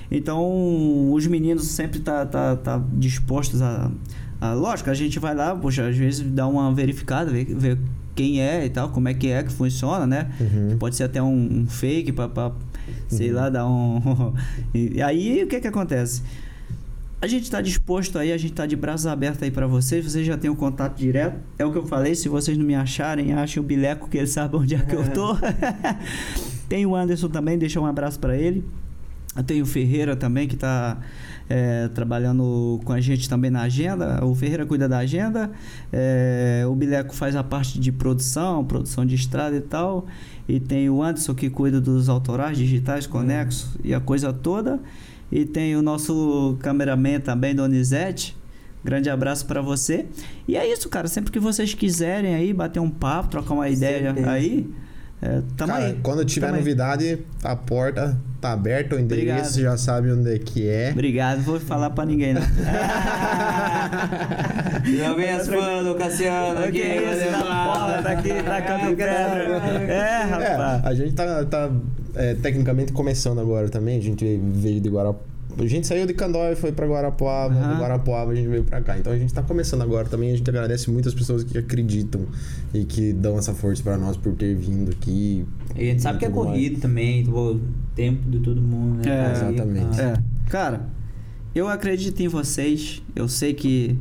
[0.09, 3.91] Então, os meninos sempre tá, tá, tá dispostos a,
[4.41, 4.53] a.
[4.53, 7.79] Lógico, a gente vai lá, poxa, às vezes dá uma verificada, ver, ver
[8.15, 10.31] quem é e tal, como é que é que funciona, né?
[10.41, 10.79] Uhum.
[10.79, 12.53] Pode ser até um, um fake pra, pra,
[13.09, 14.33] sei lá, dar um.
[14.73, 16.23] e aí o que que acontece?
[17.23, 20.11] A gente está disposto aí, a gente está de braços abertos aí para vocês.
[20.11, 21.39] Vocês já têm o contato direto.
[21.59, 22.15] É o que eu falei.
[22.15, 25.07] Se vocês não me acharem, achem o Bileco, que ele sabe onde é que eu
[25.13, 25.37] tô.
[26.67, 28.65] Tem o Anderson também, deixa um abraço para ele.
[29.47, 30.99] Tenho o Ferreira também, que está
[31.95, 34.25] trabalhando com a gente também na agenda.
[34.25, 35.51] O Ferreira cuida da agenda.
[35.93, 40.07] É, o Bileco faz a parte de produção, produção de estrada e tal.
[40.49, 44.81] E tem o Anderson que cuida dos autorais digitais conexos e a coisa toda.
[45.31, 48.37] E tem o nosso cameraman também, Donizete.
[48.85, 50.07] Grande abraço para você.
[50.49, 51.07] E é isso, cara.
[51.07, 54.31] Sempre que vocês quiserem aí bater um papo, trocar uma ideia Certeza.
[54.31, 54.69] aí,
[55.23, 55.99] é, tamo Cara, aí.
[56.03, 56.63] quando tiver Tamo aí.
[56.63, 59.61] novidade, a porta tá aberta, o endereço Obrigado.
[59.61, 60.93] já sabe onde é que é.
[60.93, 62.41] Obrigado, vou falar pra ninguém, não.
[64.97, 66.73] Já vem as fãs do Cassiano aqui.
[66.73, 67.45] que isso, mano.
[67.73, 69.45] porra, tá aqui, tacando pedra.
[69.93, 70.85] É, rapaz.
[70.85, 71.71] É, a gente tá, tá,
[72.15, 73.99] é, tecnicamente começando agora também.
[73.99, 74.25] A gente
[74.55, 75.31] veio de Guarapuava.
[75.59, 77.53] A gente saiu de Candói e foi pra Guarapuava.
[77.55, 77.75] Aham.
[77.75, 78.97] De Guarapuava a gente veio pra cá.
[78.97, 80.33] Então a gente tá começando agora também.
[80.33, 82.25] A gente agradece muito as pessoas que acreditam
[82.73, 85.45] e que dão essa força pra nós por ter vindo aqui.
[85.77, 86.51] E a gente sabe que é Tudo mais.
[86.53, 87.61] corrido também, tipo,
[87.97, 89.03] tempo de todo mundo, né?
[89.03, 89.33] É, cara?
[89.53, 89.97] Exatamente.
[89.97, 90.13] cara,
[90.47, 90.87] É, cara,
[91.53, 93.03] eu acredito em vocês.
[93.17, 93.99] Eu sei que.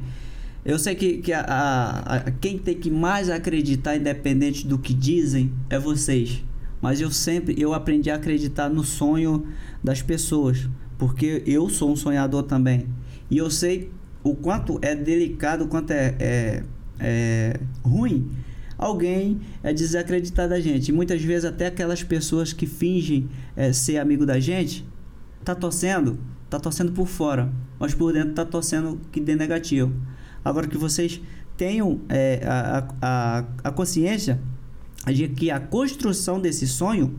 [0.63, 4.93] Eu sei que, que a, a- a- quem tem que mais acreditar, independente do que
[4.93, 6.43] dizem, é vocês.
[6.81, 9.45] Mas eu sempre eu aprendi a acreditar no sonho
[9.83, 10.69] das pessoas.
[10.97, 12.87] Porque eu sou um sonhador também.
[13.29, 13.91] E eu sei
[14.23, 16.63] o quanto é delicado, o quanto é, é,
[16.99, 18.29] é ruim
[18.79, 20.91] alguém é desacreditar da gente.
[20.93, 24.87] Muitas vezes até aquelas pessoas que fingem é, ser amigo da gente,
[25.43, 26.17] tá torcendo,
[26.49, 29.93] tá torcendo por fora, mas por dentro tá torcendo que dê negativo.
[30.43, 31.21] Agora que vocês
[31.57, 34.39] tenham é, a, a, a consciência
[35.05, 37.15] de que a construção desse sonho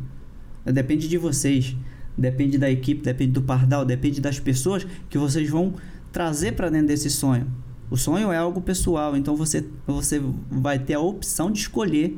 [0.64, 1.76] eh, depende de vocês,
[2.16, 5.74] depende da equipe, depende do pardal, depende das pessoas que vocês vão
[6.12, 7.46] trazer para dentro desse sonho.
[7.90, 12.16] O sonho é algo pessoal, então você, você vai ter a opção de escolher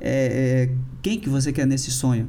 [0.00, 2.28] é, é, quem que você quer nesse sonho.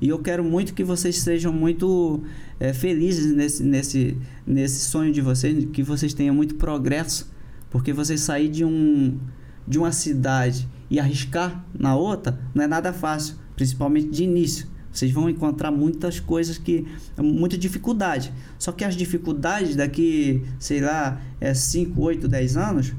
[0.00, 2.22] E eu quero muito que vocês sejam muito
[2.60, 4.16] é, felizes nesse, nesse,
[4.46, 7.30] nesse sonho de vocês, que vocês tenham muito progresso,
[7.70, 9.18] porque você sair de, um,
[9.66, 14.66] de uma cidade e arriscar na outra não é nada fácil, principalmente de início.
[14.90, 16.86] Vocês vão encontrar muitas coisas que.
[17.18, 18.32] muita dificuldade.
[18.58, 22.94] Só que as dificuldades daqui, sei lá, é 5, 8, 10 anos,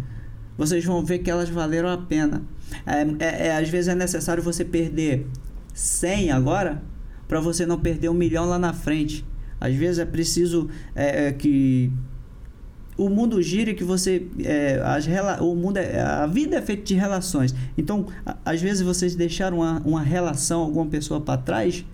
[0.55, 2.43] vocês vão ver que elas valeram a pena.
[2.85, 5.27] É, é- é- às vezes é necessário você perder
[5.73, 6.83] 100 agora
[7.27, 9.25] para você não perder um milhão lá na frente.
[9.59, 11.91] Às vezes é preciso é, é, que
[12.97, 16.83] o mundo gire que você é, as rela- o mundo é, a vida é feita
[16.83, 17.53] de relações.
[17.77, 18.07] Então
[18.43, 21.85] às vezes vocês deixaram uma, uma relação alguma pessoa para trás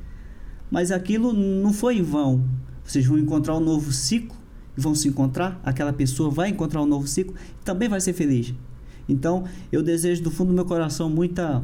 [0.72, 2.44] mas aquilo não foi em vão.
[2.84, 4.36] Vocês vão encontrar um novo ciclo
[4.76, 8.14] e vão se encontrar aquela pessoa vai encontrar um novo ciclo e também vai ser
[8.14, 8.56] feliz.
[9.08, 11.64] Então eu desejo do fundo do meu coração muita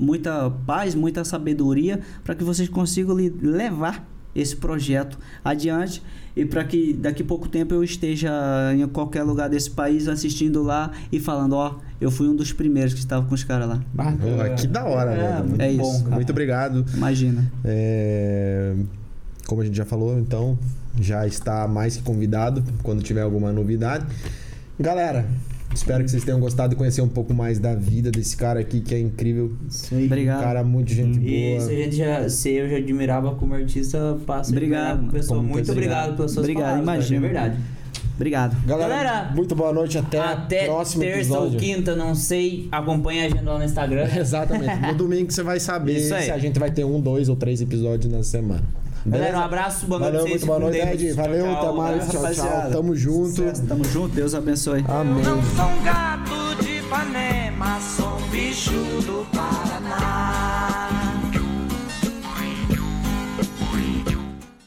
[0.00, 4.04] muita paz muita sabedoria para que vocês consigam levar
[4.40, 6.02] esse projeto adiante
[6.36, 8.30] e para que daqui a pouco tempo eu esteja
[8.74, 12.94] em qualquer lugar desse país assistindo lá e falando, ó, eu fui um dos primeiros
[12.94, 13.80] que estava com os caras lá.
[13.96, 15.44] Porra, que da hora, é, velho.
[15.48, 16.02] Muito É bom, isso.
[16.04, 16.14] cara.
[16.14, 16.84] Muito obrigado.
[16.94, 17.50] Imagina.
[17.64, 18.74] É,
[19.48, 20.56] Como a gente já falou, então
[21.00, 24.06] já está mais que convidado quando tiver alguma novidade.
[24.78, 25.26] Galera,
[25.74, 28.80] espero que vocês tenham gostado de conhecer um pouco mais da vida desse cara aqui
[28.80, 29.52] que é incrível.
[29.68, 30.06] Isso aí.
[30.06, 30.42] Obrigado.
[30.42, 31.82] Cara, muito gente Isso, a boa.
[31.82, 35.38] gente já, se eu já admirava como artista, passa Obrigado, pessoa.
[35.38, 37.26] como Muito obrigado pelas suas Obrigado, palavras, cara, imagino.
[37.26, 37.56] É verdade.
[38.16, 38.66] Obrigado.
[38.66, 39.96] Galera, Galera, muito boa noite.
[39.96, 41.52] Até, Até o próximo terça episódio.
[41.52, 42.66] ou quinta, não sei.
[42.72, 44.08] Acompanha a agenda lá no Instagram.
[44.18, 44.86] Exatamente.
[44.88, 48.12] No domingo você vai saber se a gente vai ter um, dois ou três episódios
[48.12, 48.64] na semana.
[49.08, 51.12] Galera, um abraço, boa noite Valeu, muito boa noite, Ed.
[51.12, 52.14] Valeu, Tchau, até mais.
[52.16, 52.34] abraço.
[52.40, 52.70] Tchau, tchau.
[52.70, 53.28] Tamo junto.
[53.28, 54.84] Sucesso, Tamo junto, Deus abençoe.
[54.88, 55.24] Amém.
[55.24, 60.57] Não sou um gato de Ipanema, sou um bicho do Paraná.